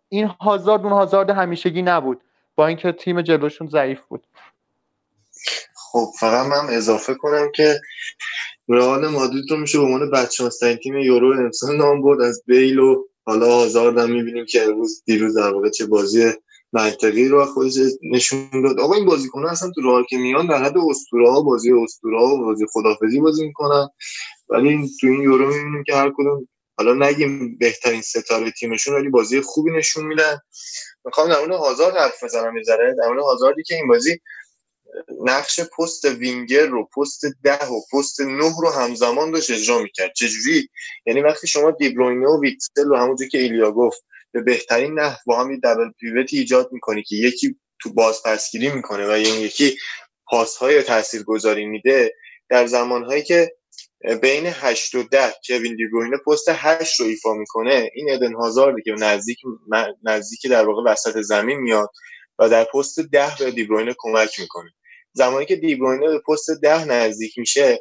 این 0.08 0.26
هازارد 0.40 0.82
اون 0.82 0.92
هازارد 0.92 1.30
همیشگی 1.30 1.82
نبود. 1.82 2.20
با 2.56 2.66
اینکه 2.66 2.92
تیم 2.92 3.22
جلوشون 3.22 3.68
ضعیف 3.68 4.00
بود. 4.00 4.26
خب 5.74 6.06
فقط 6.20 6.46
من 6.46 6.74
اضافه 6.74 7.14
کنم 7.14 7.48
که 7.54 7.80
رئال 8.68 9.08
مادرید 9.08 9.50
رو 9.50 9.56
میشه 9.56 9.78
به 9.78 9.84
عنوان 9.84 10.10
بدشانسترین 10.10 10.76
تیم 10.76 10.96
یورو 10.98 11.44
امسال 11.44 11.76
نام 11.76 12.02
برد. 12.02 12.20
از 12.20 12.42
بیل 12.46 12.78
و 12.78 13.04
حالا 13.24 13.46
هازارد 13.46 13.98
هم 13.98 14.10
می‌بینیم 14.10 14.46
که 14.46 14.62
امروز 14.62 15.02
دیروز 15.06 15.36
در 15.36 15.52
واقع 15.52 15.70
چه 15.70 15.86
بازی 15.86 16.32
منطقی 16.72 17.28
رو 17.28 17.44
خودش 17.44 17.74
نشون 18.12 18.62
داد. 18.64 18.80
آقا 18.80 18.94
این 18.94 19.06
بازیکن 19.06 19.46
اصلا 19.46 19.70
تو 19.70 19.80
راه 19.82 20.06
که 20.08 20.16
میان 20.18 20.46
در 20.46 20.64
حد 20.64 20.78
اسطوره 20.90 21.30
ها 21.30 21.42
بازی 21.42 21.72
اسطوره 21.72 22.18
ها 22.18 22.34
و 22.34 22.38
بازی 22.38 22.66
خدافزی 22.72 23.20
بازی 23.20 23.46
می‌کنن. 23.46 23.88
ولی 24.48 24.90
تو 25.00 25.06
این 25.06 25.22
یورو 25.22 25.46
می‌بینیم 25.46 25.84
که 25.86 25.94
هر 25.94 26.12
کدوم 26.16 26.48
حالا 26.78 27.08
نگیم 27.08 27.58
بهترین 27.58 28.02
ستاره 28.02 28.50
تیمشون 28.50 28.94
ولی 28.94 29.08
بازی 29.08 29.40
خوبی 29.40 29.70
نشون 29.70 30.06
میدن. 30.06 30.40
می‌خوام 31.04 31.28
در 31.28 31.38
مورد 31.38 31.52
هازارد 31.52 31.96
حرف 31.96 32.24
بزنم 32.24 32.54
می‌ذاره 32.54 32.94
در 32.98 33.08
مورد 33.08 33.22
هازاردی 33.22 33.62
که 33.62 33.74
این 33.74 33.88
بازی 33.88 34.20
نقش 35.24 35.60
پست 35.60 36.04
وینگر 36.04 36.66
رو 36.66 36.88
پست 36.96 37.24
ده 37.44 37.66
و 37.66 37.80
پست 37.92 38.20
نه 38.20 38.52
رو 38.60 38.70
همزمان 38.70 39.30
داشت 39.30 39.50
اجرا 39.50 39.78
می‌کرد. 39.78 40.12
چجوری؟ 40.12 40.68
یعنی 41.06 41.20
وقتی 41.20 41.46
شما 41.46 41.70
دیبروینه 41.70 42.26
و 42.26 42.40
ویتسل 42.42 42.90
و 42.92 42.96
همونجور 42.96 43.28
که 43.28 43.38
ایلیا 43.38 43.72
گفت 43.72 44.04
به 44.32 44.40
بهترین 44.40 45.00
نحو 45.00 45.16
با 45.26 45.40
هم 45.40 45.56
دبل 45.56 45.90
پیوتی 46.00 46.38
ایجاد 46.38 46.72
می‌کنی 46.72 47.02
که 47.02 47.16
یکی 47.16 47.56
تو 47.82 47.92
باز 47.92 48.22
پسگیری 48.22 48.68
می‌کنه 48.68 49.06
و 49.06 49.10
این 49.10 49.40
یکی 49.40 49.76
پاس 50.26 50.56
های 50.56 50.82
تاثیر 50.82 51.22
گذاری 51.22 51.66
میده 51.66 52.14
در 52.48 52.66
زمان 52.66 53.04
هایی 53.04 53.22
که 53.22 53.52
بین 54.22 54.46
8 54.46 54.94
و 54.94 55.02
10 55.02 55.34
کوین 55.46 55.76
دیبروینه 55.76 56.16
پست 56.26 56.46
8 56.48 57.00
رو 57.00 57.06
ایفا 57.06 57.34
می‌کنه. 57.34 57.90
این 57.94 58.10
ادن 58.10 58.34
هازاردی 58.34 58.82
که 58.82 58.92
نزدیک 58.92 59.38
نزدیک 60.02 60.46
در 60.50 60.66
واقع 60.66 60.92
وسط 60.92 61.20
زمین 61.20 61.58
میاد 61.58 61.90
و 62.38 62.48
در 62.48 62.64
پست 62.64 63.00
10 63.00 63.32
به 63.38 63.50
دیبروینه 63.50 63.94
کمک 63.98 64.40
می‌کنه. 64.40 64.70
زمانی 65.12 65.46
که 65.46 65.56
دیبروینه 65.56 66.06
به 66.06 66.22
پست 66.28 66.50
ده 66.62 66.84
نزدیک 66.84 67.38
میشه 67.38 67.78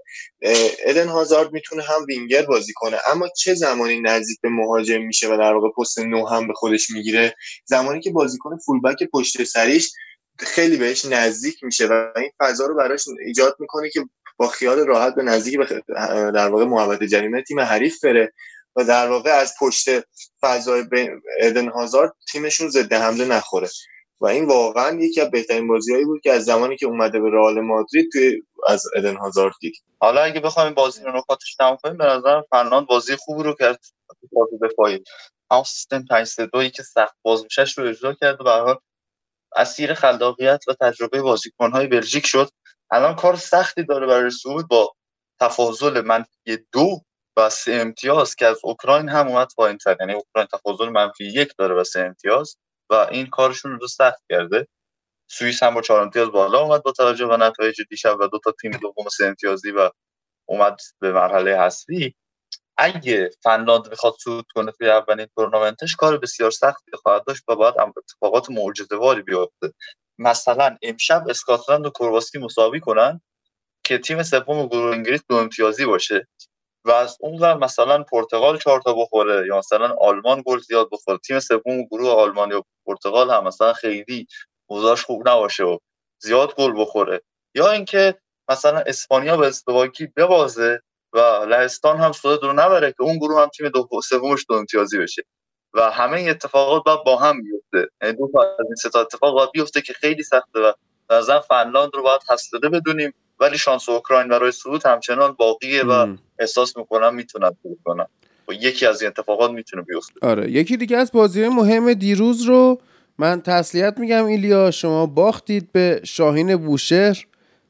ادن 0.86 1.08
هازارد 1.08 1.54
می‌تونه 1.54 1.84
هم 1.84 2.06
وینگر 2.08 2.42
بازی 2.42 2.74
کنه. 2.76 2.98
اما 3.08 3.28
چه 3.38 3.54
زمانی 3.54 4.02
نزدیک 4.02 4.42
به 4.42 4.50
مهاجم 4.50 5.02
میشه 5.02 5.28
و 5.28 5.38
در 5.38 5.54
واقع 5.54 5.70
پست 5.78 6.00
نو 6.00 6.28
هم 6.28 6.48
به 6.48 6.54
خودش 6.54 6.90
می‌گیره؟ 6.90 7.36
زمانی 7.66 8.00
که 8.00 8.12
بازیکن 8.12 8.58
فولبک 8.58 9.04
پشت 9.14 9.44
سریش 9.44 9.92
خیلی 10.40 10.78
بهش 10.78 11.06
نزدیک 11.06 11.64
میشه 11.64 11.88
و 11.88 12.12
این 12.16 12.32
فضا 12.40 12.66
رو 12.66 12.76
براش 12.76 13.06
ایجاد 13.26 13.56
می‌کنه 13.60 13.90
که 13.90 14.02
با 14.38 14.48
خیال 14.48 14.80
راحت 14.80 15.16
به 15.16 15.24
نزدیک 15.24 15.60
در 16.36 16.50
واقع 16.50 16.66
محوطه 16.66 17.08
جریمه 17.08 17.42
تیم 17.42 17.60
حریف 17.60 18.06
بره 18.06 18.34
و 18.76 18.84
در 18.84 19.10
واقع 19.10 19.30
از 19.30 19.54
پشت 19.60 19.90
فضای 20.42 20.84
ادن 21.42 21.68
هازارد 21.68 22.14
تیمشون 22.32 22.70
ضد 22.70 22.94
حمله 22.94 23.26
نخوره. 23.26 23.70
و 24.22 24.26
این 24.28 24.46
واقعا 24.46 25.00
یکی 25.00 25.22
از 25.22 25.32
بهترین 25.32 25.68
بازیهایی 25.68 26.06
بود 26.06 26.22
که 26.22 26.32
از 26.32 26.46
زمانی 26.46 26.78
که 26.78 26.86
اومده 26.86 27.20
به 27.20 27.30
رئال 27.30 27.60
مادرید 27.62 28.12
توی 28.12 28.42
از 28.68 28.84
ادن 28.96 29.16
هازارد 29.16 29.54
دید. 29.60 29.76
حالا 30.00 30.22
اگه 30.22 30.40
بخوایم 30.40 30.74
بازی 30.74 31.04
رو 31.04 31.18
نکاتش 31.18 31.56
تمام 31.56 31.78
کنیم 31.84 31.98
به 31.98 32.06
نظر 32.06 32.42
فرناند 32.52 32.88
بازی 32.88 33.16
خوبی 33.16 33.44
رو 33.44 33.54
کرد. 33.54 33.80
بازی 34.32 34.58
دفاعی. 34.62 35.04
اما 35.50 35.64
سیستم 35.64 36.06
5 36.10 36.36
2 36.54 36.70
که 36.70 36.84
سخت 36.84 37.16
باز 37.22 37.44
میشش 37.44 37.78
رو 37.78 37.88
اجرا 37.88 38.14
کرد 38.14 38.42
و 38.42 38.44
به 38.44 38.52
حال 38.52 38.78
اسیر 39.56 39.94
خلاقیت 39.94 40.64
و 40.68 40.74
تجربه 40.82 41.22
بازیکن‌های 41.22 41.88
بلژیک 41.88 42.26
شد. 42.26 42.50
الان 42.92 43.16
کار 43.16 43.36
سختی 43.36 43.84
داره 43.84 44.08
برای 44.08 44.30
صعود 44.30 44.68
با 44.68 44.94
تفاضل 45.42 46.02
منفی 46.02 46.58
دو 46.72 47.02
و 47.38 47.50
سه 47.50 47.74
امتیاز 47.74 48.36
که 48.36 48.46
از 48.46 48.60
اوکراین 48.64 49.10
هم 49.10 49.28
اومد 49.28 49.48
پایین 49.58 49.78
تر. 49.78 49.98
یعنی 50.00 50.14
اوکراین 50.14 50.48
تفاضل 50.54 50.90
منفی 50.90 51.26
یک 51.26 51.54
داره 51.58 51.76
و 51.76 51.84
سه 51.84 52.00
امتیاز 52.00 52.58
و 52.90 52.96
این 52.96 53.28
کارشون 53.28 53.80
رو 53.80 53.88
سخت 53.88 54.24
کرده. 54.30 54.68
سوئیس 55.32 55.64
هم 55.64 55.74
با 55.74 55.82
چهار 55.82 56.02
امتیاز 56.02 56.30
بالا 56.30 56.60
اومد 56.60 56.84
با 56.84 56.92
توجه 56.92 57.28
به 57.28 57.38
نتایج 57.38 57.82
دیشب 57.90 58.18
و 58.20 58.28
دو 58.28 58.40
تا 58.44 58.54
تیم 58.62 58.72
دوم 58.72 59.10
سه 59.18 59.26
امتیازی 59.26 59.72
و 59.72 59.92
اومد 60.50 60.78
به 61.00 61.12
مرحله 61.14 61.60
حذفی. 61.62 62.16
اگه 62.78 63.30
فنلاند 63.44 63.90
می‌خواد 63.90 64.14
صعود 64.24 64.46
کنه 64.56 64.72
توی 64.72 64.90
اولین 64.90 65.28
تورنمنتش 65.36 65.96
کار 65.96 66.18
بسیار 66.18 66.52
سختی 66.52 66.92
خواهد 67.04 67.26
داشت 67.28 67.44
و 67.50 67.56
باید 67.56 67.76
اتفاقات 67.98 68.50
معجزه‌واری 68.50 69.22
بیفته. 69.22 69.74
مثلا 70.20 70.78
امشب 70.82 71.24
اسکاتلند 71.30 71.86
و 71.86 71.90
کرواسی 71.90 72.40
مساوی 72.40 72.80
کنن 72.80 73.22
که 73.86 73.98
تیم 73.98 74.24
سوم 74.24 74.68
گروه 74.68 74.92
انگلیس 74.96 75.22
دو 75.30 75.36
امتیازی 75.36 75.86
باشه 75.86 76.28
و 76.86 76.92
از 76.92 77.18
اون 77.20 77.54
مثلا 77.54 78.04
پرتغال 78.04 78.58
چهار 78.58 78.82
تا 78.82 78.94
بخوره 78.94 79.48
یا 79.48 79.58
مثلا 79.58 79.96
آلمان 80.02 80.44
گل 80.46 80.60
زیاد 80.60 80.90
بخوره. 80.92 81.18
تیم 81.18 81.40
سوم 81.40 81.84
گروه 81.92 82.10
آلمان 82.12 82.52
یا 82.52 82.64
پرتغال 82.86 83.32
هم 83.32 83.44
مثلا 83.44 83.74
خیلی 83.74 84.28
اوضاعش 84.70 85.04
خوب 85.06 85.30
نباشه 85.30 85.64
و 85.64 85.78
زیاد 86.24 86.56
گل 86.56 86.74
بخوره. 86.82 87.22
یا 87.56 87.72
اینکه 87.72 88.16
مثلا 88.50 88.80
اسپانیا 88.80 89.38
به 89.38 89.48
اسلواکی 89.48 90.08
ببازه 90.18 90.82
و 91.14 91.20
لهستان 91.50 91.98
هم 91.98 92.12
سود 92.12 92.44
رو 92.44 92.54
نبره 92.54 92.92
که 92.92 93.04
اون 93.04 93.18
گروه 93.18 93.42
هم 93.42 93.50
تیم 93.50 93.70
دو 93.70 93.90
سومش 94.10 94.46
دو 94.50 94.56
امتیازی 94.56 94.98
بشه. 95.00 95.24
و 95.74 95.92
همه 95.92 96.26
اتفاقات 96.30 96.84
باید 96.84 97.00
با 97.06 97.16
هم 97.16 97.42
بیفته. 97.42 97.92
یعنی 98.02 98.18
دو 98.18 98.30
تا 98.34 98.42
از 98.42 98.66
این 98.66 98.76
سه 98.76 99.00
اتفاق 99.00 99.34
باید 99.34 99.52
بیفته 99.54 99.82
که 99.82 99.94
خیلی 99.94 100.24
سخته 100.24 100.60
و 100.60 100.72
نظر 101.12 101.40
فنلاند 101.40 101.92
رو 101.94 102.04
باید 102.04 102.22
حسده 102.30 102.70
بدونیم. 102.70 103.14
ولی 103.40 103.58
شانس 103.58 103.90
اوکراین 103.90 104.28
برای 104.28 104.52
صعود 104.52 104.86
همچنان 104.86 105.34
باقیه 105.34 105.84
و 105.84 106.16
احساس 106.40 106.78
می‌کنم 106.78 107.16
می‌تونن 107.16 107.52
صعود 107.64 107.78
کنن 107.86 108.06
و 108.48 108.54
یکی 108.54 108.86
از 108.86 109.02
این 109.02 109.12
اتفاقات 109.12 109.52
می‌تونه 109.52 109.82
بیفته. 109.82 110.14
آره 110.22 110.52
یکی 110.52 110.78
دیگه 110.78 110.98
از 110.98 111.12
بازی 111.12 111.48
مهم 111.48 111.94
دیروز 111.94 112.42
رو 112.42 112.82
من 113.18 113.42
تسلیت 113.42 113.98
میگم 113.98 114.26
ایلیا 114.26 114.72
شما 114.72 115.06
باختید 115.06 115.72
به 115.72 116.02
شاهین 116.04 116.56
بوشهر. 116.56 117.26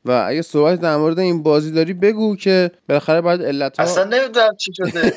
و 0.07 0.25
اگه 0.27 0.41
صحبت 0.41 0.79
در 0.81 0.97
مورد 0.97 1.19
این 1.19 1.43
بازی 1.43 1.71
داری 1.71 1.93
بگو 1.93 2.35
که 2.35 2.71
بالاخره 2.89 3.21
باید 3.21 3.41
علت 3.41 3.79
ها... 3.79 3.83
اصلا 3.83 4.03
نمی‌دونم 4.03 4.55
چی 4.55 4.71
شده. 4.75 5.11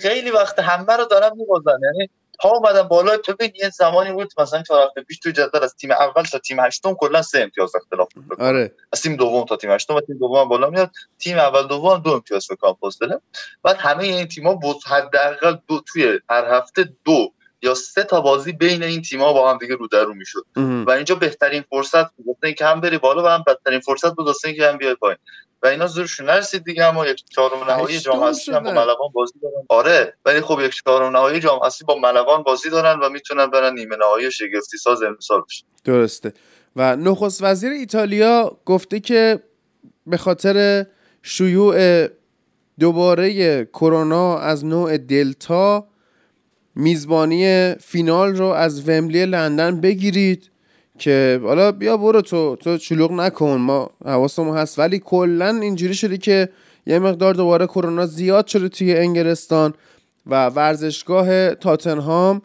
خیلی 0.00 0.30
وقت 0.30 0.58
همه 0.58 0.96
رو 0.96 1.04
دارم 1.04 1.36
میبازن. 1.36 1.78
یعنی 1.82 2.10
ها 2.42 2.50
اومدن 2.50 2.82
بالا. 2.82 3.16
تو 3.16 3.32
ببین 3.32 3.52
یه 3.62 3.70
زمانی 3.70 4.12
بود 4.12 4.32
مثلا 4.38 4.62
چهار 4.62 4.86
هفته 4.86 5.02
پیش 5.02 5.18
تو 5.18 5.30
جدول 5.30 5.64
از 5.64 5.74
تیم 5.74 5.90
اول 5.90 6.22
تا 6.22 6.38
تیم 6.38 6.60
هشتم 6.60 6.94
کلا 6.94 7.22
سه 7.22 7.40
امتیاز 7.40 7.76
اختلاف 7.76 8.08
بود. 8.14 8.40
آره. 8.40 8.72
از 8.92 9.02
تیم 9.02 9.16
دوم 9.16 9.44
تا 9.44 9.56
تیم 9.56 9.70
هشتم 9.70 9.94
و 9.94 10.00
تیم 10.00 10.18
دوم 10.18 10.48
بالا 10.48 10.70
میاد. 10.70 10.90
تیم 11.18 11.38
اول 11.38 11.66
دوم 11.66 11.98
دو 11.98 12.10
امتیاز 12.10 12.46
به 12.46 12.56
کامپوز 12.56 12.98
داره 12.98 13.20
بعد 13.62 13.76
همه 13.76 14.04
این 14.04 14.28
تیم‌ها 14.28 14.54
بود 14.54 14.76
حداقل 14.86 15.56
دو 15.68 15.80
توی 15.86 16.20
هر 16.30 16.44
هفته 16.44 16.88
دو 17.04 17.32
یا 17.62 17.74
سه 17.74 18.04
تا 18.04 18.20
بازی 18.20 18.52
بین 18.52 18.82
این 18.82 19.02
تیم‌ها 19.02 19.32
با 19.32 19.50
هم 19.50 19.58
دیگه 19.58 19.74
رو 19.74 19.86
در 19.86 20.04
رو 20.04 20.14
می‌شد 20.14 20.44
و 20.56 20.90
اینجا 20.90 21.14
بهترین 21.14 21.64
فرصت 21.70 22.12
بود. 22.12 22.54
که 22.58 22.66
هم 22.66 22.80
بری 22.80 22.98
بالا 22.98 23.22
و 23.22 23.26
هم 23.26 23.44
بدترین 23.46 23.80
فرصت 23.80 24.14
بود. 24.14 24.26
واسه 24.26 24.48
اینکه 24.48 24.68
هم 24.68 24.78
بیای 24.78 24.94
پایین. 24.94 25.18
و 25.62 25.66
اینا 25.66 25.86
زورشون 25.86 26.26
نرسید 26.26 26.64
دیگه. 26.64 26.84
اما 26.84 27.06
یک 27.06 27.24
چهارم 27.30 27.70
نهایی 27.70 27.98
جام 27.98 28.22
هم 28.22 28.64
با 28.64 28.70
ملوان 28.70 29.10
بازی 29.14 29.34
دارن. 29.42 29.66
آره. 29.68 30.14
ولی 30.24 30.40
خب 30.40 30.60
یک 30.60 30.82
چهارم 30.84 31.16
نهایی 31.16 31.40
جام 31.40 31.64
حذفی 31.64 31.84
با 31.84 31.94
ملوان 31.94 32.42
بازی 32.42 32.70
دارن 32.70 33.00
و 33.00 33.08
می‌تونن 33.08 33.46
برن 33.46 33.74
نیمه 33.74 33.96
نهایی 33.96 34.30
شگفتی 34.30 34.78
ساز 34.78 35.02
امسال 35.02 35.40
بشن. 35.40 35.64
درسته. 35.84 36.32
و 36.76 36.96
نخست 36.96 37.42
وزیر 37.42 37.72
ایتالیا 37.72 38.58
گفته 38.64 39.00
که 39.00 39.42
به 40.06 40.16
خاطر 40.16 40.86
شیوع 41.22 42.06
دوباره 42.80 43.64
کرونا 43.64 44.38
از 44.38 44.64
نوع 44.64 44.98
دلتا 44.98 45.86
میزبانی 46.76 47.74
فینال 47.74 48.36
رو 48.36 48.46
از 48.46 48.88
ومبلی 48.88 49.26
لندن 49.26 49.80
بگیرید 49.80 50.50
که 50.98 51.40
حالا 51.42 51.72
بیا 51.72 51.96
برو 51.96 52.22
تو 52.22 52.56
تو 52.56 52.78
شلوغ 52.78 53.12
نکن 53.12 53.56
ما 53.56 53.90
حواسمون 54.04 54.56
هست. 54.56 54.78
ولی 54.78 54.98
کلا 54.98 55.48
اینجوری 55.48 55.94
شده 55.94 56.18
که 56.18 56.48
یه 56.86 56.98
مقدار 56.98 57.34
دوباره 57.34 57.66
کرونا 57.66 58.06
زیاد 58.06 58.46
شده 58.46 58.68
توی 58.68 58.94
انگلستان 58.96 59.74
و 60.26 60.46
ورزشگاه 60.46 61.54
تاتنهام 61.54 62.42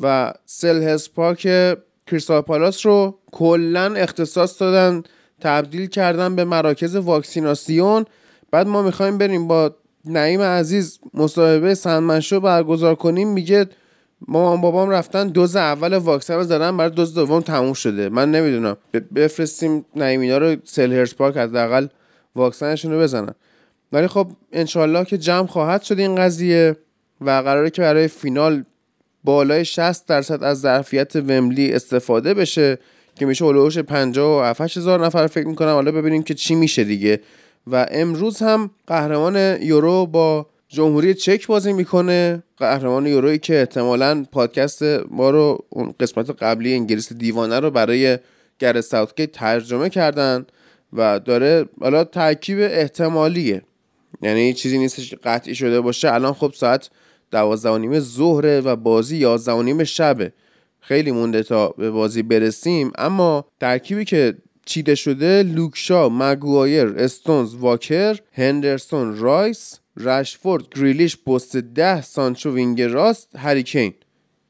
و 0.00 0.32
سلهس 0.44 1.08
پارک 1.08 1.76
کریستال 2.06 2.40
پالاس 2.40 2.86
رو 2.86 3.18
کلا 3.32 3.94
اختصاص 3.94 4.60
دادن 4.62 5.02
تبدیل 5.40 5.86
کردن 5.86 6.36
به 6.36 6.44
مراکز 6.44 6.96
واکسیناسیون. 6.96 8.04
بعد 8.50 8.66
ما 8.66 8.82
می‌خوایم 8.82 9.18
بریم 9.18 9.48
با 9.48 9.76
نعیم 10.06 10.40
عزیز 10.40 10.98
مصاحبه 11.14 11.74
سندمنشو 11.74 12.40
برگزار 12.40 12.94
کنیم 12.94 13.28
میگه 13.28 13.66
مامان 14.28 14.60
بابام 14.60 14.90
رفتن 14.90 15.28
دوز 15.28 15.56
اول 15.56 15.94
واکسن 15.94 16.34
رو 16.34 16.44
زدن 16.44 16.76
برای 16.76 16.90
دوز 16.90 17.14
دوم 17.14 17.40
تموم 17.40 17.72
شده. 17.72 18.08
من 18.08 18.30
نمی‌دونم. 18.30 18.76
بفرستیم 19.14 19.84
نعیمینا 19.96 20.38
رو 20.38 20.56
سلهرز 20.64 21.14
پارک 21.14 21.36
حداقل 21.36 21.86
واکسنشون 22.36 22.92
رو 22.92 22.98
بزنن. 23.00 23.34
ولی 23.92 24.06
خب 24.06 24.28
انشالله 24.52 25.04
که 25.04 25.18
جمع 25.18 25.46
خواهد 25.46 25.82
شد 25.82 25.98
این 25.98 26.14
قضیه 26.14 26.76
و 27.20 27.30
قراره 27.30 27.70
که 27.70 27.82
برای 27.82 28.08
فینال 28.08 28.64
بالای 29.24 29.64
60 29.64 30.06
درصد 30.06 30.44
از 30.44 30.60
ظرفیت 30.60 31.16
وملی 31.16 31.72
استفاده 31.72 32.34
بشه 32.34 32.78
که 33.14 33.26
میشه 33.26 33.44
هلوش 33.44 33.78
50 33.78 34.54
و 34.58 34.64
هزار 34.64 35.06
نفر 35.06 35.26
فکر 35.26 35.46
می‌کنم. 35.46 35.68
حالا 35.68 35.92
ببینیم 35.92 36.22
که 36.22 36.34
چی 36.34 36.54
میشه 36.54 36.84
دیگه. 36.84 37.20
و 37.66 37.86
امروز 37.90 38.38
هم 38.38 38.70
قهرمان 38.86 39.62
یورو 39.62 40.06
با 40.06 40.46
جمهوری 40.68 41.14
چک 41.14 41.46
بازی 41.46 41.72
می‌کنه. 41.72 42.42
قهرمان 42.56 43.06
یورویی 43.06 43.38
که 43.38 43.58
احتمالا 43.58 44.24
پادکست 44.32 44.82
ما 45.10 45.30
رو 45.30 45.64
اون 45.68 45.94
قسمت 46.00 46.30
قبلی 46.42 46.74
انگلیس 46.74 47.12
دیوانه 47.12 47.60
رو 47.60 47.70
برای 47.70 48.18
گر 48.58 48.80
ساوتگیت 48.80 49.32
ترجمه 49.32 49.88
کردن 49.88 50.46
و 50.92 51.20
داره 51.20 51.64
حالا 51.80 52.04
ترکیب 52.04 52.58
احتمالیه. 52.60 53.62
یعنی 54.22 54.52
چیزی 54.52 54.78
نیستش 54.78 55.14
قطعی 55.14 55.54
شده 55.54 55.80
باشه. 55.80 56.14
الان 56.14 56.32
خب 56.32 56.52
ساعت 56.56 56.90
دوازده 57.30 57.70
و 57.70 57.78
نیم 57.78 58.00
ظهره 58.00 58.60
و 58.60 58.76
بازی 58.76 59.16
یازده 59.16 59.52
و 59.52 59.62
نیم 59.62 59.84
شبه. 59.84 60.32
خیلی 60.80 61.12
مونده 61.12 61.42
تا 61.42 61.68
به 61.68 61.90
بازی 61.90 62.22
برسیم. 62.22 62.92
اما 62.98 63.44
ترکیبی 63.60 64.04
که 64.04 64.34
چیده 64.66 64.94
شده 64.94 65.42
لوک 65.42 65.80
شاو 65.80 66.08
مگوایر 66.08 66.86
استونز 66.86 67.54
واکر 67.54 68.18
هندرسون 68.32 69.16
رایس 69.16 69.78
رشفورد 69.96 70.64
گریلیش 70.74 71.16
پست 71.16 71.56
ده 71.56 72.02
سانچو 72.02 72.54
wing 72.54 72.82
راست 72.82 73.36
هری 73.36 73.58
کین. 73.58 73.94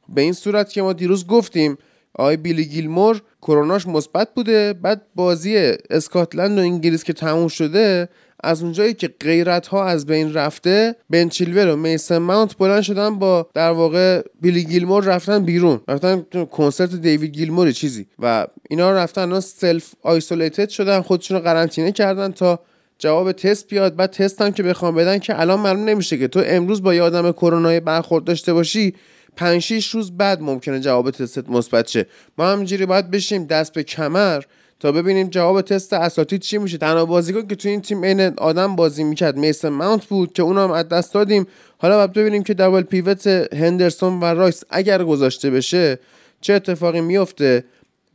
به 0.09 0.21
این 0.21 0.33
صورت 0.33 0.73
که 0.73 0.83
ما 0.83 0.93
دیروز 0.93 1.27
گفتیم 1.27 1.79
آی 2.15 2.37
بیلی 2.37 2.65
گیلمور 2.65 3.23
کروناش 3.43 3.87
مثبت 3.87 4.35
بوده 4.35 4.73
بعد 4.73 5.03
بازی 5.15 5.57
اسکاتلند 5.91 6.59
و 6.59 6.61
انگلیس 6.61 7.05
که 7.05 7.13
تموم 7.13 7.49
شده 7.49 8.09
از 8.45 8.63
اونجایی 8.63 8.95
که 8.95 9.09
غیرت 9.21 9.67
ها 9.67 9.87
از 9.87 10.07
بین 10.07 10.35
رفته 10.35 10.97
بن 11.11 11.29
چیلول 11.29 11.69
و 11.69 11.77
میسن 11.77 12.19
ماونت 12.19 12.57
بلند 12.57 12.83
شدن 12.83 13.19
با 13.19 13.47
در 13.55 13.71
واقع 13.71 14.23
بیلی 14.41 14.65
گیلمور 14.65 15.05
رفتن 15.05 15.45
بیرون. 15.45 15.81
رفتن 15.89 16.25
کنسرت 16.51 16.95
دیوید 16.95 17.31
گیلمور 17.31 17.71
چیزی. 17.71 18.07
و 18.19 18.47
اینا 18.71 18.93
رفتن 18.93 19.41
self 19.41 19.95
isolated 20.03 20.69
شدن 20.69 21.01
خودشون 21.01 21.37
رو 21.37 21.43
قرنطینه 21.43 21.93
کردن 21.93 22.33
تا 22.33 22.61
جواب 22.99 23.33
تست 23.33 23.69
بیاد. 23.69 23.97
بعد 23.97 24.11
تست 24.11 24.43
هم 24.43 24.53
که 24.53 24.63
بخوام 24.63 24.95
بدن 24.95 25.19
که 25.19 25.41
الان 25.41 25.61
معلوم 25.61 25.85
نمیشه 25.85 26.19
که 26.19 26.29
تو 26.29 26.43
امروز 26.47 26.83
با 26.83 26.95
یه 26.95 27.03
آدم 27.03 27.33
کرونای 27.33 27.81
برخورد 27.81 28.25
داشته 28.25 28.53
باشی 28.53 28.95
5 29.37 29.63
6 29.63 29.91
روز 29.91 30.17
بعد 30.17 30.41
ممکنه 30.43 30.81
جواب 30.81 31.11
تستت 31.11 31.49
مثبت 31.49 31.89
شه. 31.89 32.07
ما 32.39 32.47
همینجوری 32.47 32.87
باید 32.87 33.11
بشیم 33.11 33.45
دست 33.45 33.73
به 33.73 33.83
کمر 33.83 34.43
تا 34.85 34.93
ببینیم 34.93 35.29
جواب 35.29 35.63
تست 35.63 35.93
اساتید 35.93 36.41
چی 36.41 36.59
میشه. 36.59 36.79
تنها 36.79 37.05
بازیکن 37.05 37.47
که 37.47 37.55
تو 37.55 37.69
این 37.69 37.81
تیم 37.81 38.05
عین 38.05 38.21
آدم 38.21 38.77
بازی 38.77 39.05
می‌کرد 39.05 39.37
میسن 39.37 39.69
ماونت 39.69 40.07
بود 40.07 40.33
که 40.33 40.43
اونم 40.43 40.71
از 40.71 40.89
دست 40.89 41.15
دادیم. 41.15 41.47
حالا 41.79 41.97
باید 41.97 42.13
ببینیم 42.13 42.43
که 42.43 42.55
دابل 42.55 42.83
پیوت 42.83 43.27
هندرسون 43.27 44.21
و 44.21 44.25
رایس 44.25 44.65
اگر 44.71 45.05
گذاشته 45.05 45.51
بشه 45.51 45.99
چه 46.41 46.53
اتفاقی 46.53 47.01
میفته 47.01 47.65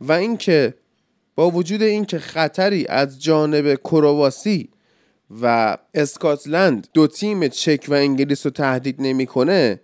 و 0.00 0.12
اینکه 0.12 0.74
با 1.34 1.50
وجود 1.50 1.82
اینکه 1.82 2.18
خطری 2.18 2.86
از 2.86 3.22
جانب 3.22 3.74
کرواسی 3.74 4.68
و 5.42 5.76
اسکاتلند 5.94 6.88
دو 6.94 7.06
تیم 7.06 7.48
چک 7.48 7.84
و 7.88 7.94
انگلیس 7.94 8.46
رو 8.46 8.50
تهدید 8.50 8.96
نمی‌کنه 8.98 9.80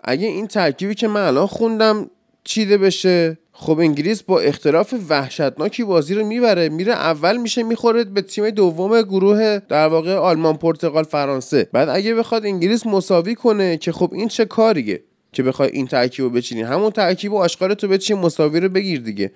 اگه 0.00 0.26
این 0.26 0.46
ترکیبی 0.46 0.94
که 0.94 1.08
من 1.08 1.26
الان 1.26 1.46
خوندم 1.46 2.10
چیده 2.44 2.78
بشه. 2.78 3.38
خب 3.52 3.78
انگلیس 3.78 4.22
با 4.22 4.40
اختلاف 4.40 4.94
وحشتناکی 5.08 5.84
بازی 5.84 6.14
رو 6.14 6.26
می‌بره. 6.26 6.68
میره 6.68 6.92
اول 6.92 7.36
میشه 7.36 7.62
می‌خوره 7.62 8.04
به 8.04 8.22
تیم 8.22 8.50
دوم 8.50 9.02
گروه 9.02 9.58
در 9.68 9.86
واقع 9.88 10.14
آلمان 10.14 10.56
پرتغال 10.56 11.04
فرانسه. 11.04 11.68
بعد 11.72 11.88
اگه 11.88 12.14
بخواد 12.14 12.46
انگلیس 12.46 12.86
مساوی 12.86 13.34
کنه 13.34 13.76
که 13.76 13.92
خب 13.92 14.10
این 14.12 14.28
چه 14.28 14.44
کاریه 14.44 15.02
که 15.32 15.42
بخوای 15.42 15.70
این 15.72 15.86
ترکیب 15.86 16.24
رو 16.24 16.30
بچینی؟ 16.30 16.62
همون 16.62 16.90
ترکیب 16.90 17.32
و 17.32 17.38
آشغال 17.38 17.74
تو 17.74 17.88
بچین 17.88 18.18
مساوی 18.18 18.60
رو 18.60 18.68
بگیر 18.68 19.00
دیگه. 19.00 19.32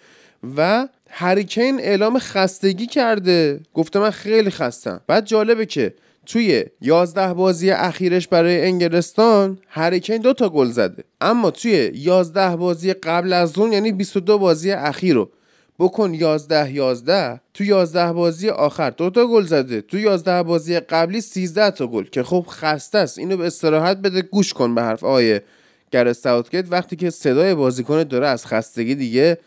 و 0.57 0.89
هریکین 1.11 1.81
اعلام 1.81 2.19
خستگی 2.19 2.87
کرده. 2.87 3.61
گفته 3.75 3.99
من 3.99 4.11
خیلی 4.11 4.51
خستم. 4.51 5.01
بعد 5.07 5.27
جالبه 5.27 5.67
که 5.67 5.95
توی 6.27 6.65
11 6.81 7.35
بازی 7.35 7.71
اخیرش 7.71 8.29
برای 8.29 8.65
انگلستان 8.65 9.59
هریکین 9.69 10.17
دو 10.17 10.33
تا 10.33 10.49
گل 10.49 10.67
زده. 10.67 11.05
اما 11.21 11.51
توی 11.51 11.91
11 11.95 12.57
بازی 12.57 12.93
قبل 12.93 13.33
از 13.33 13.59
اون 13.59 13.73
یعنی 13.73 13.93
22 13.93 14.39
بازی 14.39 14.73
اخیر 14.73 15.15
رو 15.15 15.31
بکن 15.79 16.15
11 16.15 16.73
11 16.73 17.41
تو 17.55 17.65
11 17.65 18.13
بازی 18.13 18.49
آخر 18.49 18.91
دو 18.91 19.11
تا 19.11 19.27
گل 19.27 19.43
زده. 19.43 19.81
تو 19.81 19.99
11 19.99 20.43
بازی 20.43 20.81
قبلی 20.81 21.21
13 21.21 21.71
تا 21.71 21.87
گل 21.87 22.05
که 22.05 22.23
خب 22.23 22.47
خسته 22.49 22.99
است. 22.99 23.19
اینو 23.19 23.37
به 23.37 23.47
استراحت 23.47 23.97
بده 23.97 24.23
گوش 24.23 24.53
کن 24.53 24.75
به 24.75 24.83
حرف 24.83 25.05
آیه 25.05 25.43
گر 25.91 26.13
ساوتگیت. 26.13 26.65
وقتی 26.71 26.97
که 26.97 27.11
صدای 27.11 27.55
بازیکن 27.55 28.03
داره 28.03 28.27
از 28.27 28.47
خستگی 28.47 28.95
دیگه 28.95 29.39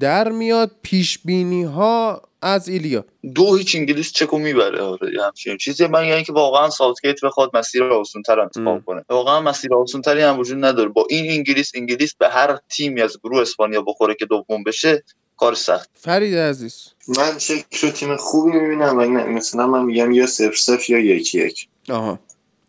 در 0.00 0.28
میاد 0.28 0.70
پیش 0.82 1.18
بینی 1.18 1.64
ها 1.64 2.22
از 2.42 2.68
ایلیا. 2.68 3.04
دو 3.34 3.56
هیچ 3.56 3.76
انگلیس 3.76 4.12
چکو 4.12 4.38
می‌بره 4.38 4.82
آره 4.82 5.24
همچین 5.24 5.56
چیزی. 5.56 5.86
من 5.86 6.04
یعنی 6.04 6.24
که 6.24 6.32
واقعا 6.32 6.70
ساوتگیت 6.70 7.24
بخواد 7.24 7.56
مسیر 7.56 7.82
تر 8.26 8.40
انتخاب 8.40 8.84
کنه. 8.84 9.04
واقعا 9.08 9.40
مسیر 9.40 9.70
تری 10.04 10.22
هم 10.22 10.38
وجود 10.38 10.64
نداره. 10.64 10.88
با 10.88 11.06
این 11.10 11.30
انگلیس 11.30 11.72
انگلیس 11.74 12.14
به 12.14 12.28
هر 12.28 12.58
تیمی 12.68 13.02
از 13.02 13.18
گروه 13.24 13.40
اسپانیا 13.40 13.82
بخوره 13.82 14.14
که 14.14 14.26
دوم 14.26 14.64
بشه 14.64 15.04
کار 15.36 15.54
سخت. 15.54 15.90
فرید 15.94 16.34
عزیز. 16.34 16.88
من 17.08 17.38
شکل 17.38 17.90
تیم 17.90 18.16
خوبی 18.16 18.52
می‌بینم 18.58 18.98
و 18.98 19.00
مثلا 19.28 19.66
من 19.66 19.84
میگم 19.84 20.10
یا 20.10 20.26
صفر 20.26 20.56
صفر 20.56 20.92
یا 20.92 20.98
یکی 20.98 21.46
یک. 21.46 21.68
آها. 21.90 22.18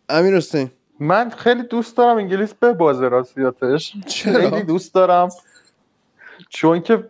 امیر 0.08 0.36
حسین. 0.36 0.70
من 1.00 1.30
خیلی 1.30 1.62
دوست 1.62 1.96
دارم 1.96 2.16
انگلیس 2.16 2.54
به 2.54 2.72
بازه 2.72 3.08
راستیاتش 3.08 3.92
خیلی 4.22 4.62
دوست 4.62 4.94
دارم. 4.94 5.28
چون 6.48 6.82
که 6.82 7.04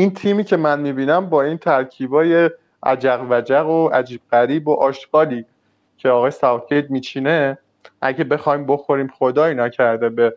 این 0.00 0.14
تیمی 0.14 0.44
که 0.44 0.56
من 0.56 0.80
می‌بینم 0.80 1.26
با 1.30 1.42
این 1.42 1.58
ترکیبای 1.58 2.50
عجق 2.82 3.26
وجق 3.30 3.66
و 3.66 3.88
عجیب 3.88 4.20
غریب 4.32 4.68
و 4.68 4.74
آشغالی 4.74 5.44
که 5.96 6.08
آقای 6.08 6.30
ساوتگیت 6.30 6.90
میچینه 6.90 7.58
اگه 8.00 8.24
بخوایم 8.24 8.66
بخوریم 8.66 9.08
خدایی 9.08 9.54
نکرده 9.54 10.08
به 10.08 10.36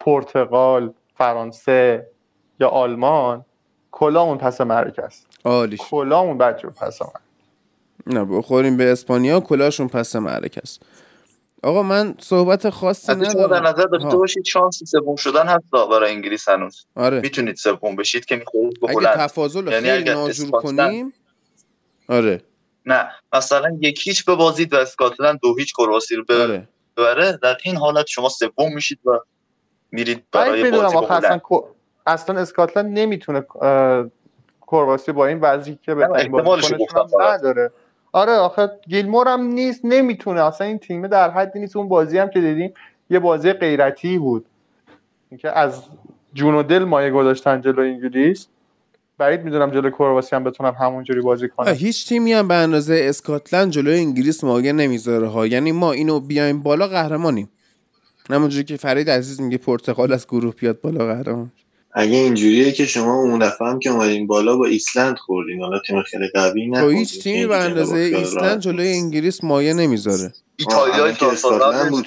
پرتغال 0.00 0.92
فرانسه 1.18 2.06
یا 2.60 2.68
آلمان 2.68 3.44
کلامون 3.92 4.38
پس 4.38 4.60
مرک 4.60 4.98
است. 4.98 5.26
عالیش. 5.44 5.80
کلامون 5.90 6.38
بچه 6.38 6.68
پس 6.68 7.02
مرک 7.02 7.12
نه 8.06 8.24
بخوریم 8.24 8.76
به 8.76 8.92
اسپانیا 8.92 9.40
کلاشون 9.40 9.88
پس 9.88 10.16
مرک 10.16 10.58
است. 10.62 10.82
آقا 11.64 11.82
من 11.82 12.14
صحبت 12.18 12.70
خاصی 12.70 13.12
ندارم 13.12 13.60
در 13.60 13.70
نظر 13.70 13.84
داشته 13.84 14.16
باشید 14.16 14.44
شانس 14.44 14.82
سوم 14.84 15.16
شدن 15.16 15.46
هست 15.46 15.70
برای 15.70 16.12
انگلیس 16.12 16.48
هنوز. 16.48 16.86
آره. 16.96 17.20
می‌تونید 17.20 17.56
سوم 17.56 17.96
بشید 17.96 18.24
که 18.24 18.36
می‌خورید 18.36 18.80
به 18.80 18.90
اگه 18.90 19.16
تفاضل 19.16 19.72
یعنی 19.72 19.90
خیلی 19.90 20.10
ناجور 20.10 20.50
کنیم 20.50 21.12
آره. 22.08 22.42
نه 22.86 23.10
مثلا 23.32 23.78
یک 23.80 24.06
هیچ 24.06 24.24
ببازید 24.24 24.72
و 24.72 24.76
اسکاتلند 24.76 25.40
دو 25.42 25.56
هیچ 25.58 25.72
کرواسی 25.78 26.16
رو 26.16 26.24
آره. 26.30 26.68
ببره 26.96 27.38
در 27.42 27.56
این 27.64 27.76
حالت 27.76 28.06
شما 28.06 28.28
سوم 28.28 28.74
میشید 28.74 28.98
و 29.04 29.18
میرید 29.92 30.24
برای 30.32 30.70
بازی 30.70 30.96
اصلا 30.96 31.40
اصلا 32.06 32.40
اسکاتلند 32.40 32.98
نمی‌تونه 32.98 33.46
کرواسی 34.66 35.12
با 35.12 35.26
این 35.26 35.40
وضعی 35.40 35.78
که 35.82 35.94
به 35.94 36.08
نداره. 37.20 37.72
آره 38.14 38.32
آخه 38.32 38.70
گیلمور 38.88 39.28
هم 39.28 39.42
نیست 39.42 39.80
نمی‌تونه. 39.84 40.42
اصلا 40.44 40.66
این 40.66 40.78
تیمه 40.78 41.08
در 41.08 41.30
حدی 41.30 41.58
نیست. 41.58 41.76
اون 41.76 41.88
بازی 41.88 42.18
هم 42.18 42.30
که 42.30 42.40
دیدیم 42.40 42.74
یه 43.10 43.18
بازی 43.18 43.52
غیرتی 43.52 44.18
بود. 44.18 44.46
اینکه 45.30 45.58
از 45.58 45.82
جون 46.34 46.54
و 46.54 46.62
دل 46.62 46.84
مایه 46.84 47.10
گذاشتن 47.10 47.60
جلو 47.60 47.82
انگلیس 47.82 48.46
بعید 49.18 49.44
می‌دونم 49.44 49.70
جلوی 49.70 49.90
کرواسی 49.90 50.36
هم 50.36 50.44
بتونن 50.44 50.72
همونجوری 50.72 51.20
بازی 51.20 51.48
کنن 51.48 51.72
هیچ 51.72 52.08
تیمی 52.08 52.32
هم 52.32 52.48
به 52.48 52.54
اندازه 52.54 53.06
اسکاتلند 53.08 53.70
جلوی 53.70 53.98
انگلیس 53.98 54.44
مایه 54.44 54.72
نمی‌ذاره 54.72 55.28
ها. 55.28 55.46
یعنی 55.46 55.72
ما 55.72 55.92
اینو 55.92 56.20
بیایم 56.20 56.62
بالا 56.62 56.86
قهرمانیم. 56.86 57.48
همونجوری 58.30 58.64
که 58.64 58.76
فرید 58.76 59.10
عزیز 59.10 59.40
میگه 59.40 59.58
پرتغال 59.58 60.12
از 60.12 60.26
گروه 60.26 60.54
بیاد 60.54 60.80
بالا 60.80 61.06
قهرمان. 61.06 61.52
اگه 61.96 62.16
اینجوریه 62.16 62.72
که 62.72 62.86
شما 62.86 63.14
اون 63.14 63.38
دفعه 63.38 63.68
هم 63.68 63.78
که 63.78 63.90
اومدین 63.90 64.26
بالا 64.26 64.56
با 64.56 64.66
ایسلند 64.66 65.18
خوردین. 65.18 65.62
حالا 65.62 65.78
تیم 65.78 66.02
خیلی 66.02 66.28
قوی 66.34 66.66
نه 66.66 66.98
هیچ 66.98 67.22
تیمی 67.22 67.46
به 67.46 67.56
اندازه 67.56 67.96
ایسلند 67.96 68.60
جلوی 68.60 68.92
انگلیس 68.92 69.44
مایه 69.44 69.74
نمی‌ذاره. 69.74 70.32
ایتالیا 70.56 71.14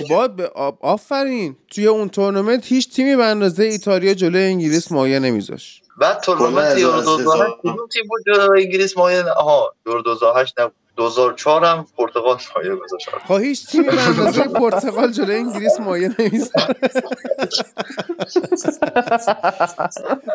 باید 0.10 0.36
به 0.36 0.52
آفرین. 0.82 1.56
توی 1.70 1.88
اون 1.88 2.10
تورنمنت 2.10 2.66
هیچ 2.66 2.96
تیمی 2.96 3.16
به 3.16 3.26
اندازه 3.26 3.64
ایتالیا 3.64 4.14
جلوی 4.14 4.44
انگلیس 4.44 4.92
مایه 4.92 5.20
نمیذاشت. 5.20 5.84
بعد 5.98 6.20
تورنمنت 6.20 6.78
یورو 6.78 7.02
2008 7.02 7.54
کدوم 7.62 7.88
تیم 7.94 8.04
بود 8.08 8.36
جلوی 8.36 8.64
انگلیس 8.64 8.98
مایه 8.98 9.24
آها 9.24 9.74
یورو 9.86 10.02
2008 10.02 10.60
نبود. 10.60 10.74
2004 10.98 11.66
هم 11.66 11.88
پرتغال 11.98 12.38
مایه 12.56 12.76
گذاشت 12.76 13.10
خب 13.28 13.40
هیچ 13.42 13.68
تیمی 13.68 13.86
به 13.90 14.02
اندازه 14.02 14.44
پرتغال 14.44 15.12
جلوی 15.12 15.36
انگلیس 15.36 15.80
مایه 15.80 16.16
نمی‌ذاره. 16.20 16.76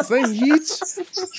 اصلا 0.00 0.16
هیچ 0.16 0.72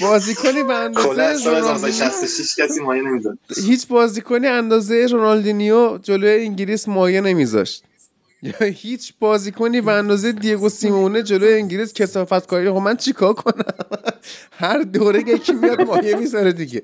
بازیکنی 0.01 0.63
به 0.63 0.74
اندازه 0.74 1.49
رونالدینیو 1.49 3.36
هیچ 3.65 3.88
بازیکنی 3.88 4.47
اندازه 4.47 5.07
رونالدینیو 5.11 5.97
جلوی 5.97 6.45
انگلیس 6.45 6.88
مایه 6.88 7.21
نمیذاشت. 7.21 7.84
یا 8.43 8.67
هیچ 8.67 9.13
بازیکنی 9.19 9.82
به 9.82 9.91
اندازه 9.91 10.32
دیگو 10.32 10.69
سیمونه 10.69 11.24
جلوی 11.24 11.53
انگلیس 11.53 11.93
کسافت 11.93 12.47
کاری 12.47 12.71
خب 12.71 12.78
من 12.78 12.97
چیکار 12.97 13.34
کنم؟ 13.34 13.63
هر 14.51 14.82
دوره 14.82 15.19
یکی 15.19 15.53
میاد 15.53 15.82
مایه 15.82 16.15
می‌ذاره 16.15 16.51
دیگه. 16.51 16.84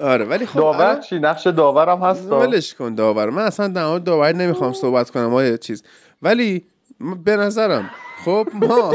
آره 0.00 0.24
ولی 0.24 0.46
خب 0.46 0.60
داور 0.60 1.00
چی؟ 1.00 1.18
نقش 1.18 1.46
داورم 1.46 2.02
هست 2.02 2.32
ولش 2.32 2.74
کن 2.74 2.94
داور. 2.94 3.30
من 3.30 3.42
اصلا 3.42 3.68
در 3.68 3.86
مورد 3.86 4.04
داور 4.04 4.32
نمی‌خوام 4.32 4.72
صحبت 4.72 5.10
کنم 5.10 5.26
ما 5.26 5.56
چیز. 5.56 5.82
ولی 6.22 6.64
به 7.24 7.36
نظرم 7.36 7.90
خب 8.24 8.48
ما 8.54 8.94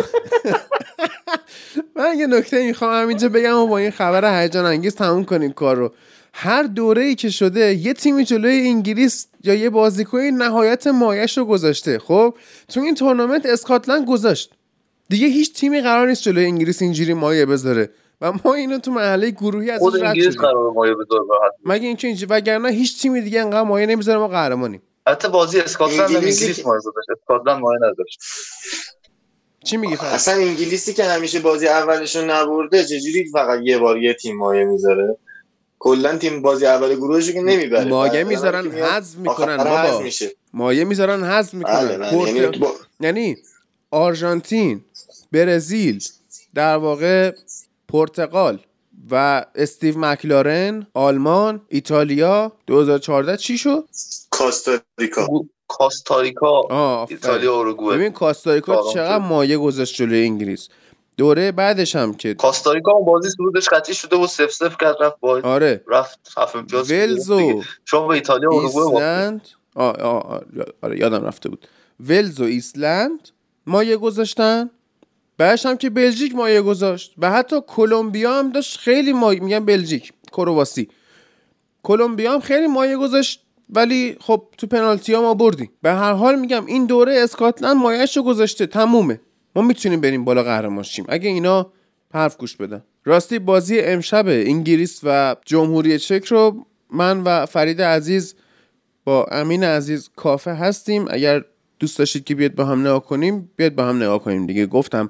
من 1.96 2.20
یه 2.20 2.28
نکته 2.28 2.68
می‌خوام 2.68 3.02
همینجا 3.02 3.30
بگم 3.30 3.56
و 3.56 3.68
با 3.68 3.78
این 3.78 3.92
خبر 3.92 4.42
هیجان 4.42 4.66
انگیز 4.66 4.96
تموم 4.96 5.26
کنیم 5.26 5.52
کار 5.52 5.76
رو. 5.76 5.94
هر 6.34 6.64
دوره 6.64 7.02
ای 7.04 7.16
که 7.16 7.30
شده 7.30 7.74
یه 7.74 7.94
تیمی 7.94 8.24
جلوی 8.24 8.68
انگلیس 8.68 9.28
یا 9.48 9.54
یه 9.54 9.70
بازیکنی 9.70 10.32
نهایت 10.32 10.88
مایش 10.88 11.38
رو 11.38 11.46
گذاشته. 11.46 12.00
خب 12.00 12.36
تو 12.68 12.80
این 12.80 12.96
تورنمنت 12.96 13.46
اسکاتلند 13.46 14.08
گذاشت. 14.08 14.54
دیگه 15.10 15.28
هیچ 15.28 15.54
تیمی 15.54 15.82
قرار 15.82 16.08
نیست 16.08 16.24
جلوی 16.24 16.46
انگلیس 16.46 16.82
اینجوری 16.82 17.14
مایه 17.14 17.46
بذاره. 17.46 17.90
و 18.22 18.32
ما 18.46 18.54
اینو 18.54 18.80
تو 18.80 18.92
محله 18.92 19.30
گروهی 19.30 19.72
از 19.72 19.80
خود 19.80 20.04
انگلیس 20.04 20.36
قرار 20.36 20.72
مایه 20.72 20.94
بذاره 20.94 21.24
مگه 21.66 21.88
اینکه 21.88 22.08
اینجوری 22.08 22.34
وگرنه 22.34 22.70
هیچ 22.70 23.02
تیمی 23.02 23.22
دیگه 23.22 23.42
انقدر 23.42 23.62
مایه 23.62 23.86
نمی‌ذاره 23.86 24.20
ما 24.20 24.28
قهرمانیم. 24.28 24.82
حتی 25.08 25.30
بازی 25.30 25.60
اسکاتلند 25.60 26.16
انگلیس 26.16 26.66
مایه 26.66 26.80
گذاشت. 26.80 27.10
اسکاتلند 27.22 27.62
مایه 27.62 27.78
نداشت. 27.78 28.20
چی 29.64 29.78
میگی 29.78 29.96
اصلا 30.02 30.34
انگلیسی 30.34 30.94
که 30.94 31.04
همیشه 31.04 31.40
بازی 31.40 31.68
اولشون 31.68 32.30
نبرده 32.30 32.84
چجوری 32.84 33.30
فقط 33.34 33.60
یه 33.64 33.78
بار 33.78 33.98
یه 33.98 34.14
تیم 34.14 34.38
مایه 34.38 34.66
می‌ذاره؟ 34.66 35.18
کلا 35.80 36.18
تیم 36.18 36.42
بازی 36.42 36.66
اول 36.66 36.96
گروهشو 36.96 37.32
که 37.32 37.42
نمی‌بره. 37.42 37.86
مایه 37.86 38.24
می‌ذارن 38.24 38.72
حذف 38.72 39.16
می‌کنن 39.18 39.58
بابا. 39.58 40.04
مایه 40.54 40.84
می‌ذارن 40.84 41.24
حذف 41.24 41.54
می‌کنن. 41.54 41.98
بله، 41.98 42.32
یعنی, 42.34 42.52
یعنی 43.00 43.38
آرژانتین 43.92 44.82
برزیل 45.32 46.04
در 46.56 46.78
واقع 46.78 47.32
پرتغال 47.88 48.60
و 49.12 49.46
استیو 49.56 49.98
مکلارن 49.98 50.88
آلمان 50.94 51.62
ایتالیا 51.68 52.52
2014 52.68 53.38
چی 53.38 53.58
شد؟ 53.58 53.84
کاستاریکا. 54.30 55.28
کاستاریکا. 55.68 56.62
ایتالیا 57.10 57.60
اروگوئه. 57.60 57.98
ببین 57.98 58.12
کاستاریکا 58.12 58.84
چقدر 58.94 59.18
مایه 59.18 59.58
گذاشت 59.58 59.96
جلوی 59.96 60.24
انگلیس. 60.24 60.70
دوره 61.18 61.52
بعدش 61.52 61.96
هم 61.96 62.14
که 62.14 62.34
کاستاریکا 62.34 62.92
اون 62.92 63.06
بازی 63.06 63.30
سرودش 63.30 63.70
قطعی 63.70 63.96
شده 63.96 64.16
و 64.16 64.28
سف 64.28 64.52
سف 64.52 64.78
کرد 64.78 64.96
رفت 65.00 65.20
با 65.20 65.42
آره. 65.44 65.84
رفت 65.88 66.20
هفت 66.38 66.56
امتیاز 66.56 66.92
ولزو 66.92 67.64
شما 67.86 68.08
به 68.08 68.14
ایتالیا 68.14 68.50
ایسلند 68.52 69.48
آه 69.76 69.96
آه 69.96 70.42
آره 70.82 71.00
یادم 71.00 71.26
رفته 71.26 71.50
بود. 71.50 71.68
ولز 72.00 72.42
و 72.42 72.44
ایسلند 72.44 73.30
مایه 73.66 73.98
گذاشتن. 73.98 74.70
بعدش 75.38 75.66
هم 75.66 75.78
که 75.78 75.90
بلژیک 75.90 76.36
مایه 76.36 76.62
گذاشت. 76.62 77.14
و 77.18 77.32
حتی 77.32 77.56
کلمبیا 77.68 78.40
هم 78.40 78.52
داشت 78.52 78.78
خیلی 78.78 79.14
مایه 79.14 79.40
میگن 79.40 79.66
بلژیک 79.66 80.14
کرواسی. 80.32 80.90
کلمبیا 81.84 82.34
هم 82.34 82.40
خیلی 82.40 82.68
مایه 82.68 82.98
گذاشت 82.98 83.44
ولی 83.70 84.18
خب 84.22 84.44
تو 84.58 84.68
پنالتی 84.68 85.14
ها 85.14 85.22
ما 85.22 85.34
بردیم. 85.34 85.72
به 85.82 85.92
هر 85.92 86.14
حال 86.14 86.40
میگم 86.40 86.66
این 86.66 86.86
دوره 86.86 87.20
اسکاتلند 87.20 87.78
مایهش 87.78 88.18
رو 88.18 88.24
گذاشته 88.24 88.66
تمومه. 88.66 89.20
ما 89.58 89.64
می‌تونیم 89.64 90.02
بریم 90.02 90.26
بالا 90.26 90.44
قهرمان 90.44 90.84
شیم. 90.84 91.06
اگه 91.10 91.30
اینا 91.30 91.72
حرف 92.14 92.38
گوش 92.38 92.56
بدن. 92.56 92.84
راستی 93.06 93.40
بازی 93.40 93.80
امشب 93.80 94.28
انگلیس 94.28 95.00
و 95.04 95.36
جمهوری 95.46 96.00
چک 96.00 96.26
رو 96.26 96.66
من 96.94 97.22
و 97.22 97.46
فرید 97.46 97.82
عزیز 97.82 98.36
با 99.04 99.26
امین 99.32 99.64
عزیز 99.64 100.10
کافه 100.16 100.54
هستیم. 100.54 101.06
اگر 101.10 101.44
دوست 101.80 102.00
داشتید 102.00 102.24
که 102.24 102.36
بیاد 102.36 102.56
با 102.56 102.66
هم 102.66 102.82
نگاه 102.82 103.06
کنیم 103.06 103.52
بیاد 103.56 103.76
با 103.76 103.86
هم 103.86 103.96
نگاه 103.96 104.24
کنیم 104.24 104.46
دیگه. 104.46 104.66
گفتم 104.66 105.10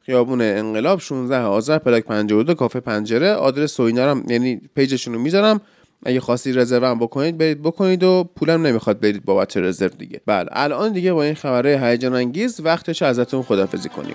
خیابون 0.00 0.40
انقلاب 0.40 1.00
16 1.00 1.38
آذر 1.38 1.78
پلاک 1.78 2.04
52 2.04 2.54
کافه 2.54 2.80
پنجره. 2.80 3.32
آدرس 3.32 3.80
و 3.80 3.82
اینا 3.82 4.10
هم 4.10 4.24
یعنی 4.28 4.60
پیجشون 4.74 5.14
رو 5.14 5.20
می‌ذارم. 5.20 5.60
اگه 6.06 6.20
خواستی 6.20 6.52
رزرو 6.52 6.86
هم 6.86 6.98
بکنید 6.98 7.38
برید 7.38 7.62
بکنید 7.62 8.02
و 8.02 8.30
پولم 8.36 8.66
نمی‌خواد 8.66 9.00
برید 9.00 9.24
بابت 9.24 9.56
رزرو 9.56 9.88
دیگه. 9.88 10.20
بله 10.26 10.48
الان 10.52 10.92
دیگه 10.92 11.12
با 11.12 11.22
این 11.22 11.34
خبره 11.34 11.80
هیجان 11.82 12.14
انگیز 12.14 12.60
وقتش 12.60 13.02
ازتون 13.02 13.42
خدافزی 13.42 13.88
کنیم. 13.88 14.14